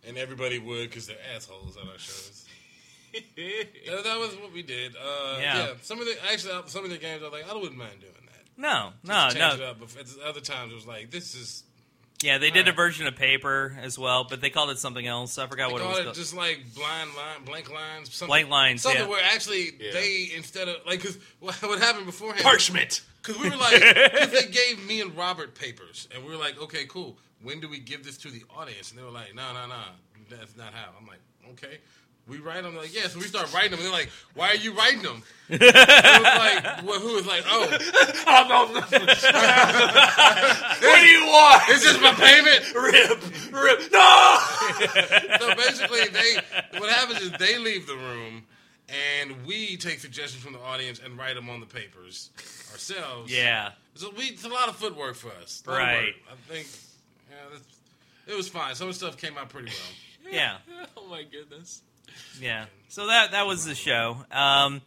And 0.07 0.17
everybody 0.17 0.57
would 0.59 0.89
because 0.89 1.07
they're 1.07 1.17
assholes 1.35 1.77
on 1.77 1.87
our 1.89 1.97
shows. 1.97 2.45
That, 3.35 4.03
that 4.03 4.19
was 4.19 4.35
what 4.35 4.53
we 4.53 4.61
did. 4.61 4.95
Uh, 4.95 5.37
Yeah. 5.39 5.57
yeah. 5.57 5.67
Some 5.81 5.99
of 5.99 6.05
the 6.05 6.15
actually 6.31 6.53
some 6.67 6.83
of 6.83 6.91
the 6.91 6.97
games 6.97 7.21
I 7.21 7.29
was 7.29 7.33
like 7.33 7.49
I 7.49 7.55
wouldn't 7.55 7.77
mind 7.77 7.99
doing 7.99 8.13
that. 8.13 8.61
no, 8.61 8.91
no, 9.03 9.13
Just 9.29 9.37
change 9.37 9.53
it 9.55 9.59
no. 9.63 9.69
up. 9.71 9.77
But 9.79 10.05
other 10.23 10.41
times 10.41 10.71
it 10.71 10.75
was 10.75 10.85
like 10.85 11.09
this 11.09 11.33
is 11.33 11.63
Yeah, 12.21 12.37
they 12.37 12.51
did 12.51 12.67
a 12.67 12.73
version 12.73 13.07
of 13.07 13.15
paper 13.15 13.75
as 13.81 13.97
well, 13.97 14.25
but 14.29 14.41
they 14.41 14.49
called 14.51 14.69
it 14.69 14.77
something 14.77 15.07
else. 15.07 15.37
I 15.39 15.47
forgot 15.47 15.67
they 15.69 15.73
what 15.73 15.81
it 15.81 15.87
was 15.87 15.97
it 15.99 16.03
called. 16.03 16.15
just 16.15 16.35
like 16.35 16.59
blind 16.75 17.09
line, 17.15 17.43
blank 17.45 17.71
lines, 17.71 18.13
something, 18.13 18.27
Blank 18.31 18.49
lines, 18.49 18.81
something 18.83 19.01
yeah. 19.01 19.07
where 19.07 19.23
actually 19.33 19.71
Yeah. 19.79 19.93
they 19.93 20.29
instead 20.35 20.67
of 20.67 20.75
like 20.85 21.01
because 21.01 21.17
what, 21.39 21.55
what 21.63 21.79
happened 21.79 22.05
beforehand 22.05 22.43
Parchment. 22.43 23.01
Because 23.27 23.41
we 23.41 23.49
were 23.49 23.57
like, 23.57 23.73
because 23.81 24.31
they 24.31 24.49
gave 24.51 24.87
me 24.87 25.01
and 25.01 25.15
Robert 25.17 25.53
papers, 25.53 26.07
and 26.15 26.23
we 26.23 26.31
were 26.31 26.37
like, 26.37 26.61
okay, 26.63 26.85
cool. 26.85 27.17
When 27.43 27.59
do 27.59 27.67
we 27.69 27.79
give 27.79 28.03
this 28.05 28.17
to 28.19 28.29
the 28.31 28.43
audience? 28.57 28.89
And 28.91 28.99
they 28.99 29.03
were 29.03 29.11
like, 29.11 29.35
no, 29.35 29.53
no, 29.53 29.67
no, 29.67 29.75
that's 30.29 30.55
not 30.55 30.73
how. 30.73 30.89
I'm 30.99 31.05
like, 31.05 31.19
okay. 31.51 31.79
We 32.27 32.39
write 32.39 32.63
them. 32.63 32.75
Like, 32.75 32.93
yeah. 32.93 33.07
So 33.07 33.19
we 33.19 33.25
start 33.25 33.53
writing 33.53 33.71
them, 33.71 33.79
and 33.79 33.85
they're 33.85 33.93
like, 33.93 34.09
why 34.33 34.49
are 34.49 34.55
you 34.55 34.73
writing 34.73 35.01
them? 35.01 35.23
It 35.49 35.61
was 35.61 35.73
like, 35.73 36.83
well, 36.83 36.99
who 36.99 37.13
was 37.13 37.25
like, 37.25 37.43
oh, 37.47 37.67
What 40.81 40.99
do 40.99 41.07
you 41.07 41.25
want? 41.25 41.69
is 41.69 41.83
this 41.83 42.01
my 42.01 42.11
payment? 42.13 42.73
Rip, 42.73 43.21
rip. 43.53 43.91
No. 43.91 44.39
So 45.39 45.55
basically, 45.55 46.07
they 46.09 46.79
what 46.79 46.89
happens 46.89 47.21
is 47.21 47.31
they 47.33 47.57
leave 47.57 47.87
the 47.87 47.95
room, 47.95 48.43
and 48.89 49.45
we 49.45 49.77
take 49.77 49.99
suggestions 49.99 50.43
from 50.43 50.53
the 50.53 50.59
audience 50.59 50.99
and 51.03 51.17
write 51.17 51.35
them 51.35 51.49
on 51.49 51.59
the 51.59 51.65
papers 51.65 52.29
ourselves. 52.71 53.31
yeah, 53.33 53.71
So 53.95 54.11
we, 54.17 54.25
it's 54.25 54.43
a 54.45 54.49
lot 54.49 54.69
of 54.69 54.75
footwork 54.75 55.15
for 55.15 55.31
us. 55.41 55.63
A 55.65 55.69
lot 55.71 55.81
of 55.81 55.87
Right. 55.87 56.13
I 56.31 56.51
think, 56.53 56.67
yeah, 57.29 57.35
that's, 57.51 57.63
it 58.27 58.35
was 58.35 58.47
fine. 58.47 58.75
Some 58.75 58.91
stuff 58.93 59.17
came 59.17 59.37
out 59.37 59.49
pretty 59.49 59.69
well. 59.69 60.33
yeah. 60.33 60.57
Oh 60.97 61.09
my 61.09 61.23
goodness. 61.23 61.81
Yeah. 62.41 62.65
So 62.89 63.07
that 63.07 63.31
that 63.31 63.47
was 63.47 63.63
the 63.65 63.75
show. 63.75 64.17
Um, 64.31 64.81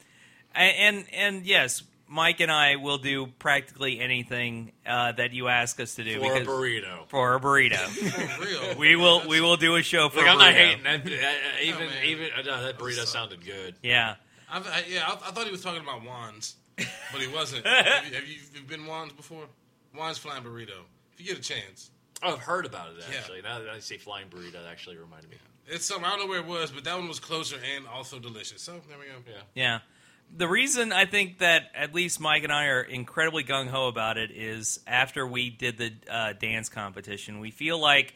a- 0.54 0.58
and 0.58 1.04
and 1.14 1.46
yes, 1.46 1.82
Mike 2.12 2.40
and 2.40 2.50
I 2.50 2.74
will 2.74 2.98
do 2.98 3.28
practically 3.38 4.00
anything 4.00 4.72
uh, 4.84 5.12
that 5.12 5.32
you 5.32 5.46
ask 5.46 5.78
us 5.78 5.94
to 5.94 6.02
do 6.04 6.18
For 6.18 6.36
a 6.36 6.40
burrito. 6.44 7.06
for 7.08 7.36
a 7.36 7.40
burrito. 7.40 7.76
For 7.86 8.42
real. 8.44 8.78
we 8.78 8.96
will 8.96 9.28
we 9.28 9.40
will 9.40 9.56
do 9.56 9.76
a 9.76 9.82
show 9.82 10.08
for 10.08 10.18
Look, 10.18 10.26
I'm 10.28 10.38
not 10.38 10.52
hating 10.52 10.82
that. 10.82 11.06
uh, 11.06 11.08
uh, 11.08 11.62
even, 11.62 11.78
man. 11.86 12.04
even 12.04 12.28
uh, 12.36 12.42
no, 12.42 12.62
that 12.64 12.78
burrito 12.78 12.94
solid. 12.94 13.08
sounded 13.08 13.44
good. 13.44 13.76
Yeah. 13.82 14.16
I, 14.50 14.58
I, 14.58 14.84
yeah, 14.88 15.06
I, 15.06 15.12
I 15.12 15.30
thought 15.30 15.44
he 15.44 15.52
was 15.52 15.62
talking 15.62 15.80
about 15.82 16.02
Juan's, 16.02 16.56
but 16.76 17.20
he 17.20 17.28
wasn't. 17.28 17.64
have, 17.66 18.04
you, 18.08 18.14
have 18.16 18.26
you 18.28 18.62
been 18.68 18.84
Juan's 18.86 19.12
before? 19.12 19.44
Juan's 19.94 20.18
flying 20.18 20.42
burrito. 20.42 20.80
If 21.12 21.20
you 21.20 21.26
get 21.26 21.38
a 21.38 21.40
chance, 21.42 21.90
Oh, 22.22 22.32
I've 22.32 22.38
heard 22.40 22.66
about 22.66 22.88
it 22.90 22.96
Yeah. 23.10 23.18
actually. 23.18 23.40
Now 23.42 23.60
that 23.60 23.68
I 23.68 23.78
say 23.78 23.96
flying 23.98 24.26
burrito, 24.28 24.52
that 24.54 24.66
actually 24.68 24.96
reminded 24.98 25.30
me. 25.30 25.36
it's 25.68 25.84
something 25.86 26.04
I 26.04 26.10
don't 26.10 26.20
know 26.20 26.26
where 26.26 26.40
it 26.40 26.46
was, 26.46 26.70
but 26.72 26.82
that 26.84 26.96
one 26.98 27.06
was 27.08 27.20
closer 27.20 27.56
and 27.76 27.86
also 27.86 28.18
delicious. 28.18 28.60
So 28.62 28.72
there 28.88 28.98
we 28.98 29.06
go. 29.06 29.12
Yeah. 29.26 29.42
Yeah. 29.54 29.78
The 30.36 30.48
reason 30.48 30.92
I 30.92 31.04
think 31.06 31.38
that 31.38 31.70
at 31.74 31.94
least 31.94 32.20
Mike 32.20 32.44
and 32.44 32.52
I 32.52 32.66
are 32.66 32.80
incredibly 32.82 33.44
gung 33.44 33.68
ho 33.68 33.88
about 33.88 34.16
it 34.16 34.30
is 34.30 34.80
after 34.86 35.26
we 35.26 35.50
did 35.50 35.76
the 35.78 35.92
uh, 36.08 36.32
dance 36.34 36.68
competition, 36.68 37.40
we 37.40 37.50
feel 37.50 37.78
like 37.78 38.14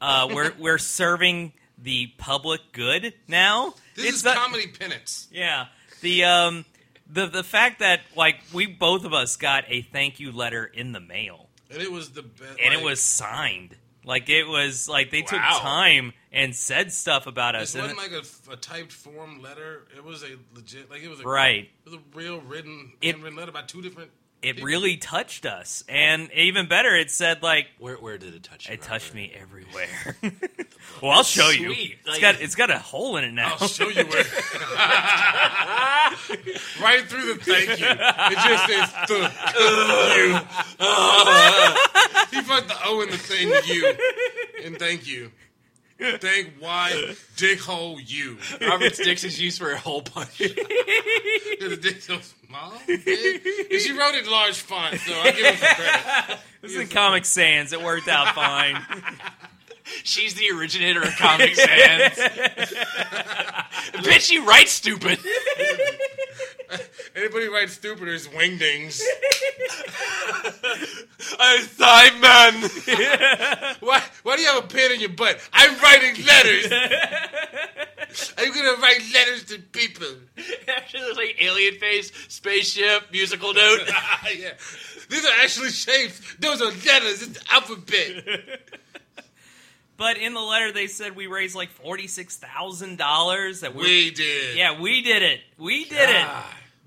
uh, 0.00 0.28
we're 0.32 0.52
we're 0.58 0.78
serving 0.78 1.52
the 1.78 2.08
public 2.18 2.60
good 2.72 3.14
now. 3.28 3.74
This 3.94 4.06
It's 4.06 4.16
is 4.18 4.24
not- 4.24 4.36
comedy 4.36 4.66
penance. 4.66 5.28
Yeah. 5.32 5.66
The 6.00 6.24
um 6.24 6.64
the 7.10 7.26
the 7.26 7.44
fact 7.44 7.78
that 7.78 8.00
like 8.16 8.36
we 8.52 8.66
both 8.66 9.04
of 9.04 9.12
us 9.14 9.36
got 9.36 9.64
a 9.68 9.82
thank 9.82 10.18
you 10.20 10.32
letter 10.32 10.64
in 10.64 10.92
the 10.92 11.00
mail 11.00 11.48
And 11.70 11.80
it 11.80 11.90
was 11.92 12.10
the 12.10 12.22
best. 12.22 12.58
and 12.62 12.74
it 12.74 12.82
was 12.82 13.00
signed. 13.00 13.76
Like 14.04 14.28
it 14.28 14.44
was 14.48 14.88
like 14.88 15.10
they 15.12 15.22
took 15.22 15.38
time 15.40 16.12
and 16.32 16.54
said 16.54 16.92
stuff 16.92 17.26
about 17.26 17.54
us. 17.54 17.74
It 17.74 17.80
wasn't 17.82 17.98
like 17.98 18.12
a, 18.12 18.22
a 18.52 18.56
typed 18.56 18.92
form 18.92 19.42
letter. 19.42 19.86
It 19.96 20.02
was 20.04 20.22
a 20.22 20.36
legit, 20.54 20.90
like 20.90 21.02
it 21.02 21.08
was 21.08 21.20
a 21.20 21.24
right. 21.24 21.68
It 21.84 21.90
was 21.90 21.94
a 21.94 22.00
real 22.14 22.40
written, 22.40 22.92
It- 23.00 23.12
handwritten 23.12 23.38
letter 23.38 23.52
by 23.52 23.62
two 23.62 23.82
different. 23.82 24.10
It 24.42 24.56
people. 24.56 24.66
really 24.66 24.96
touched 24.96 25.46
us. 25.46 25.84
And 25.88 26.28
even 26.32 26.66
better, 26.66 26.96
it 26.96 27.12
said 27.12 27.44
like 27.44 27.66
Where 27.78 27.94
where 27.94 28.18
did 28.18 28.34
it 28.34 28.42
touch 28.42 28.66
you? 28.66 28.74
it 28.74 28.82
touched 28.82 29.10
Robert? 29.10 29.16
me 29.16 29.32
everywhere. 29.40 30.16
well, 31.00 31.12
I'll 31.12 31.22
show 31.22 31.50
you. 31.50 31.72
Sweet. 31.72 31.98
It's 32.00 32.08
Like- 32.08 32.20
got 32.20 32.40
it's 32.40 32.56
got 32.56 32.70
a 32.70 32.78
hole 32.80 33.16
in 33.18 33.24
it 33.24 33.30
now. 33.32 33.56
I'll 33.60 33.68
show 33.68 33.88
you 33.88 34.04
where. 34.04 34.24
right 36.80 37.04
through 37.06 37.34
the 37.34 37.40
thank 37.40 37.78
you. 37.78 37.86
It 37.86 38.38
just 38.38 38.66
says 38.66 38.92
the 39.06 39.30
you. 40.16 40.40
Uh. 40.80 41.76
he 42.32 42.42
put 42.42 42.66
the 42.66 42.76
O 42.86 43.00
in 43.02 43.10
the 43.10 43.18
thing 43.18 43.48
you 43.66 43.94
and 44.64 44.76
thank 44.78 45.06
you. 45.06 45.30
Thank 46.20 46.54
why 46.58 47.14
dick 47.36 47.60
hole 47.60 48.00
you. 48.00 48.38
Robert's 48.60 48.98
dicks 48.98 49.24
is 49.24 49.40
used 49.40 49.58
for 49.58 49.70
a 49.70 49.78
hole 49.78 50.02
punch. 50.02 50.38
Because 50.38 50.56
the 51.70 51.78
dick 51.80 52.02
so 52.02 52.18
small, 52.46 52.74
big. 52.86 52.98
And 53.70 53.80
she 53.80 53.92
wrote 53.92 54.14
it 54.14 54.24
in 54.24 54.30
large 54.30 54.60
font, 54.60 54.98
so 54.98 55.12
I 55.12 55.30
give 55.30 55.46
her 55.46 55.56
some 55.56 55.76
credit. 55.76 56.40
this 56.60 56.72
is 56.72 56.78
in 56.78 56.88
Comic 56.88 57.24
Sans. 57.24 57.72
It 57.72 57.82
worked 57.82 58.08
out 58.08 58.34
fine. 58.34 58.84
She's 60.04 60.34
the 60.34 60.50
originator 60.56 61.02
of 61.02 61.14
Comic 61.16 61.54
Sans. 61.54 62.12
Bitch, 64.02 64.30
you 64.30 64.46
write 64.46 64.68
stupid. 64.68 65.18
Anybody 67.16 67.46
who 67.46 67.54
writes 67.54 67.74
stupid 67.74 68.08
is 68.08 68.28
wingdings. 68.28 69.00
I'm 71.38 71.60
Simon. 71.62 72.70
Why, 73.80 74.02
why 74.22 74.36
do 74.36 74.42
you 74.42 74.48
have 74.52 74.64
a 74.64 74.66
pen 74.66 74.92
in 74.92 75.00
your 75.00 75.08
butt? 75.10 75.38
I'm 75.52 75.78
writing 75.80 76.24
letters. 76.24 76.66
I'm 78.38 78.52
gonna 78.54 78.80
write 78.80 79.00
letters 79.12 79.44
to 79.46 79.58
people. 79.58 80.06
Actually, 80.68 81.02
looks 81.02 81.16
like 81.16 81.36
alien 81.40 81.74
face, 81.76 82.12
spaceship, 82.28 83.10
musical 83.10 83.52
note. 83.54 83.80
yeah. 84.36 84.52
These 85.08 85.24
are 85.26 85.32
actually 85.42 85.70
shapes. 85.70 86.36
Those 86.38 86.60
are 86.62 86.66
letters. 86.66 87.22
It's 87.22 87.38
the 87.38 87.54
alphabet. 87.54 88.60
But 89.96 90.16
in 90.16 90.34
the 90.34 90.40
letter, 90.40 90.72
they 90.72 90.86
said 90.86 91.16
we 91.16 91.26
raised 91.26 91.54
like 91.54 91.70
forty 91.70 92.06
six 92.06 92.36
thousand 92.36 92.98
dollars. 92.98 93.60
That 93.60 93.74
we, 93.74 93.82
We 93.82 94.10
did. 94.10 94.56
yeah, 94.56 94.80
we 94.80 95.02
did 95.02 95.22
it. 95.22 95.40
We 95.58 95.84
did 95.84 96.08
it. 96.10 96.26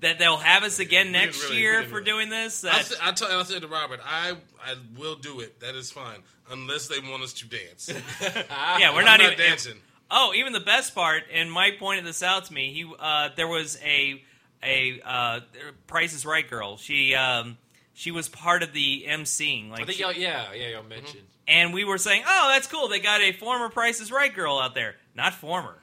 God. 0.00 0.08
That 0.10 0.18
they'll 0.18 0.36
have 0.36 0.62
us 0.62 0.78
again 0.78 1.10
next 1.12 1.42
really- 1.44 1.58
year 1.58 1.76
didn't 1.78 1.88
for 1.90 1.94
really. 1.96 2.04
doing 2.10 2.28
this. 2.30 2.64
I, 2.64 2.68
That, 2.76 2.84
said, 2.84 2.98
I, 3.02 3.12
told, 3.12 3.30
I 3.32 3.42
said 3.44 3.62
to 3.62 3.68
Robert, 3.68 4.00
I 4.04 4.34
I 4.62 4.74
will 4.98 5.14
do 5.16 5.40
it. 5.40 5.60
That 5.60 5.74
is 5.74 5.90
fine, 5.90 6.22
unless 6.50 6.86
they 6.88 6.98
want 7.00 7.22
us 7.22 7.32
to 7.34 7.46
dance. 7.48 7.88
yeah, 8.20 8.92
we're 8.92 8.98
I'm 9.00 9.04
not, 9.06 9.20
not 9.20 9.20
even 9.32 9.38
dancing. 9.38 9.74
Oh, 10.10 10.32
even 10.36 10.52
the 10.52 10.60
best 10.60 10.94
part, 10.94 11.22
and 11.32 11.50
Mike 11.50 11.78
pointed 11.78 12.04
this 12.04 12.22
out 12.22 12.44
to 12.44 12.52
me. 12.52 12.72
He 12.72 12.92
uh, 13.00 13.30
there 13.36 13.48
was 13.48 13.78
a 13.84 14.22
a 14.62 15.00
uh, 15.04 15.40
Price 15.86 16.12
is 16.12 16.24
Right 16.26 16.48
girl. 16.48 16.76
She 16.76 17.14
um, 17.14 17.56
she 17.94 18.10
was 18.10 18.28
part 18.28 18.62
of 18.62 18.72
the 18.74 19.04
emceeing. 19.08 19.70
Like 19.70 19.80
I 19.80 19.84
think 19.86 19.96
she- 19.96 20.02
y'all, 20.02 20.12
yeah, 20.12 20.52
yeah, 20.54 20.68
y'all 20.68 20.82
mentioned. 20.84 21.24
and 21.48 21.72
we 21.72 21.84
were 21.84 21.98
saying, 21.98 22.22
"Oh, 22.26 22.48
that's 22.52 22.66
cool. 22.66 22.88
They 22.88 23.00
got 23.00 23.20
a 23.22 23.32
former 23.32 23.68
Price 23.70 24.00
is 24.00 24.12
Right 24.12 24.32
girl 24.34 24.58
out 24.58 24.74
there. 24.74 24.94
Not 25.14 25.32
former, 25.34 25.74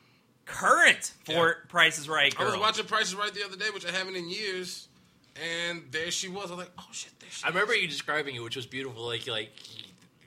current 0.46 1.14
for 1.26 1.66
Price 1.70 1.98
is 1.98 2.10
Right 2.10 2.34
I 2.39 2.46
was 2.46 2.58
watching 2.58 2.86
Price 2.86 3.08
is 3.08 3.16
Right 3.16 3.34
the 3.34 3.44
other 3.46 3.56
day, 3.56 3.70
which 3.74 3.86
I 3.86 3.91
haven't 3.91 4.16
in 4.16 4.30
years, 4.30 4.88
and 5.36 5.84
there 5.91 6.12
she 6.12 6.28
was. 6.28 6.52
I'm 6.52 6.58
like, 6.58 6.72
oh 6.78 6.88
shit, 6.91 7.12
there 7.20 7.30
she 7.30 7.46
I 7.46 7.50
remember 7.50 7.76
you 7.76 7.88
describing 7.88 8.36
it, 8.36 8.44
which 8.44 8.56
was 8.56 8.66
beautiful. 8.66 9.06
Like, 9.06 9.28
like 9.28 9.52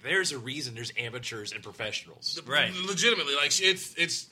there's 0.02 0.32
a 0.32 0.38
reason 0.38 0.74
there's 0.74 0.92
amateurs 0.98 1.52
and 1.52 1.62
professionals. 1.62 2.40
Right. 2.46 2.72
legitimately 2.86 3.34
like 3.34 3.60
it's 3.60 3.94
it's 3.96 4.28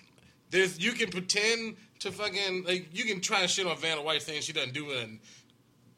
there's 0.51 0.79
you 0.79 0.93
can 0.93 1.11
pretend 1.11 1.77
to 2.01 2.13
fucking 2.13 2.65
like 2.65 2.89
you 2.93 3.05
can 3.05 3.21
try 3.21 3.41
and 3.41 3.51
shit 3.51 3.67
on 3.67 3.77
Vanna 3.77 4.03
White 4.03 4.23
saying 4.23 4.43
she 4.43 4.53
doesn't 4.53 4.75
do 4.75 4.91
it 4.91 5.05
and 5.05 5.19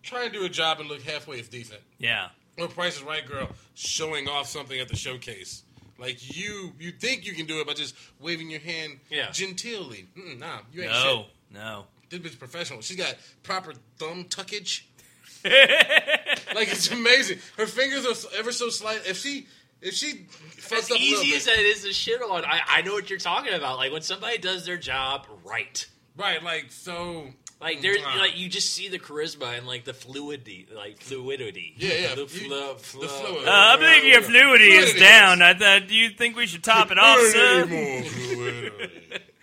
try 0.03 0.24
and 0.24 0.32
do 0.32 0.45
a 0.45 0.49
job 0.49 0.80
and 0.80 0.89
look 0.89 1.03
halfway 1.03 1.41
as 1.41 1.49
decent. 1.49 1.80
Yeah. 1.99 2.28
Or 2.59 2.68
Price 2.68 2.97
is 2.97 3.03
Right 3.03 3.26
girl 3.26 3.51
showing 3.74 4.28
off 4.28 4.47
something 4.47 4.80
at 4.80 4.89
the 4.89 4.97
showcase. 4.97 5.62
Like 5.99 6.36
you 6.36 6.72
you 6.78 6.90
think 6.92 7.24
you 7.26 7.32
can 7.34 7.47
do 7.47 7.61
it 7.61 7.66
by 7.66 7.72
just 7.74 7.94
waving 8.20 8.51
your 8.51 8.61
hand 8.61 9.01
Yeah. 9.11 9.28
genteelly. 9.28 10.07
Mm, 10.16 10.38
nah, 10.38 10.59
you 10.72 10.82
ain't 10.82 10.92
No. 10.92 11.03
shit. 11.22 11.26
No. 11.55 11.84
This 12.11 12.20
bitch 12.20 12.38
professional. 12.38 12.80
She's 12.82 12.97
got 12.97 13.14
proper 13.42 13.72
thumb 13.99 14.24
tuckage. 14.24 14.82
like 15.44 16.68
it's 16.72 16.90
amazing. 16.90 17.38
Her 17.57 17.66
fingers 17.66 18.05
are 18.07 18.38
ever 18.38 18.53
so 18.53 18.68
slight. 18.68 19.01
If 19.07 19.18
she 19.18 19.47
if 19.80 19.94
she 19.94 20.26
fucks 20.57 20.78
As 20.78 20.90
up 20.90 20.97
a 20.97 21.01
easy 21.01 21.26
bit- 21.30 21.36
as 21.36 21.44
that 21.47 21.59
is 21.59 21.82
to 21.82 21.92
shit 21.92 22.20
on, 22.22 22.44
I, 22.44 22.61
I 22.68 22.82
know 22.82 22.92
what 22.92 23.09
you're 23.11 23.18
talking 23.18 23.53
about. 23.55 23.76
Like 23.78 23.92
when 23.92 24.03
somebody 24.03 24.38
does 24.38 24.64
their 24.66 24.76
job 24.78 25.26
right. 25.44 25.86
Right, 26.16 26.42
like 26.42 26.66
so. 26.70 27.28
Like 27.61 27.80
there's 27.80 27.98
Mwah. 27.98 28.18
like 28.18 28.38
you 28.38 28.48
just 28.50 28.74
see 28.74 28.88
the 28.88 28.98
charisma 28.98 29.57
and 29.57 29.66
like 29.66 29.84
the 29.84 29.94
fluidity, 29.94 30.66
like 30.76 31.00
fluidity. 31.00 31.74
Yeah, 31.78 31.94
yeah. 31.94 32.14
The, 32.14 32.20
You- 32.22 32.26
flu- 32.28 32.48
the 32.50 32.74
flu- 32.78 33.09
fluid. 33.09 33.48
Uh, 33.48 33.50
I 33.50 33.76
believe 33.78 34.04
your 34.04 34.20
fluidity 34.22 34.70
is 34.72 34.90
Fluidity. 34.92 35.00
down. 35.00 35.40
I 35.42 35.54
thought, 35.54 35.88
do 35.88 35.94
you 35.94 36.11
think 36.11 36.36
we 36.36 36.46
should 36.46 36.62
top 36.62 36.90
it 36.92 36.98
off, 36.98 37.18
sir? 37.20 37.64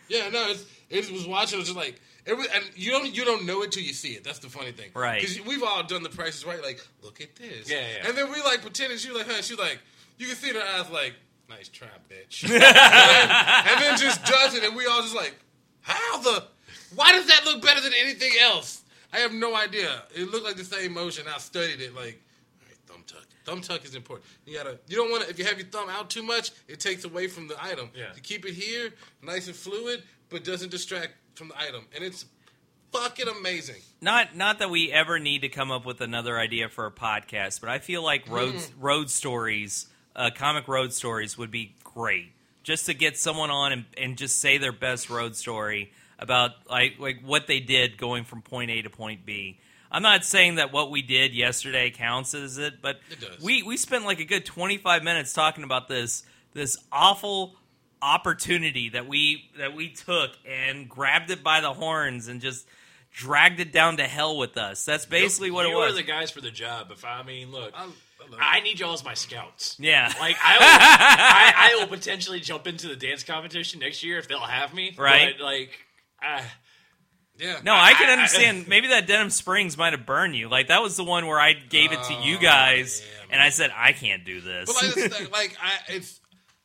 yeah, 0.09 0.29
no, 0.29 0.51
it's, 0.51 0.65
it 0.89 1.11
was 1.11 1.25
watching. 1.27 1.57
It 1.57 1.61
was 1.61 1.67
just 1.69 1.77
like 1.77 1.99
it 2.25 2.37
was, 2.37 2.47
and 2.53 2.63
you 2.75 2.91
don't 2.91 3.13
you 3.15 3.25
don't 3.25 3.45
know 3.45 3.63
it 3.63 3.71
till 3.71 3.83
you 3.83 3.93
see 3.93 4.09
it. 4.13 4.23
That's 4.23 4.39
the 4.39 4.49
funny 4.49 4.71
thing, 4.71 4.91
Right. 4.93 5.19
Because 5.21 5.41
we've 5.41 5.63
all 5.63 5.83
done 5.83 6.03
the 6.03 6.09
prices 6.09 6.45
right. 6.45 6.61
Like, 6.61 6.85
look 7.01 7.19
at 7.19 7.35
this. 7.35 7.69
Yeah, 7.69 7.79
yeah. 7.79 8.07
And 8.09 8.17
then 8.17 8.31
we 8.31 8.41
like 8.43 8.61
pretending 8.61 8.97
she 8.99 9.09
was 9.09 9.17
like, 9.19 9.27
huh? 9.27 9.41
She 9.41 9.53
was 9.53 9.59
like, 9.59 9.79
you 10.17 10.27
can 10.27 10.35
see 10.35 10.49
in 10.49 10.55
her 10.55 10.61
eyes 10.61 10.89
like, 10.91 11.13
nice 11.49 11.67
try, 11.67 11.87
bitch. 12.09 12.43
and, 12.49 12.51
then, 12.61 12.61
and 12.61 13.81
then 13.81 13.97
just 13.97 14.23
does 14.25 14.53
it, 14.55 14.63
and 14.63 14.75
we 14.75 14.85
all 14.85 15.01
just 15.01 15.15
like, 15.15 15.35
how 15.81 16.19
the? 16.19 16.43
Why 16.95 17.11
does 17.11 17.27
that 17.27 17.45
look 17.45 17.61
better 17.61 17.81
than 17.81 17.93
anything 17.99 18.31
else? 18.41 18.81
I 19.11 19.17
have 19.17 19.33
no 19.33 19.55
idea. 19.55 20.03
It 20.15 20.31
looked 20.31 20.45
like 20.45 20.55
the 20.55 20.63
same 20.63 20.93
motion. 20.93 21.25
I 21.33 21.37
studied 21.37 21.81
it 21.81 21.93
like. 21.95 22.21
all 22.59 22.67
right, 22.67 22.77
Thumb 22.87 23.03
tuck. 23.05 23.25
Thumb 23.45 23.61
tuck 23.61 23.85
is 23.85 23.95
important. 23.95 24.27
You 24.45 24.57
gotta. 24.57 24.79
You 24.87 24.95
don't 24.95 25.11
want 25.11 25.23
to. 25.23 25.29
If 25.29 25.37
you 25.37 25.45
have 25.45 25.57
your 25.59 25.67
thumb 25.67 25.89
out 25.89 26.09
too 26.09 26.23
much, 26.23 26.51
it 26.67 26.79
takes 26.79 27.03
away 27.03 27.27
from 27.27 27.47
the 27.47 27.61
item. 27.63 27.89
Yeah. 27.95 28.05
You 28.15 28.21
keep 28.21 28.45
it 28.45 28.53
here, 28.53 28.91
nice 29.21 29.47
and 29.47 29.55
fluid, 29.55 30.03
but 30.29 30.43
doesn't 30.43 30.71
distract 30.71 31.13
from 31.35 31.49
the 31.49 31.59
item, 31.61 31.85
and 31.95 32.03
it's 32.03 32.25
fucking 32.91 33.27
amazing. 33.27 33.81
Not 34.01 34.35
not 34.35 34.59
that 34.59 34.69
we 34.69 34.91
ever 34.91 35.19
need 35.19 35.41
to 35.41 35.49
come 35.49 35.71
up 35.71 35.85
with 35.85 36.01
another 36.01 36.37
idea 36.39 36.69
for 36.69 36.85
a 36.85 36.91
podcast, 36.91 37.59
but 37.59 37.69
I 37.69 37.79
feel 37.79 38.03
like 38.03 38.29
road 38.29 38.55
road 38.79 39.09
stories, 39.09 39.87
uh, 40.15 40.29
comic 40.35 40.67
road 40.67 40.93
stories 40.93 41.37
would 41.37 41.51
be 41.51 41.75
great. 41.83 42.31
Just 42.63 42.85
to 42.85 42.93
get 42.93 43.17
someone 43.17 43.51
on 43.51 43.73
and, 43.73 43.85
and 43.97 44.17
just 44.17 44.39
say 44.39 44.57
their 44.57 44.71
best 44.71 45.09
road 45.09 45.35
story 45.35 45.91
about 46.19 46.51
like 46.69 46.99
like 46.99 47.21
what 47.23 47.47
they 47.47 47.59
did 47.59 47.97
going 47.97 48.23
from 48.23 48.41
point 48.41 48.71
A 48.71 48.81
to 48.81 48.89
point 48.89 49.25
B. 49.25 49.59
I'm 49.91 50.01
not 50.01 50.25
saying 50.25 50.55
that 50.55 50.73
what 50.73 50.89
we 50.89 51.03
did 51.03 51.35
yesterday 51.35 51.91
counts 51.91 52.33
as 52.33 52.57
it, 52.57 52.81
but 52.81 52.99
It 53.11 53.41
we 53.41 53.61
we 53.63 53.77
spent 53.77 54.05
like 54.05 54.19
a 54.19 54.25
good 54.25 54.45
25 54.45 55.03
minutes 55.03 55.33
talking 55.33 55.63
about 55.63 55.87
this 55.87 56.23
this 56.53 56.77
awful 56.91 57.55
opportunity 58.01 58.89
that 58.89 59.07
we 59.07 59.49
that 59.57 59.75
we 59.75 59.89
took 59.89 60.31
and 60.45 60.89
grabbed 60.89 61.29
it 61.29 61.43
by 61.43 61.61
the 61.61 61.73
horns 61.73 62.27
and 62.27 62.41
just 62.41 62.67
dragged 63.11 63.59
it 63.59 63.71
down 63.71 63.97
to 63.97 64.03
hell 64.03 64.37
with 64.37 64.57
us. 64.57 64.83
That's 64.83 65.05
basically 65.05 65.51
what 65.51 65.65
it 65.65 65.69
was. 65.69 65.73
you 65.73 65.79
was. 65.79 65.93
are 65.93 65.95
the 65.97 66.03
guys 66.03 66.31
for 66.31 66.41
the 66.41 66.51
job. 66.51 66.89
If 66.91 67.05
I, 67.05 67.19
I 67.19 67.23
mean, 67.23 67.51
look, 67.51 67.71
I, 67.75 67.85
I 67.85 68.57
I 68.57 68.59
need 68.61 68.79
y'all 68.79 68.93
as 68.93 69.03
my 69.03 69.13
scouts. 69.13 69.77
yeah. 69.79 70.11
Like 70.19 70.35
I, 70.43 70.57
will, 70.57 70.65
I, 70.65 71.53
I 71.55 71.75
will 71.79 71.87
potentially 71.87 72.39
jump 72.39 72.67
into 72.67 72.87
the 72.87 72.95
dance 72.95 73.23
competition 73.23 73.79
next 73.79 74.03
year 74.03 74.17
if 74.17 74.27
they'll 74.27 74.39
have 74.39 74.73
me. 74.73 74.93
Right. 74.97 75.35
But 75.37 75.43
like, 75.43 75.82
uh, 76.25 76.41
yeah. 77.37 77.59
no, 77.63 77.73
I 77.73 77.93
can 77.93 78.07
I- 78.07 78.11
I- 78.11 78.13
understand. 78.13 78.67
Maybe 78.69 78.87
that 78.89 79.07
Denham 79.07 79.29
Springs 79.29 79.77
might 79.77 79.93
have 79.93 80.05
burned 80.05 80.35
you. 80.35 80.49
Like 80.49 80.67
that 80.67 80.81
was 80.81 80.95
the 80.97 81.03
one 81.03 81.27
where 81.27 81.39
I 81.39 81.53
gave 81.53 81.91
it 81.91 82.03
to 82.03 82.13
you 82.13 82.37
Oh, 82.37 82.41
guys, 82.41 83.01
yeah, 83.01 83.33
and 83.33 83.41
I 83.41 83.49
said 83.49 83.71
I 83.75 83.91
can't 83.93 84.23
do 84.25 84.39
this. 84.41 84.71
But 84.71 85.11
like, 85.11 85.31
like, 85.31 85.57
I, 85.61 85.93
it's 85.95 86.19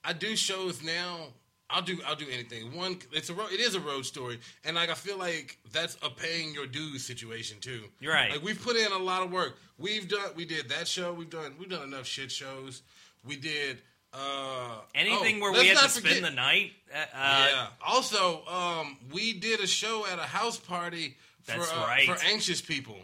I 0.04 0.12
do 0.12 0.36
shows 0.36 0.82
now. 0.82 1.28
I'll 1.70 1.82
do 1.82 1.98
I'll 2.06 2.16
do 2.16 2.24
anything. 2.32 2.74
One, 2.74 2.98
it's 3.12 3.28
a 3.28 3.34
road, 3.34 3.52
it 3.52 3.61
is 3.61 3.74
a 3.74 3.80
road 3.80 4.06
story, 4.06 4.40
and 4.64 4.76
like 4.76 4.88
I 4.88 4.94
feel 4.94 5.18
like 5.18 5.59
that's 5.70 5.98
a 6.02 6.09
paying 6.09 6.54
your 6.54 6.66
dues 6.66 7.04
situation 7.04 7.59
too. 7.61 7.82
You're 8.00 8.14
right. 8.14 8.30
Like 8.30 8.42
we've 8.42 8.62
put 8.62 8.76
in 8.76 8.90
a 8.90 8.96
lot 8.98 9.22
of 9.22 9.30
work. 9.30 9.59
We've 9.76 10.09
done 10.09 10.30
we 10.34 10.46
did 10.46 10.70
that 10.70 10.88
show. 10.88 11.12
We've 11.12 11.28
done 11.28 11.56
we've 11.59 11.68
done 11.68 11.82
enough 11.82 12.06
shit 12.06 12.32
shows. 12.32 12.80
We 13.22 13.36
did 13.36 13.82
uh 14.12 14.80
Anything 14.94 15.36
oh, 15.38 15.42
where 15.42 15.52
we 15.52 15.68
had 15.68 15.76
to 15.76 15.82
not 15.82 15.90
spend 15.90 16.24
the 16.24 16.30
night. 16.30 16.72
Uh, 16.92 17.06
yeah. 17.14 17.66
Also, 17.86 18.44
um, 18.46 18.96
we 19.12 19.32
did 19.32 19.61
a 19.61 19.66
show 19.66 20.06
at 20.06 20.18
a 20.18 20.22
house 20.22 20.59
party 20.59 21.16
for 21.42 21.59
That's 21.59 21.72
uh, 21.72 21.84
right. 21.86 22.06
for 22.06 22.16
anxious 22.26 22.61
people. 22.61 22.96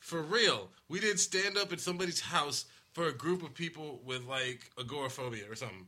For 0.00 0.22
real, 0.22 0.68
we 0.88 1.00
did 1.00 1.20
stand 1.20 1.56
up 1.56 1.72
at 1.72 1.80
somebody's 1.80 2.20
house 2.20 2.64
for 2.92 3.08
a 3.08 3.12
group 3.12 3.42
of 3.42 3.54
people 3.54 4.00
with 4.04 4.24
like 4.24 4.70
agoraphobia 4.78 5.44
or 5.50 5.54
something. 5.54 5.86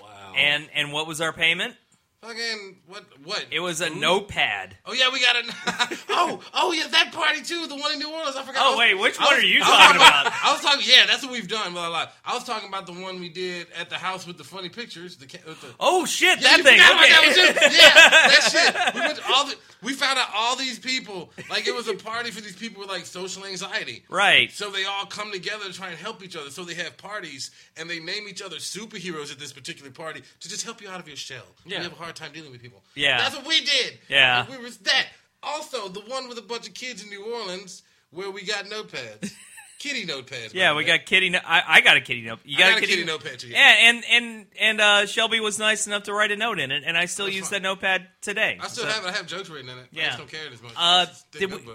wow. 0.00 0.32
And 0.36 0.68
and 0.74 0.92
what 0.92 1.06
was 1.06 1.20
our 1.20 1.32
payment? 1.32 1.76
Fucking 2.22 2.76
what? 2.86 3.04
What? 3.24 3.46
It 3.50 3.60
was 3.60 3.80
a 3.80 3.86
Food? 3.88 3.96
notepad. 3.96 4.76
Oh 4.84 4.92
yeah, 4.92 5.08
we 5.10 5.22
got 5.22 5.36
a. 5.36 5.98
oh 6.10 6.40
oh 6.52 6.70
yeah, 6.72 6.86
that 6.88 7.12
party 7.14 7.40
too. 7.40 7.66
The 7.66 7.74
one 7.76 7.92
in 7.92 7.98
New 7.98 8.12
Orleans. 8.12 8.36
I 8.36 8.42
forgot. 8.42 8.60
Oh 8.62 8.70
was- 8.72 8.78
wait, 8.78 8.94
which 8.98 9.18
I 9.18 9.24
one 9.24 9.34
was- 9.36 9.44
are 9.44 9.46
you 9.46 9.60
talking 9.60 9.96
about? 9.96 10.26
I 10.44 10.52
was 10.52 10.60
talking. 10.60 10.84
Yeah, 10.86 11.06
that's 11.06 11.22
what 11.22 11.32
we've 11.32 11.48
done. 11.48 11.72
Blah, 11.72 11.88
blah, 11.88 12.04
blah. 12.04 12.12
I 12.26 12.34
was 12.34 12.44
talking 12.44 12.68
about 12.68 12.84
the 12.86 12.92
one 12.92 13.20
we 13.20 13.30
did 13.30 13.68
at 13.78 13.88
the 13.88 13.96
house 13.96 14.26
with 14.26 14.36
the 14.36 14.44
funny 14.44 14.68
pictures. 14.68 15.16
The, 15.16 15.24
the 15.26 15.66
Oh 15.80 16.04
shit, 16.04 16.42
Yeah, 16.42 16.58
that 16.58 16.62
thing. 16.62 16.78
Okay. 16.78 17.52
that. 17.54 17.72
Yeah, 17.72 18.28
that 18.28 18.50
shit. 18.52 18.94
We 18.94 19.00
went 19.00 19.16
to 19.16 19.22
all 19.32 19.46
the. 19.46 19.54
We 19.82 19.94
found 19.94 20.18
out 20.18 20.28
all 20.34 20.56
these 20.56 20.78
people. 20.78 21.30
Like 21.48 21.66
it 21.66 21.74
was 21.74 21.88
a 21.88 21.94
party 21.94 22.30
for 22.30 22.42
these 22.42 22.54
people 22.54 22.80
with 22.80 22.90
like 22.90 23.06
social 23.06 23.46
anxiety. 23.46 24.04
Right. 24.10 24.52
So 24.52 24.70
they 24.70 24.84
all 24.84 25.06
come 25.06 25.32
together 25.32 25.64
to 25.64 25.72
try 25.72 25.88
and 25.88 25.96
help 25.96 26.22
each 26.22 26.36
other. 26.36 26.50
So 26.50 26.64
they 26.64 26.74
have 26.74 26.98
parties 26.98 27.50
and 27.78 27.88
they 27.88 27.98
name 27.98 28.28
each 28.28 28.42
other 28.42 28.56
superheroes 28.56 29.32
at 29.32 29.38
this 29.38 29.54
particular 29.54 29.90
party 29.90 30.20
to 30.40 30.48
just 30.50 30.66
help 30.66 30.82
you 30.82 30.90
out 30.90 31.00
of 31.00 31.08
your 31.08 31.16
shell. 31.16 31.44
Yeah. 31.64 31.78
You 31.78 31.84
have 31.84 31.92
a 31.92 31.96
hard 31.96 32.09
time 32.16 32.32
dealing 32.32 32.50
with 32.52 32.60
people. 32.62 32.82
Yeah. 32.94 33.18
That's 33.18 33.36
what 33.36 33.46
we 33.46 33.60
did. 33.60 33.98
Yeah. 34.08 34.46
We 34.50 34.58
was 34.58 34.78
that. 34.78 35.06
Also, 35.42 35.88
the 35.88 36.00
one 36.00 36.28
with 36.28 36.38
a 36.38 36.42
bunch 36.42 36.68
of 36.68 36.74
kids 36.74 37.02
in 37.02 37.08
New 37.10 37.24
Orleans 37.34 37.82
where 38.10 38.30
we 38.30 38.44
got 38.44 38.66
notepads. 38.66 39.32
Kitty 39.78 40.04
notepads. 40.04 40.52
Yeah, 40.52 40.74
we 40.76 40.84
got 40.84 41.06
kitty. 41.06 41.30
No- 41.30 41.38
I, 41.42 41.62
I 41.66 41.80
got 41.80 41.96
a 41.96 42.02
kitty 42.02 42.20
note. 42.20 42.40
You 42.44 42.56
I 42.58 42.60
got, 42.60 42.68
got 42.68 42.76
a 42.76 42.80
kitty, 42.82 42.92
kitty 42.96 43.04
notepad. 43.06 43.42
Yeah, 43.44 43.58
and 43.88 44.04
and 44.10 44.46
and 44.60 44.78
uh, 44.78 45.06
Shelby 45.06 45.40
was 45.40 45.58
nice 45.58 45.86
enough 45.86 46.02
to 46.02 46.12
write 46.12 46.30
a 46.32 46.36
note 46.36 46.58
in 46.58 46.70
it, 46.70 46.82
and 46.84 46.98
I 46.98 47.06
still 47.06 47.24
That's 47.24 47.36
use 47.38 47.48
that 47.48 47.62
notepad 47.62 48.06
today. 48.20 48.58
I 48.60 48.66
still 48.68 48.84
So- 48.84 48.90
have 48.90 49.04
it. 49.04 49.08
I 49.08 49.12
have 49.12 49.26
jokes 49.26 49.48
written 49.48 49.70
in 49.70 49.78
it. 49.78 49.84
I 49.84 49.86
Yeah. 49.90 50.06
just 50.08 50.18
don't 50.18 50.30
care 50.30 50.44
it 50.44 50.52
as 50.52 50.60
much. 50.60 50.72
Uh, 50.76 51.06
It's 51.08 51.20
a 51.20 51.38
thick 51.38 51.48
did 51.50 51.66
we- 51.66 51.72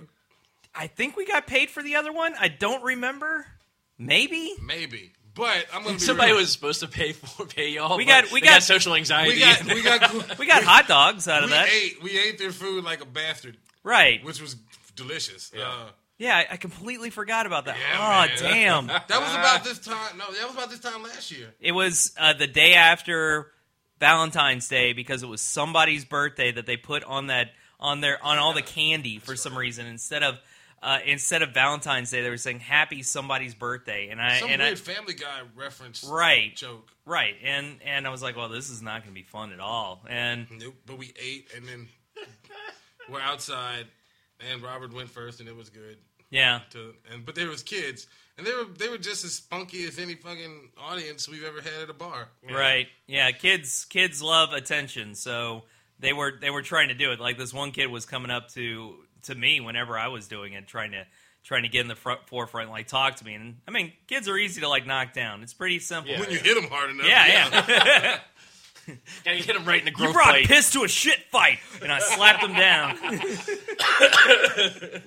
I 0.75 0.86
think 0.86 1.17
we 1.17 1.25
got 1.25 1.47
paid 1.47 1.71
for 1.71 1.81
the 1.81 1.95
other 1.95 2.13
one. 2.13 2.36
I 2.39 2.47
don't 2.47 2.83
remember. 2.83 3.47
Maybe. 3.97 4.53
Maybe. 4.61 5.13
But 5.36 5.65
I'm 5.73 5.83
gonna 5.83 5.95
be 5.95 5.99
Somebody 5.99 6.31
real. 6.31 6.39
was 6.39 6.51
supposed 6.51 6.79
to 6.79 6.88
pay 6.88 7.11
for 7.11 7.45
pay 7.45 7.69
y'all. 7.69 7.97
We 7.97 8.05
got- 8.05 8.31
we 8.31 8.39
they 8.41 8.47
got- 8.47 8.63
social 8.63 8.95
anxiety. 8.95 9.33
we 9.33 9.39
got 9.39 9.63
we 9.65 9.83
got 9.83 10.38
We 10.39 10.47
got 10.47 10.63
hot 10.63 10.88
dogs 10.88 11.27
out 11.27 11.43
of 11.43 11.49
we 11.49 11.55
that. 11.55 11.67
ate 11.69 12.01
we 12.03 12.17
ate 12.17 12.38
their 12.38 12.51
food 12.51 12.83
like 12.86 13.01
a 13.01 13.05
bastard, 13.05 13.57
Right. 13.83 14.23
which 14.23 14.41
was 14.41 14.55
delicious. 14.95 15.51
Yeah. 15.53 15.67
Uh, 15.67 15.89
Yeah, 16.17 16.38
I, 16.38 16.53
I 16.53 16.57
completely 16.57 17.09
forgot 17.09 17.45
about 17.45 17.65
that. 17.65 17.75
Yeah, 17.77 17.97
oh, 18.39 18.43
man. 18.45 18.53
damn. 18.53 18.88
that 18.88 19.09
was 19.21 19.33
about 19.33 19.63
this 19.65 19.79
time. 19.79 20.17
No, 20.17 20.31
that 20.31 20.45
was 20.45 20.53
about 20.55 20.69
this 20.69 20.79
time 20.79 21.03
last 21.03 21.29
year. 21.31 21.53
It 21.59 21.73
was 21.73 22.13
uh, 22.17 22.31
the 22.33 22.47
day 22.47 22.73
after 22.75 23.51
Valentine's 23.99 24.67
Day 24.69 24.93
because 24.93 25.23
it 25.23 25.27
was 25.27 25.41
somebody's 25.41 26.05
birthday 26.05 26.51
that 26.53 26.65
they 26.65 26.77
put 26.77 27.03
on 27.03 27.27
that 27.27 27.51
on 27.79 27.99
their 28.01 28.23
on 28.23 28.38
all 28.38 28.53
the 28.53 28.61
candy 28.61 29.19
for 29.19 29.36
some 29.36 29.57
reason 29.57 29.86
instead 29.86 30.23
of 30.23 30.39
uh, 30.86 30.99
instead 31.05 31.41
of 31.41 31.53
Valentine's 31.53 32.11
Day 32.11 32.21
they 32.21 32.29
were 32.29 32.38
saying 32.38 32.59
Happy 32.59 33.01
somebody's 33.03 33.53
birthday 33.55 34.09
and 34.09 34.21
I 34.21 34.39
Some 34.39 34.49
and 34.51 34.61
weird 34.61 34.73
I 34.73 34.75
Family 34.75 35.13
Guy 35.15 35.41
reference 35.55 36.03
right 36.03 36.55
joke. 36.55 36.89
right 37.05 37.36
and 37.43 37.77
and 37.83 38.05
I 38.07 38.09
was 38.11 38.21
like 38.21 38.38
well 38.38 38.47
this 38.49 38.69
is 38.69 38.81
not 38.81 39.01
going 39.03 39.13
to 39.13 39.19
be 39.19 39.23
fun 39.27 39.51
at 39.51 39.59
all 39.59 40.01
and 40.07 40.47
Nope. 40.51 40.75
But 40.86 40.97
we 40.97 41.11
ate 41.21 41.49
and 41.55 41.65
then 41.67 41.88
we're 43.09 43.19
outside, 43.21 43.86
and 44.51 44.61
Robert 44.63 44.91
went 44.93 45.09
first, 45.09 45.39
and 45.39 45.47
it 45.49 45.55
was 45.55 45.69
good. 45.69 45.97
yeah 46.31 46.61
To 46.71 46.93
and 47.11 47.25
but 47.25 47.36
there 47.36 47.47
was 47.49 47.61
kids, 47.63 48.07
and 48.38 48.45
they 48.47 48.51
were 48.53 48.65
they 48.65 48.89
were 48.89 48.97
just 48.97 49.23
as 49.25 49.33
spunky 49.33 49.83
as 49.86 49.99
any 49.99 50.15
fucking 50.15 50.69
audience 50.77 51.27
we've 51.29 51.43
ever 51.43 51.61
had 51.61 51.83
at 51.83 51.89
a 51.89 51.93
bar. 51.93 52.29
right 52.51 52.88
yeah 53.07 53.31
kids 53.31 53.86
kids 53.86 54.21
love 54.21 54.53
attention 54.53 55.13
so 55.15 55.63
they 55.99 56.13
were 56.13 56.33
they 56.41 56.49
were 56.49 56.61
trying 56.63 56.88
to 56.89 56.95
do 56.95 57.11
it 57.11 57.19
like 57.19 57.38
this 57.38 57.53
one 57.53 57.71
kid 57.71 57.88
was 57.88 58.05
coming 58.05 58.31
up 58.31 58.49
to 58.49 58.95
to 59.26 59.36
me 59.36 59.59
whenever 59.61 59.97
I 59.97 60.07
was 60.07 60.28
doing 60.28 60.53
it 60.53 60.67
trying 60.67 60.91
to 60.91 61.05
trying 61.43 61.63
to 61.63 61.69
get 61.69 61.82
in 61.82 61.88
the 61.88 61.95
front 61.95 62.28
forefront 62.28 62.69
like 62.71 62.88
talk 62.88 63.15
to 63.17 63.26
me 63.26 63.36
and 63.36 63.57
I 63.67 63.71
mean 63.71 63.93
kids 64.07 64.28
are 64.28 64.38
easy 64.38 64.61
to 64.61 64.67
like 64.69 64.88
knock 64.88 65.13
down 65.13 65.43
it's 65.43 65.53
pretty 65.53 65.80
simple 65.80 66.11
Yeah. 66.11 66.19
When 66.21 66.32
you 66.32 66.39
hit 66.39 66.55
them 66.55 66.69
hard 66.69 66.89
enough. 66.89 67.05
yeah 67.07 67.28
yeah, 67.28 68.19
Gotta 69.26 69.38
hit 69.38 69.55
him 69.55 69.65
right 69.65 69.80
in 69.80 69.86
the 69.93 69.99
you 69.99 70.13
brought 70.13 70.30
plate. 70.30 70.47
piss 70.47 70.71
to 70.71 70.84
a 70.84 70.88
shit 70.88 71.19
fight 71.32 71.59
and 71.82 71.91
I 71.91 71.99
slapped 71.99 72.43
him 72.43 72.53
down 72.53 72.97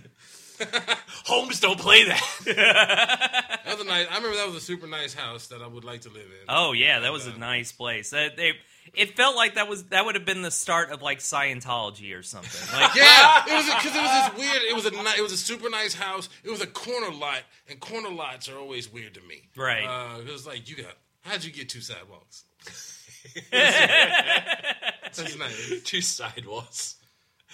Homes 1.27 1.61
don't 1.61 1.79
play 1.79 2.05
that. 2.05 2.23
That 3.65 3.77
was 3.77 3.85
a 3.85 3.89
nice. 3.89 4.07
I 4.11 4.17
remember 4.17 4.37
that 4.39 4.47
was 4.47 4.57
a 4.57 4.61
super 4.61 4.87
nice 4.87 5.13
house 5.15 5.49
that 5.49 5.61
I 5.63 5.67
would 5.67 5.85
like 5.85 6.01
to 6.03 6.09
live 6.09 6.23
in. 6.25 6.47
Oh 6.49 6.73
yeah, 6.73 7.01
that 7.01 7.13
was 7.13 7.27
a 7.27 7.35
uh, 7.35 7.37
nice 7.37 7.71
place. 7.71 8.11
That 8.11 8.37
they, 8.37 8.53
it 8.95 9.17
felt 9.17 9.37
like 9.37 9.55
that 9.55 9.69
was 9.69 9.85
that 9.85 10.05
would 10.05 10.15
have 10.15 10.25
been 10.25 10.43
the 10.43 10.51
start 10.51 10.91
of 10.91 11.03
like 11.03 11.19
Scientology 11.19 12.17
or 12.17 12.23
something. 12.23 12.79
Like 12.79 12.95
Yeah, 12.97 13.45
it 13.47 13.55
was 13.55 13.67
because 13.67 13.97
it 13.97 14.03
was 14.03 14.31
this 14.31 14.39
weird. 14.39 14.63
It 14.63 14.75
was 14.75 14.87
a 14.87 15.19
it 15.19 15.23
was 15.23 15.33
a 15.33 15.37
super 15.37 15.71
nice 15.71 15.95
house. 15.95 16.29
It 16.45 16.51
was 16.51 16.61
a 16.61 16.67
corner 16.67 17.13
lot, 17.13 17.41
and 17.69 17.79
corner 17.81 18.11
lots 18.11 18.49
are 18.49 18.59
always 18.59 18.93
weird 18.93 19.15
to 19.15 19.21
me. 19.23 19.49
Right. 19.57 19.85
Uh, 19.85 20.21
it 20.21 20.31
was 20.31 20.47
like 20.47 20.69
you 20.69 20.77
got. 20.77 20.95
How'd 21.23 21.45
you 21.45 21.53
get 21.53 21.69
two 21.69 21.81
sidewalks? 21.81 22.45
That's 23.53 25.37
nice. 25.39 25.83
Two 25.85 26.01
sidewalks. 26.01 26.97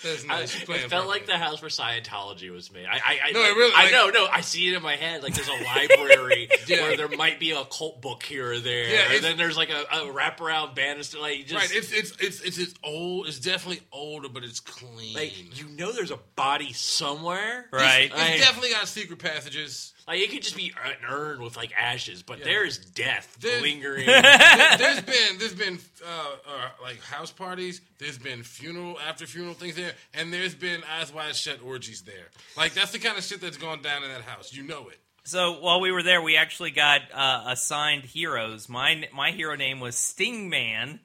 That's 0.02 0.24
I, 0.24 0.26
nice. 0.26 0.58
You 0.60 0.66
playing 0.66 0.84
it 0.84 0.90
felt 0.90 1.04
for 1.04 1.08
like 1.08 1.26
the 1.26 1.38
house 1.38 1.62
where 1.62 1.68
Scientology 1.68 2.50
was 2.50 2.72
made. 2.72 2.84
I, 2.86 2.96
I, 2.96 3.18
I 3.28 3.32
No, 3.32 3.40
it 3.42 3.56
really- 3.56 3.72
I 3.76 3.90
know, 3.90 4.10
no, 4.10 4.26
I 4.30 4.40
see 4.40 4.68
it 4.68 4.76
in 4.76 4.82
my 4.82 4.96
head. 4.96 5.22
Like 5.22 5.34
there's 5.34 5.48
a 5.48 5.52
library 5.64 6.48
Yeah. 6.66 6.82
where 6.82 6.96
there 6.96 7.08
might 7.08 7.38
be 7.38 7.52
a 7.52 7.64
cult 7.64 8.02
book 8.02 8.22
here 8.24 8.52
or 8.52 8.58
there, 8.58 8.88
Yeah, 8.88 9.12
and 9.14 9.24
then 9.24 9.36
there's 9.36 9.56
like 9.56 9.70
a, 9.70 9.82
a 9.96 10.12
wraparound 10.12 10.74
banister. 10.74 11.18
Like 11.20 11.46
just 11.46 11.54
Right. 11.54 11.70
It's 11.72 11.92
it's 11.92 12.12
it's 12.20 12.40
it's 12.42 12.58
it's 12.58 12.74
old. 12.82 13.28
It's 13.28 13.38
definitely 13.38 13.82
older, 13.92 14.28
but 14.28 14.42
it's 14.44 14.60
clean. 14.60 15.14
like 15.14 15.58
you 15.60 15.68
know 15.68 15.92
there's 15.92 16.10
a 16.10 16.18
body 16.36 16.72
somewhere, 16.72 17.66
right. 17.72 18.10
It's 18.12 18.14
I- 18.20 18.38
definitely 18.38 18.70
got 18.70 18.88
secret 18.88 19.20
passages. 19.20 19.93
Like 20.06 20.20
it 20.20 20.30
could 20.30 20.42
just 20.42 20.56
be 20.56 20.72
an 20.84 20.96
urn 21.10 21.40
with 21.42 21.56
like 21.56 21.72
ashes, 21.78 22.22
but 22.22 22.42
there 22.44 22.64
is 22.64 22.78
death 22.78 23.36
There's- 23.40 23.62
lingering. 23.62 24.06
There- 24.06 24.22
there's 24.78 25.00
been 25.00 25.38
there's 25.38 25.54
been 25.54 25.78
uh, 26.04 26.08
uh, 26.46 26.68
like 26.82 27.00
house 27.00 27.30
parties. 27.30 27.80
There's 27.98 28.18
been 28.18 28.42
funeral 28.42 28.98
after 29.00 29.26
funeral 29.26 29.54
things 29.54 29.76
there, 29.76 29.92
and 30.12 30.32
there's 30.32 30.54
been 30.54 30.82
eyes 30.98 31.12
wide 31.12 31.34
shut 31.34 31.60
orgies 31.64 32.02
there. 32.02 32.28
Like 32.56 32.74
that's 32.74 32.92
the 32.92 32.98
kind 32.98 33.16
of 33.16 33.24
shit 33.24 33.40
that's 33.40 33.56
going 33.56 33.82
down 33.82 34.02
in 34.02 34.10
that 34.10 34.22
house. 34.22 34.52
You 34.52 34.62
know 34.64 34.88
it. 34.88 34.98
So 35.26 35.60
while 35.60 35.80
we 35.80 35.90
were 35.90 36.02
there, 36.02 36.20
we 36.20 36.36
actually 36.36 36.70
got 36.72 37.00
uh, 37.14 37.44
assigned 37.46 38.04
heroes. 38.04 38.68
My 38.68 39.08
my 39.14 39.30
hero 39.30 39.56
name 39.56 39.80
was 39.80 39.96
Stingman, 39.96 40.98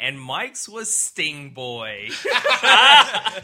and 0.00 0.20
Mike's 0.20 0.68
was 0.68 0.90
Sting 0.94 1.50
Boy. 1.50 2.08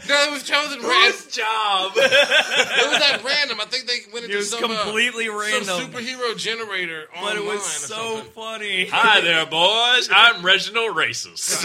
No, 0.07 0.15
it 0.27 0.31
was 0.31 0.43
chosen 0.43 0.81
random. 0.81 1.11
Whose 1.13 1.27
job? 1.35 1.93
It 1.95 2.89
was 2.89 2.99
that 2.99 3.21
random. 3.23 3.59
I 3.61 3.65
think 3.65 3.87
they 3.87 3.99
went 4.13 4.25
into 4.25 4.35
It 4.35 4.39
was 4.39 4.49
some, 4.49 4.69
uh, 4.69 4.83
completely 4.83 5.25
some 5.25 5.39
random, 5.39 5.63
superhero 5.79 6.37
generator 6.37 7.05
online 7.15 7.35
but 7.35 7.43
it 7.43 7.45
was 7.45 7.63
so 7.65 8.17
funny. 8.35 8.85
Hi 8.91 9.21
there, 9.21 9.45
boys. 9.45 10.09
I'm 10.13 10.45
Reginald 10.45 10.95
Racist. 10.95 11.63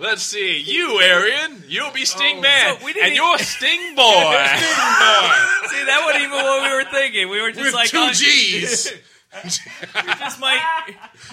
Let's 0.00 0.22
see. 0.22 0.58
You, 0.58 1.00
Arian, 1.00 1.62
you'll 1.68 1.92
be 1.92 2.04
Sting 2.04 2.38
Oh, 2.38 2.42
Man, 2.42 2.78
so 2.78 2.84
we 2.84 2.92
didn't 2.92 3.06
and 3.06 3.12
e- 3.14 3.16
you're 3.16 3.38
Sting 3.38 3.94
Boy. 3.94 4.02
See, 4.02 5.84
that 5.84 6.02
wasn't 6.04 6.24
even 6.24 6.32
what 6.36 6.62
we 6.70 6.76
were 6.76 6.90
thinking. 6.90 7.28
We 7.30 7.40
were 7.40 7.52
just 7.52 7.64
With 7.64 7.74
like, 7.74 7.88
two 7.88 7.98
oh, 7.98 8.12
G's. 8.12 8.92
just 9.44 10.40
might. 10.40 10.60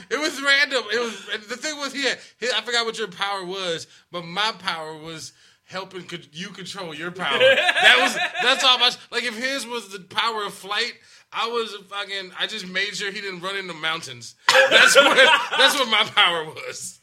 It 0.10 0.20
was 0.20 0.42
random. 0.42 0.84
It 0.92 1.00
was 1.00 1.48
the 1.48 1.58
thing 1.58 1.78
was 1.78 1.94
yeah. 1.96 2.16
I 2.56 2.62
forgot 2.62 2.86
what 2.86 2.98
your 2.98 3.10
power 3.10 3.46
was, 3.46 3.88
but 4.12 4.24
my 4.24 4.54
power 4.58 4.98
was 4.98 5.34
helping 5.66 6.04
co- 6.04 6.18
you 6.32 6.50
control 6.50 6.94
your 6.96 7.12
power. 7.12 7.40
That 7.40 7.98
was 8.02 8.18
that's 8.42 8.64
all 8.64 8.80
much. 8.80 8.96
Like 9.12 9.24
if 9.24 9.38
his 9.38 9.66
was 9.68 9.90
the 9.90 10.00
power 10.00 10.46
of 10.46 10.54
flight, 10.54 10.94
I 11.32 11.48
was 11.48 11.76
fucking. 11.90 12.32
I 12.40 12.48
just 12.48 12.68
made 12.68 12.96
sure 12.96 13.12
he 13.12 13.22
didn't 13.22 13.42
run 13.42 13.56
into 13.58 13.74
mountains. 13.74 14.36
That's 14.48 14.96
what 14.96 15.18
that's 15.58 15.78
what 15.78 15.90
my 15.90 16.04
power 16.16 16.46
was. 16.46 17.00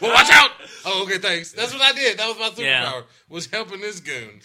well, 0.00 0.12
watch 0.12 0.30
out! 0.30 0.50
Oh, 0.84 0.91
okay, 1.02 1.18
thanks. 1.18 1.52
That's 1.52 1.72
what 1.72 1.82
I 1.82 1.92
did. 1.92 2.18
That 2.18 2.28
was 2.28 2.38
my 2.38 2.50
superpower. 2.50 2.64
Yeah. 2.64 3.00
Was 3.28 3.46
helping 3.46 3.80
this 3.80 4.00
goon. 4.00 4.40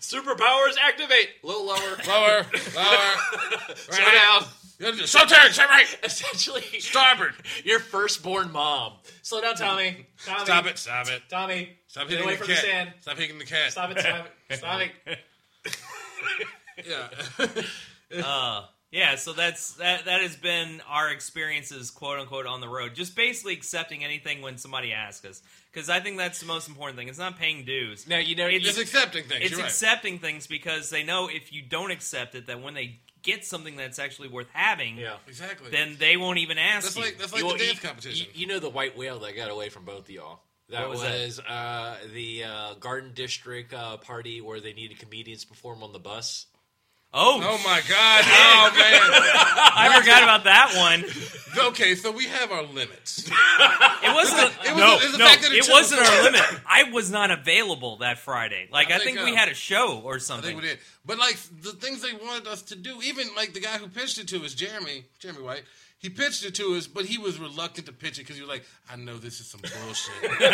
Superpowers 0.00 0.74
activate. 0.82 1.28
A 1.42 1.46
little 1.46 1.66
lower. 1.66 1.98
Lower, 2.08 2.46
lower. 2.76 3.14
Slow 3.74 4.04
down. 4.12 4.44
Slow 5.06 5.24
turn, 5.26 5.52
straight 5.52 5.68
right. 5.68 5.98
Essentially, 6.02 6.62
Starboard. 6.80 7.34
your 7.64 7.78
firstborn 7.78 8.50
mom. 8.50 8.94
Slow 9.22 9.40
down, 9.40 9.54
Tommy. 9.54 10.06
Tommy. 10.24 10.44
Stop 10.44 10.66
it! 10.66 10.78
Stop 10.78 11.08
it! 11.08 11.22
Tommy. 11.28 11.70
Stop 11.86 12.08
Get 12.08 12.18
hitting 12.18 12.24
away 12.24 12.32
the 12.34 12.38
from 12.38 12.46
the 12.48 12.54
cat! 12.54 12.64
sand. 12.64 12.92
Stop 13.00 13.16
hitting 13.18 13.38
the 13.38 13.44
cat! 13.44 13.70
Stop 13.70 13.90
it, 13.92 14.00
stop 14.00 14.26
it. 14.48 14.56
Stop 14.58 14.80
it. 15.06 15.18
Yeah. 16.88 17.08
Uh, 18.22 18.66
yeah, 18.92 19.16
so 19.16 19.32
that's 19.32 19.72
that. 19.74 20.04
That 20.04 20.20
has 20.20 20.36
been 20.36 20.80
our 20.88 21.10
experiences, 21.10 21.90
quote 21.90 22.20
unquote, 22.20 22.46
on 22.46 22.60
the 22.60 22.68
road. 22.68 22.94
Just 22.94 23.16
basically 23.16 23.54
accepting 23.54 24.04
anything 24.04 24.42
when 24.42 24.58
somebody 24.58 24.92
asks 24.92 25.24
us, 25.26 25.42
because 25.72 25.88
I 25.90 25.98
think 26.00 26.18
that's 26.18 26.38
the 26.40 26.46
most 26.46 26.68
important 26.68 26.98
thing. 26.98 27.08
It's 27.08 27.18
not 27.18 27.38
paying 27.38 27.64
dues. 27.64 28.06
No, 28.06 28.18
you 28.18 28.36
know, 28.36 28.46
It's- 28.46 28.62
Just 28.62 28.78
accepting 28.78 29.24
things. 29.24 29.40
It's 29.42 29.50
You're 29.52 29.60
right. 29.60 29.68
accepting 29.68 30.18
things 30.18 30.46
because 30.46 30.90
they 30.90 31.02
know 31.02 31.28
if 31.28 31.52
you 31.52 31.62
don't 31.62 31.90
accept 31.90 32.34
it, 32.34 32.46
that 32.46 32.60
when 32.62 32.74
they 32.74 33.00
get 33.22 33.44
something 33.44 33.76
that's 33.76 33.98
actually 33.98 34.28
worth 34.28 34.48
having, 34.52 34.96
yeah. 34.98 35.16
exactly. 35.26 35.70
then 35.70 35.96
they 35.98 36.16
won't 36.16 36.38
even 36.38 36.58
ask 36.58 36.84
that's 36.84 36.96
you. 36.96 37.02
like 37.02 37.18
that's 37.18 37.32
like 37.32 37.42
You- 37.42 37.52
the 37.52 37.58
dance 37.58 37.74
you- 37.82 37.88
competition. 37.88 38.26
You, 38.34 38.40
you 38.42 38.46
know 38.46 38.58
the 38.58 38.68
white 38.70 38.96
whale 38.96 39.18
that 39.20 39.34
got 39.34 39.50
away 39.50 39.68
from 39.70 39.84
both 39.84 40.00
of 40.04 40.10
y'all. 40.10 40.40
That 40.68 40.82
What 40.88 40.90
was 40.90 41.00
was, 41.02 41.36
that? 41.36 41.50
uh, 41.50 41.96
the 42.14 42.44
uh, 42.44 42.74
Garden 42.74 43.12
District 43.14 43.72
uh, 43.74 43.98
party 43.98 44.40
where 44.40 44.58
they 44.60 44.72
needed 44.72 44.98
comedians 44.98 45.42
to 45.42 45.48
perform 45.48 45.82
on 45.82 45.92
the 45.92 45.98
bus. 45.98 46.46
Oh, 47.14 47.40
oh 47.42 47.58
my 47.64 47.80
god! 47.88 48.24
Oh 48.26 48.70
man, 48.74 49.00
I 49.92 50.00
forgot 50.00 50.22
about 50.22 50.44
that 50.44 50.74
one. 50.76 51.04
Okay, 51.68 51.94
so 51.94 52.10
we 52.10 52.26
have 52.26 52.50
our 52.50 52.64
limits. 52.64 53.30
It 54.04 54.12
wasn't. 54.12 54.52
It 54.64 54.74
was 54.74 54.76
no, 54.76 54.94
it's 54.96 55.12
the 55.12 55.18
no, 55.18 55.26
fact 55.26 55.42
that 55.42 55.52
it 55.52 55.68
it 55.68 55.70
wasn't 55.70 56.00
our 56.00 56.22
limit. 56.24 56.40
I 56.66 56.90
was 56.90 57.10
not 57.10 57.30
available 57.30 57.98
that 57.98 58.18
Friday. 58.18 58.68
Like 58.70 58.90
I 58.90 58.96
I, 58.96 58.98
think, 58.98 59.16
think, 59.16 59.30
we 59.30 59.32
uh, 59.32 59.38
had 59.38 59.48
a 59.48 59.54
show 59.54 60.00
or 60.04 60.16
I 60.16 60.18
something. 60.18 60.50
think 60.50 60.62
we 60.62 60.68
did. 60.68 60.78
But 61.06 61.18
like 61.18 61.36
the 61.62 61.70
things 61.70 62.02
they 62.02 62.12
wanted 62.12 62.48
us 62.48 62.62
to 62.62 62.76
do, 62.76 63.00
even 63.02 63.28
like 63.36 63.54
the 63.54 63.60
guy 63.60 63.78
who 63.78 63.86
pitched 63.88 64.18
it 64.18 64.26
to 64.28 64.44
us, 64.44 64.54
Jeremy, 64.54 65.04
Jeremy 65.20 65.42
White, 65.42 65.62
he 66.02 66.10
pitched 66.10 66.44
it 66.44 66.54
to 66.56 66.74
us, 66.74 66.86
but 66.88 67.04
he 67.06 67.16
was 67.16 67.38
reluctant 67.38 67.86
to 67.86 67.92
pitch 67.92 68.18
it 68.18 68.22
because 68.22 68.34
he 68.36 68.42
was 68.42 68.50
like, 68.50 68.64
"I 68.90 68.96
know 68.96 69.16
this 69.16 69.38
is 69.40 69.46
some 69.46 69.60
bullshit." 69.60 70.12
Because- 70.20 70.38
but, 70.38 70.48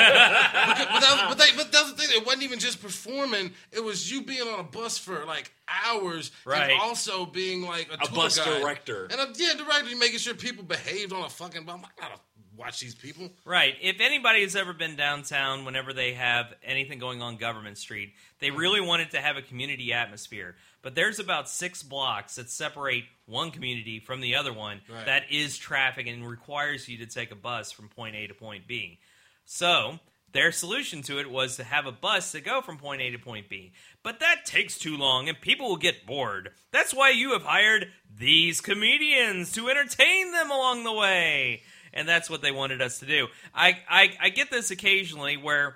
that 1.00 1.26
was, 1.28 1.34
but, 1.34 1.38
they, 1.38 1.56
but 1.56 1.72
that 1.72 1.82
was 1.84 1.94
the 1.94 2.02
thing. 2.02 2.10
It 2.20 2.24
wasn't 2.26 2.42
even 2.44 2.58
just 2.58 2.80
performing; 2.82 3.52
it 3.72 3.82
was 3.82 4.10
you 4.12 4.22
being 4.22 4.46
on 4.46 4.60
a 4.60 4.62
bus 4.62 4.98
for 4.98 5.24
like 5.24 5.50
hours, 5.86 6.30
Right. 6.44 6.70
and 6.70 6.80
also 6.80 7.24
being 7.26 7.62
like 7.62 7.88
a, 7.90 7.94
A 8.06 8.10
bus 8.10 8.38
guide. 8.38 8.60
director. 8.60 9.08
and 9.10 9.14
a, 9.20 9.28
yeah, 9.36 9.54
director, 9.56 9.96
making 9.96 10.18
sure 10.18 10.34
people 10.34 10.62
behaved 10.64 11.12
on 11.12 11.24
a 11.24 11.28
fucking. 11.30 11.64
bus. 11.64 11.74
I'm 11.76 11.80
not 11.80 11.96
gonna 11.98 12.14
watch 12.58 12.80
these 12.80 12.94
people. 12.94 13.30
Right. 13.44 13.74
If 13.80 14.00
anybody 14.00 14.42
has 14.42 14.56
ever 14.56 14.72
been 14.72 14.96
downtown 14.96 15.64
whenever 15.64 15.92
they 15.92 16.12
have 16.14 16.52
anything 16.64 16.98
going 16.98 17.22
on 17.22 17.36
Government 17.36 17.78
Street, 17.78 18.12
they 18.40 18.50
really 18.50 18.80
wanted 18.80 19.12
to 19.12 19.20
have 19.20 19.36
a 19.36 19.42
community 19.42 19.92
atmosphere. 19.92 20.56
But 20.82 20.94
there's 20.94 21.18
about 21.20 21.48
six 21.48 21.82
blocks 21.82 22.36
that 22.36 22.50
separate 22.50 23.04
one 23.26 23.50
community 23.50 24.00
from 24.00 24.20
the 24.20 24.34
other 24.36 24.52
one 24.52 24.80
Right. 24.88 25.06
that 25.06 25.22
is 25.30 25.56
traffic 25.56 26.06
and 26.06 26.28
requires 26.28 26.88
you 26.88 26.98
to 26.98 27.06
take 27.06 27.30
a 27.30 27.36
bus 27.36 27.70
from 27.72 27.88
point 27.88 28.16
A 28.16 28.26
to 28.26 28.34
point 28.34 28.66
B. 28.66 28.98
So 29.44 29.98
their 30.32 30.52
solution 30.52 31.00
to 31.02 31.18
it 31.18 31.30
was 31.30 31.56
to 31.56 31.64
have 31.64 31.86
a 31.86 31.92
bus 31.92 32.32
to 32.32 32.40
go 32.40 32.60
from 32.60 32.76
point 32.76 33.00
A 33.00 33.10
to 33.10 33.18
point 33.18 33.48
B. 33.48 33.72
But 34.02 34.20
that 34.20 34.44
takes 34.44 34.78
too 34.78 34.96
long 34.96 35.28
and 35.28 35.40
people 35.40 35.68
will 35.68 35.76
get 35.76 36.06
bored. 36.06 36.50
That's 36.70 36.92
why 36.94 37.10
you 37.10 37.32
have 37.32 37.42
hired 37.44 37.88
these 38.14 38.60
comedians 38.60 39.52
to 39.52 39.68
entertain 39.68 40.32
them 40.32 40.50
along 40.50 40.84
the 40.84 40.92
way. 40.92 41.62
And 41.98 42.08
that's 42.08 42.30
what 42.30 42.42
they 42.42 42.52
wanted 42.52 42.80
us 42.80 43.00
to 43.00 43.06
do. 43.06 43.26
I, 43.52 43.76
I, 43.90 44.10
I 44.20 44.28
get 44.28 44.52
this 44.52 44.70
occasionally 44.70 45.36
where 45.36 45.74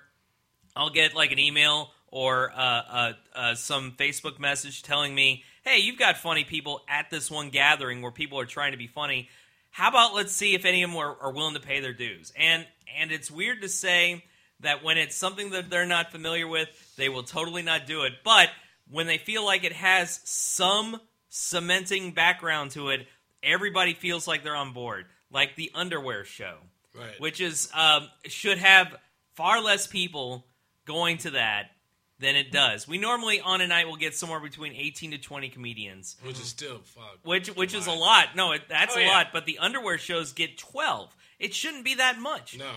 I'll 0.77 0.91
get 0.91 1.17
like 1.17 1.33
an 1.33 1.41
email 1.41 1.91
or 2.07 2.53
uh, 2.53 2.57
uh, 2.57 3.13
uh, 3.35 3.55
some 3.57 3.91
Facebook 3.99 4.39
message 4.39 4.85
telling 4.85 5.13
me, 5.13 5.43
hey, 5.65 5.79
you've 5.79 5.99
got 5.99 6.17
funny 6.17 6.45
people 6.45 6.81
at 6.89 7.11
this 7.11 7.29
one 7.29 7.51
gathering 7.51 8.03
where 8.03 8.13
people 8.13 8.39
are 8.39 8.47
trying 8.47 8.71
to 8.71 8.79
be 8.79 8.87
funny. 8.87 9.29
How 9.73 9.89
about 9.89 10.15
let's 10.15 10.33
see 10.33 10.55
if 10.55 10.65
any 10.65 10.85
of 10.85 10.91
them 10.91 10.97
are, 10.97 11.17
are 11.23 11.33
willing 11.33 11.55
to 11.55 11.61
pay 11.61 11.81
their 11.81 11.93
dues? 11.93 12.33
And 12.39 12.65
and 13.01 13.11
it's 13.11 13.29
weird 13.29 13.63
to 13.63 13.69
say 13.69 14.23
that 14.61 14.85
when 14.85 14.99
it's 14.99 15.17
something 15.17 15.51
that 15.51 15.71
they're 15.71 15.87
not 15.87 16.13
familiar 16.13 16.47
with, 16.47 16.69
they 16.97 17.09
will 17.09 17.25
totally 17.25 17.63
not 17.63 17.87
do 17.87 18.03
it. 18.03 18.13
But 18.23 18.49
when 18.89 19.09
they 19.09 19.19
feel 19.19 19.45
like 19.45 19.65
it 19.65 19.73
has 19.73 20.21
some 20.23 21.01
cementing 21.31 22.13
background 22.13 22.73
to 22.73 22.91
it, 22.91 23.09
everybody 23.43 23.95
feels 23.95 24.29
like 24.29 24.45
they're 24.45 24.55
on 24.55 24.73
board. 24.73 25.07
Like 25.33 25.57
the 25.57 25.71
underwear 25.75 26.25
show 26.25 26.57
Right. 26.95 27.19
which 27.19 27.41
is 27.41 27.71
um, 27.75 28.09
should 28.27 28.59
have 28.59 28.95
far 29.35 29.63
less 29.63 29.87
people 29.87 30.45
going 30.85 31.17
to 31.19 31.31
that 31.31 31.71
than 32.19 32.37
it 32.37 32.53
does. 32.53 32.87
We 32.87 32.99
normally 32.99 33.41
on 33.41 33.61
a 33.63 33.67
night 33.67 33.87
will 33.89 33.97
get 33.97 34.15
somewhere 34.15 34.41
between 34.41 34.75
18 34.75 35.13
to 35.13 35.19
20 35.19 35.49
comedians, 35.49 36.17
Which 36.23 36.39
is 36.39 36.47
still 36.49 36.81
fuck. 36.85 37.19
which 37.25 37.49
which 37.57 37.75
is 37.75 37.87
a 37.87 37.93
lot. 37.93 38.37
No, 38.37 38.53
it, 38.53 38.63
that's 38.69 38.95
Oh, 38.95 39.01
a 39.01 39.03
yeah. 39.05 39.09
lot. 39.09 39.29
But 39.33 39.47
the 39.47 39.59
underwear 39.59 39.97
shows 39.99 40.33
get 40.33 40.59
12. 40.59 41.17
It 41.41 41.55
shouldn't 41.55 41.85
be 41.85 41.95
that 41.95 42.19
much. 42.21 42.57
No. 42.59 42.71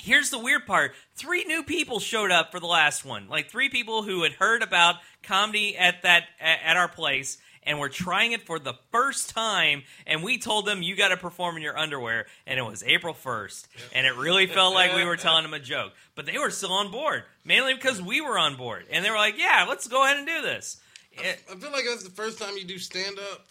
Here's 0.00 0.30
the 0.30 0.38
weird 0.38 0.66
part: 0.66 0.92
three 1.16 1.44
new 1.44 1.62
people 1.62 1.98
showed 2.00 2.30
up 2.30 2.50
for 2.52 2.60
the 2.60 2.66
last 2.66 3.04
one. 3.04 3.28
Like 3.28 3.50
three 3.50 3.68
people 3.68 4.02
who 4.02 4.22
had 4.24 4.32
heard 4.32 4.62
about 4.62 4.96
comedy 5.22 5.76
at 5.76 6.02
that 6.02 6.24
at, 6.40 6.58
at 6.64 6.76
our 6.76 6.88
place, 6.88 7.38
and 7.68 7.78
were 7.78 7.88
trying 7.88 8.32
it 8.32 8.42
for 8.42 8.58
the 8.58 8.74
first 8.90 9.30
time. 9.30 9.84
And 10.06 10.24
we 10.24 10.38
told 10.38 10.66
them 10.66 10.82
you 10.82 10.96
got 10.96 11.08
to 11.08 11.16
perform 11.16 11.56
in 11.56 11.62
your 11.62 11.78
underwear, 11.78 12.26
and 12.46 12.58
it 12.58 12.62
was 12.62 12.82
April 12.82 13.14
first, 13.14 13.68
and 13.94 14.06
it 14.06 14.16
really 14.16 14.46
felt 14.48 14.74
like 14.74 14.96
we 14.96 15.04
were 15.04 15.16
telling 15.28 15.44
them 15.44 15.54
a 15.54 15.60
joke. 15.60 15.92
But 16.16 16.26
they 16.26 16.38
were 16.38 16.50
still 16.50 16.72
on 16.72 16.90
board, 16.90 17.22
mainly 17.44 17.74
because 17.74 18.02
we 18.02 18.20
were 18.20 18.36
on 18.38 18.56
board, 18.56 18.86
and 18.90 19.04
they 19.04 19.10
were 19.10 19.16
like, 19.16 19.38
"Yeah, 19.38 19.66
let's 19.68 19.86
go 19.86 20.02
ahead 20.04 20.16
and 20.16 20.26
do 20.26 20.42
this." 20.42 20.80
It- 21.12 21.40
I 21.50 21.54
feel 21.56 21.70
like 21.70 21.84
that's 21.84 22.02
the 22.04 22.10
first 22.10 22.38
time 22.40 22.56
you 22.56 22.64
do 22.64 22.78
stand 22.78 23.18
up. 23.18 23.46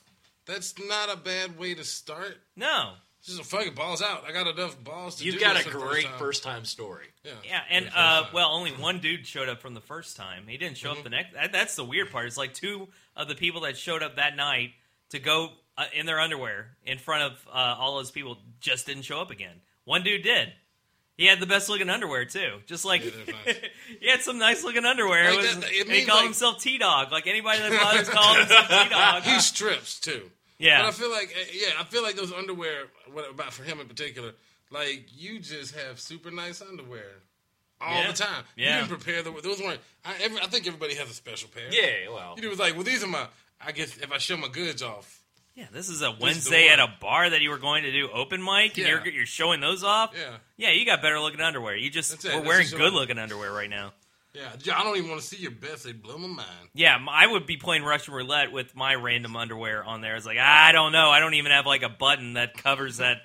That's 0.45 0.74
not 0.80 1.13
a 1.13 1.18
bad 1.18 1.57
way 1.59 1.74
to 1.76 1.84
start. 1.84 2.38
no, 2.55 2.93
Just 3.26 3.41
a 3.41 3.43
fucking 3.43 3.74
balls 3.76 4.01
out. 4.01 4.24
I 4.26 4.32
got 4.32 4.47
enough 4.47 4.82
balls 4.82 5.15
to 5.18 5.26
You've 5.26 5.36
do 5.36 5.41
got 5.41 5.57
this 5.57 5.65
a 5.65 5.70
for 5.72 5.80
the 5.80 5.86
great 5.86 6.05
time. 6.05 6.18
first 6.18 6.43
time 6.43 6.63
story. 6.63 7.07
Yeah, 7.26 7.32
Yeah, 7.43 7.61
and 7.70 7.86
For 7.86 7.91
the 7.91 7.95
first 7.97 8.24
uh, 8.24 8.30
well, 8.34 8.49
only 8.53 8.72
one 8.72 8.99
dude 8.99 9.28
showed 9.28 9.49
up 9.49 9.59
from 9.61 9.74
the 9.74 9.82
first 9.82 10.15
time. 10.15 10.47
He 10.47 10.55
didn't 10.55 10.78
show 10.78 10.91
up 10.93 11.03
the 11.03 11.09
next. 11.09 11.34
That, 11.34 11.51
that's 11.51 11.76
the 11.76 11.84
weird 11.84 12.09
part. 12.11 12.28
It's 12.28 12.38
like 12.38 12.53
two 12.53 12.88
of 13.18 13.28
the 13.28 13.36
people 13.36 13.61
that 13.61 13.76
showed 13.76 14.01
up 14.03 14.15
that 14.15 14.38
night 14.38 14.70
to 15.09 15.20
go 15.20 15.49
uh, 15.78 15.86
in 15.93 16.05
their 16.05 16.20
underwear 16.20 16.78
in 16.86 16.97
front 16.97 17.24
of 17.34 17.45
uh, 17.51 17.76
all 17.78 17.97
those 17.97 18.11
people 18.11 18.38
just 18.61 18.86
didn't 18.86 19.03
show 19.03 19.20
up 19.20 19.32
again. 19.32 19.55
One 19.84 20.03
dude 20.03 20.24
did. 20.24 20.53
He 21.18 21.26
had 21.26 21.39
the 21.39 21.47
best 21.47 21.68
looking 21.68 21.89
underwear 21.89 22.26
too. 22.26 22.59
Just 22.68 22.86
like 22.86 23.03
Yeah, 23.03 23.34
nice. 23.45 23.55
he 23.99 24.07
had 24.09 24.22
some 24.22 24.38
nice 24.38 24.63
looking 24.63 24.86
underwear. 24.86 25.32
Like 25.32 25.34
it 25.34 25.38
was, 25.47 25.59
that- 25.59 25.72
it 25.72 25.89
he 25.89 26.05
called 26.05 26.18
like- 26.20 26.26
himself 26.26 26.61
T 26.61 26.78
Dog. 26.78 27.11
Like 27.11 27.26
anybody 27.28 27.59
that 27.59 27.72
bothers 27.82 28.07
calling 28.09 28.39
himself 28.39 28.68
T 28.84 28.89
Dog. 28.89 29.24
he 29.24 29.39
strips 29.39 29.99
too. 29.99 30.30
Yeah. 30.59 30.82
But 30.84 30.88
I 30.89 30.91
feel 30.91 31.11
like, 31.11 31.30
uh, 31.36 31.45
yeah, 31.53 31.70
I 31.80 31.84
feel 31.86 32.03
like 32.03 32.15
those 32.15 32.32
underwear, 32.32 32.84
what 33.11 33.30
about 33.30 33.51
for 33.53 33.63
him 33.63 33.80
in 33.80 33.88
particular, 33.88 34.32
like 34.72 35.05
you 35.15 35.39
just 35.39 35.76
have 35.76 35.99
super 35.99 36.30
nice 36.32 36.61
underwear 36.61 37.05
all 37.82 38.01
Yeah. 38.01 38.07
the 38.11 38.13
time. 38.17 38.43
Yeah. 38.55 38.82
You 38.82 38.88
didn't 38.88 39.01
prepare 39.01 39.23
the, 39.23 39.32
those 39.41 39.59
weren't. 39.61 39.80
I, 40.05 40.15
every, 40.21 40.39
I 40.41 40.47
think 40.47 40.67
everybody 40.67 40.95
has 40.95 41.09
a 41.09 41.13
special 41.13 41.49
pair. 41.49 41.67
Yeah, 41.71 42.11
well. 42.13 42.36
You 42.41 42.49
was 42.49 42.59
like, 42.59 42.73
well, 42.75 42.84
these 42.84 43.03
are 43.03 43.07
my. 43.07 43.28
I 43.65 43.71
guess 43.71 43.97
if 43.97 44.11
I 44.11 44.17
show 44.19 44.38
my 44.38 44.47
goods 44.49 44.82
off, 44.84 45.21
Yeah, 45.55 45.65
this 45.73 45.89
is 45.89 46.01
a 46.03 46.11
Wednesday 46.19 46.67
at 46.67 46.80
a 46.80 46.88
bar 47.01 47.30
that 47.30 47.41
you 47.41 47.49
were 47.49 47.57
going 47.57 47.84
to 47.84 47.91
do 47.91 48.09
open 48.13 48.43
mic, 48.43 48.78
and 48.78 48.86
Yeah. 48.86 48.88
you're 49.03 49.07
you're 49.07 49.25
showing 49.25 49.59
those 49.61 49.84
off. 49.84 50.13
Yeah. 50.15 50.38
yeah, 50.57 50.71
you 50.71 50.86
got 50.86 51.01
better 51.01 51.19
looking 51.19 51.41
underwear. 51.41 51.75
You 51.75 51.89
just 51.89 52.23
we're 52.23 52.32
That's 52.32 52.45
wearing 52.47 52.67
good 52.69 52.93
looking 52.93 53.17
underwear 53.17 53.51
right 53.51 53.69
now. 53.69 53.93
yeah, 54.34 54.49
I 54.75 54.84
don't 54.84 54.95
even 54.97 55.09
want 55.09 55.21
to 55.21 55.28
see 55.28 55.38
your 55.38 55.49
best. 55.51 55.84
They 55.86 55.93
blow 55.93 56.19
my 56.19 56.28
mind. 56.28 56.69
Yeah, 56.75 56.97
I 57.09 57.25
would 57.25 57.47
be 57.47 57.57
playing 57.57 57.84
Russian 57.84 58.13
roulette 58.13 58.51
with 58.51 58.75
my 58.75 58.93
random 58.93 59.36
underwear 59.36 59.84
on 59.84 60.01
there. 60.01 60.15
It's 60.15 60.25
like 60.28 60.38
ah, 60.39 60.65
I 60.67 60.71
don't 60.71 60.91
know. 60.91 61.09
I 61.09 61.19
don't 61.19 61.34
even 61.34 61.51
have 61.51 61.65
like 61.65 61.82
a 61.82 61.89
button 61.89 62.34
that 62.34 62.55
covers 62.55 62.97
that 62.97 63.17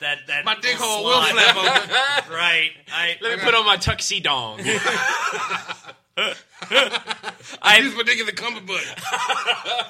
that 0.00 0.18
that 0.28 0.44
My 0.44 0.54
dick 0.60 0.76
hole 0.78 1.04
will 1.04 1.22
flap 1.22 1.56
open. 1.56 1.90
Right. 2.34 2.70
I 2.92 3.16
Let 3.20 3.38
me 3.38 3.44
put 3.44 3.54
on 3.54 3.64
my 3.66 3.76
tuxedo. 3.76 4.56
I 7.62 7.78
Use 7.80 7.94
my 7.94 8.02
dick 8.04 8.18
in 8.18 8.26
the 8.26 8.32
cummerbund. 8.32 8.80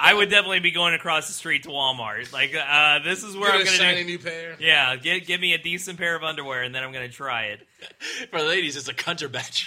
I 0.01 0.13
would 0.15 0.29
definitely 0.31 0.61
be 0.61 0.71
going 0.71 0.95
across 0.95 1.27
the 1.27 1.33
street 1.33 1.63
to 1.65 1.71
Walmart. 1.71 2.33
Like 2.33 2.55
uh, 2.55 2.99
this 3.01 3.23
is 3.25 3.37
where 3.37 3.51
Get 3.51 3.55
I'm 3.57 3.61
a 3.63 3.65
gonna 3.65 3.77
shiny 3.77 4.03
do. 4.03 4.09
new 4.09 4.19
pair. 4.19 4.57
Yeah, 4.61 4.97
give, 4.97 5.27
give 5.27 5.41
me 5.41 5.55
a 5.55 5.59
decent 5.59 5.99
pair 5.99 6.15
of 6.17 6.23
underwear, 6.23 6.63
and 6.63 6.75
then 6.75 6.83
I'm 6.85 6.93
gonna 6.93 7.09
try 7.09 7.45
it. 7.47 7.67
For 8.31 8.41
ladies, 8.43 8.77
it's 8.77 8.89
a 8.89 8.95
cunter 8.95 9.31
batch. 9.31 9.67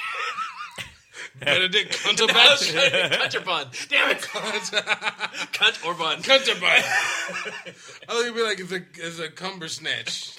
Benedict 1.41 1.91
Cumberbatch. 2.03 2.71
Cunter 3.09 3.43
bun. 3.45 3.67
Damn 3.89 4.11
it. 4.11 4.17
Cunt 5.53 5.85
or 5.85 5.93
bun. 5.95 6.21
Cumberbatch. 6.21 6.61
I 8.07 8.13
thought 8.13 8.25
you'd 8.25 8.35
be 8.35 8.43
like, 8.43 8.59
it's 8.59 8.71
a, 8.71 8.81
it's 9.07 9.19
a 9.19 9.29
cumber 9.29 9.67
snatch. 9.67 10.37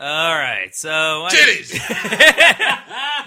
All 0.00 0.34
right, 0.34 0.72
so 0.76 0.90
I, 0.90 1.30
Titties. 1.32 1.80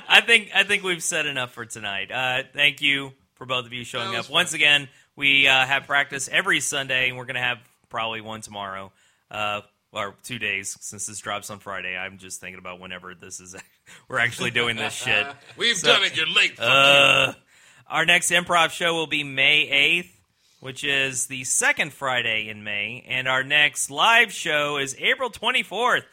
I 0.08 0.22
think 0.26 0.52
I 0.56 0.64
think 0.64 0.84
we've 0.84 1.04
said 1.04 1.26
enough 1.26 1.52
for 1.52 1.66
tonight. 1.66 2.12
Uh, 2.12 2.44
thank 2.54 2.82
you 2.82 3.12
for 3.34 3.46
both 3.46 3.66
of 3.66 3.74
you 3.74 3.84
showing 3.84 4.12
That 4.12 4.20
up 4.20 4.26
was 4.26 4.30
once 4.30 4.54
again. 4.54 4.88
We 5.18 5.50
uh, 5.50 5.66
have 5.66 5.86
practice 5.86 6.30
every 6.32 6.62
Sunday, 6.62 7.10
and 7.10 7.18
we're 7.18 7.26
gonna 7.26 7.44
have 7.44 7.58
probably 7.90 8.22
one 8.22 8.40
tomorrow, 8.40 8.94
uh, 9.30 9.62
or 9.94 10.16
two 10.24 10.40
days 10.40 10.78
since 10.80 11.06
this 11.06 11.20
drops 11.20 11.50
on 11.50 11.60
Friday. 11.60 11.96
I'm 11.98 12.18
just 12.18 12.40
thinking 12.40 12.60
about 12.60 12.80
whenever 12.80 13.14
this 13.16 13.40
is. 13.40 13.56
We're 14.08 14.20
actually 14.20 14.52
doing 14.52 14.76
this 14.78 14.94
shit. 14.94 15.28
We've 15.58 15.78
So- 15.78 15.88
done 15.88 16.04
it. 16.04 16.16
You're 16.16 16.28
late. 16.30 16.60
Uh, 16.60 17.34
our 17.88 18.06
next 18.06 18.32
improv 18.32 18.70
show 18.72 18.94
will 18.94 19.08
be 19.08 19.24
May 19.24 20.02
8th, 20.04 20.10
which 20.62 20.84
is 20.86 21.28
the 21.28 21.44
second 21.44 21.92
Friday 21.92 22.48
in 22.48 22.64
May. 22.64 23.04
And 23.08 23.28
our 23.28 23.44
next 23.44 23.92
live 23.92 24.32
show 24.32 24.78
is 24.78 24.96
April 24.98 25.30
24th. 25.30 26.04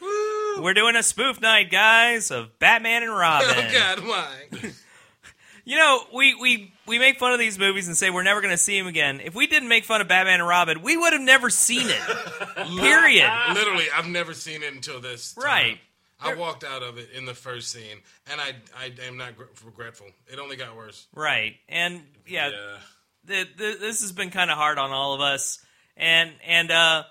We're 0.61 0.75
doing 0.75 0.97
a 0.97 1.03
spoof 1.05 1.41
night, 1.41 1.71
guys, 1.71 2.33
of 2.33 2.59
Batman 2.59 3.05
and 3.05 3.13
Robin. 3.17 3.49
Oh 3.51 3.73
God, 3.73 4.01
why? 4.09 4.73
You 5.65 5.77
know, 5.77 6.01
we, 6.15 6.35
we, 6.35 6.73
we 6.89 6.99
make 6.99 7.19
fun 7.19 7.33
of 7.33 7.39
these 7.39 7.59
movies 7.59 7.87
and 7.87 7.97
say 7.97 8.11
we're 8.11 8.23
never 8.23 8.41
going 8.41 8.53
to 8.53 8.59
see 8.59 8.79
them 8.79 8.87
again. 8.89 9.21
If 9.23 9.35
we 9.35 9.47
didn't 9.47 9.69
make 9.69 9.85
fun 9.85 10.01
of 10.01 10.09
Batman 10.09 10.41
and 10.41 10.49
Robin, 10.49 10.83
we 10.83 10.97
would 10.97 11.13
have 11.13 11.23
never 11.23 11.51
seen 11.51 11.87
it. 11.89 12.01
Period. 12.57 13.31
Literally, 13.53 13.85
I've 13.95 14.09
never 14.09 14.35
seen 14.35 14.63
it 14.63 14.73
until 14.73 15.01
this. 15.01 15.35
time. 15.35 15.45
Right. 15.45 15.79
I 16.21 16.35
walked 16.35 16.65
out 16.65 16.83
of 16.83 16.99
it 16.99 17.11
in 17.17 17.27
the 17.27 17.35
first 17.35 17.71
scene, 17.71 17.99
and 18.31 18.41
I 18.41 18.53
I 18.77 18.91
am 19.07 19.17
not 19.17 19.37
gr- 19.37 19.45
regretful. 19.65 20.09
It 20.27 20.41
only 20.41 20.57
got 20.57 20.77
worse. 20.77 21.07
Right. 21.15 21.55
And, 21.69 22.03
yeah, 22.27 22.49
Yeah. 22.49 22.55
the, 23.25 23.49
the, 23.57 23.77
this 23.79 24.01
has 24.01 24.11
been 24.11 24.31
kind 24.31 24.51
of 24.51 24.57
hard 24.57 24.79
on 24.79 24.91
all 24.91 25.15
of 25.15 25.21
us, 25.21 25.65
and 25.97 26.33
and 26.45 26.73
uh, 26.73 27.05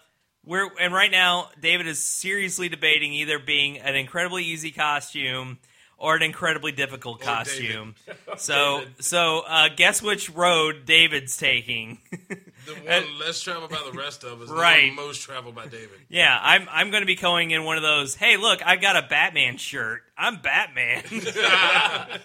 we're 0.46 0.68
and 0.82 0.94
right 0.94 1.10
now 1.12 1.50
David 1.62 1.88
is 1.88 2.04
seriously 2.04 2.68
debating 2.68 3.14
either 3.14 3.40
being 3.40 3.78
an 3.78 3.96
incredibly 3.96 4.44
easy 4.44 4.72
costume 4.72 5.58
or 5.98 6.16
an 6.16 6.22
incredibly 6.24 6.72
difficult 6.72 7.22
Or 7.22 7.26
costume. 7.26 7.96
So 8.38 8.84
so 9.00 9.42
uh, 9.48 9.70
guess 9.76 10.02
which 10.02 10.30
road 10.30 10.86
David's 10.86 11.38
taking. 11.38 12.00
The 12.68 12.74
one 12.74 13.20
less 13.22 13.40
traveled 13.40 13.70
by 13.72 13.80
the 13.90 13.98
rest 13.98 14.26
of 14.26 14.42
us, 14.42 14.50
Right. 14.50 14.94
most 14.94 15.22
traveled 15.22 15.56
by 15.56 15.68
David. 15.68 15.88
yeah, 16.10 16.38
I'm 16.42 16.68
I'm 16.70 16.92
going 16.92 17.02
to 17.02 17.08
be 17.08 17.16
going 17.16 17.52
in 17.52 17.64
one 17.64 17.78
of 17.78 17.82
those. 17.84 18.14
Hey, 18.14 18.36
look, 18.36 18.60
I've 18.66 18.82
got 18.82 18.98
a 18.98 19.08
Batman 19.08 19.56
shirt. 19.56 20.02
I'm 20.18 20.42
Batman. 20.42 21.04
I 21.12 22.20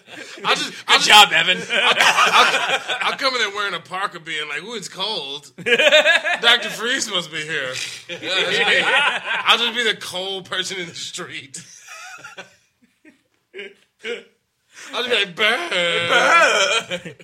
just, 0.49 0.85
Good 0.85 0.93
just, 0.95 1.07
job, 1.07 1.29
Evan. 1.31 1.59
I'll 1.71 3.17
come 3.17 3.33
in 3.35 3.39
there 3.39 3.51
wearing 3.51 3.73
a 3.73 3.79
parka, 3.79 4.19
being 4.19 4.49
like, 4.49 4.61
"Ooh, 4.63 4.75
it's 4.75 4.89
cold." 4.89 5.49
Doctor 6.41 6.69
Freeze 6.69 7.09
must 7.09 7.31
be 7.31 7.41
here. 7.41 7.71
Me. 8.09 8.17
I'll 8.85 9.57
just 9.57 9.73
be 9.77 9.83
the 9.85 9.95
cold 9.97 10.49
person 10.49 10.77
in 10.77 10.87
the 10.89 10.93
street. 10.95 11.63
I'll 14.93 15.03
just 15.03 15.09
be 15.09 15.25
like, 15.25 15.35
"Burn." 15.35 17.15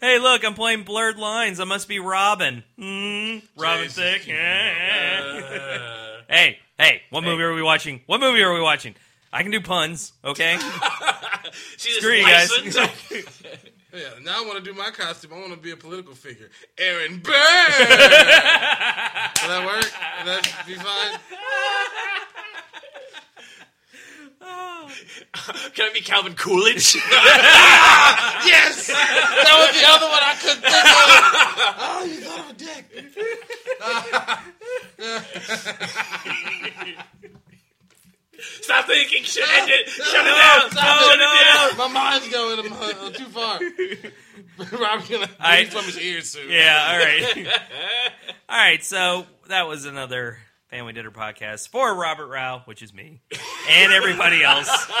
hey, 0.00 0.18
look, 0.18 0.44
I'm 0.44 0.54
playing 0.54 0.82
blurred 0.84 1.18
lines. 1.18 1.60
I 1.60 1.64
must 1.64 1.88
be 1.88 1.98
Robin. 1.98 2.62
Mm, 2.78 3.42
Robin 3.56 3.84
Jesus. 3.84 4.24
Thicke. 4.24 4.28
Hey, 6.30 6.58
hey, 6.78 7.02
what 7.10 7.24
movie 7.24 7.42
are 7.42 7.52
we 7.52 7.62
watching? 7.62 8.02
What 8.06 8.20
movie 8.20 8.40
are 8.44 8.54
we 8.54 8.60
watching? 8.60 8.94
I 9.32 9.42
can 9.42 9.50
do 9.50 9.60
puns, 9.60 10.12
okay? 10.24 10.58
Screw 11.76 12.12
you 12.12 12.24
guys. 12.24 12.52
Yeah, 13.92 14.10
now 14.22 14.40
I 14.40 14.46
want 14.46 14.56
to 14.56 14.62
do 14.62 14.72
my 14.72 14.90
costume. 14.90 15.32
I 15.34 15.40
want 15.40 15.50
to 15.50 15.56
be 15.58 15.72
a 15.72 15.76
political 15.76 16.14
figure. 16.14 16.48
Aaron 16.78 17.18
Burr. 17.18 17.32
Will 17.32 17.34
that 19.48 19.64
work? 19.66 19.92
Will 20.20 20.26
that 20.26 20.62
be 20.64 20.74
fine? 20.74 21.18
Can 25.74 25.88
I 25.88 25.92
be 25.94 26.00
Calvin 26.00 26.34
Coolidge? 26.34 26.96
Yes! 28.42 28.86
That 28.88 29.54
was 29.58 29.74
the 29.78 29.86
other 29.86 30.08
one 30.08 30.22
I 30.22 30.34
couldn't 30.40 30.62
think 30.62 30.84
of. 30.84 31.00
Oh, 31.78 32.04
you 32.08 32.20
thought 32.22 32.40
of 32.40 32.50
a 32.50 32.54
dick. 32.54 32.84
Stop 38.62 38.86
thinking. 38.86 39.22
Shut 39.24 39.44
it. 39.68 39.88
Shut 39.88 40.26
it 40.26 40.30
down. 40.30 40.70
Stop 40.70 41.00
Shut 41.00 41.14
it. 41.14 41.20
it 41.20 41.76
down. 41.76 41.76
My 41.76 41.88
mind's 41.92 42.28
going 42.30 42.58
I'm, 42.60 42.72
uh, 42.72 43.10
too 43.10 43.26
far. 43.26 43.60
Rob's 44.80 45.08
gonna 45.08 45.28
I- 45.38 45.62
bleed 45.64 45.72
from 45.72 45.84
his 45.84 45.98
ears 45.98 46.30
soon. 46.30 46.50
Yeah, 46.50 46.88
all 46.90 46.98
right. 46.98 47.46
all 48.48 48.56
right, 48.56 48.82
so 48.84 49.26
that 49.48 49.68
was 49.68 49.84
another 49.84 50.38
Family 50.70 50.92
Dinner 50.92 51.10
Podcast 51.10 51.68
for 51.68 51.92
Robert 51.96 52.28
Rau, 52.28 52.62
which 52.64 52.80
is 52.80 52.94
me, 52.94 53.20
and 53.68 53.92
everybody 53.92 54.42
else. 54.42 54.70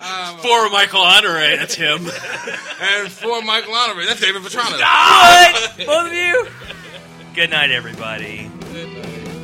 Um, 0.00 0.36
for 0.38 0.68
Michael 0.70 1.00
Honore, 1.00 1.56
that's 1.56 1.74
him. 1.74 2.06
and 2.06 3.10
for 3.10 3.40
Michael 3.42 3.74
Honore, 3.74 4.04
that's 4.04 4.20
David 4.20 4.42
Vitrano. 4.42 4.78
Ah! 4.82 5.50
What? 5.76 5.86
Both 5.86 6.06
of 6.08 6.12
you? 6.12 6.46
Good 7.34 7.48
night, 7.50 7.70
everybody. 7.70 8.50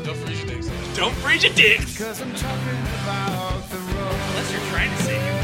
Don't 0.05 0.17
freeze 0.17 0.43
your 0.43 0.49
dicks. 0.55 0.69
Don't 0.97 1.15
freeze 1.15 1.45
your 1.45 1.55
dicks. 1.55 1.93
Because 1.97 2.21
I'm 2.21 2.33
talking 2.35 2.79
about 3.03 3.69
the 3.71 3.77
road. 3.79 4.15
Unless 4.29 4.53
you're 4.53 4.61
trying 4.71 4.91
to 4.91 5.03
save 5.03 5.23
your 5.25 5.35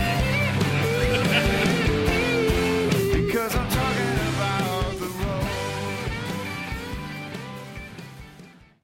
dick. 3.13 3.27
because 3.27 3.55
I'm 3.57 3.69
talking 3.71 3.82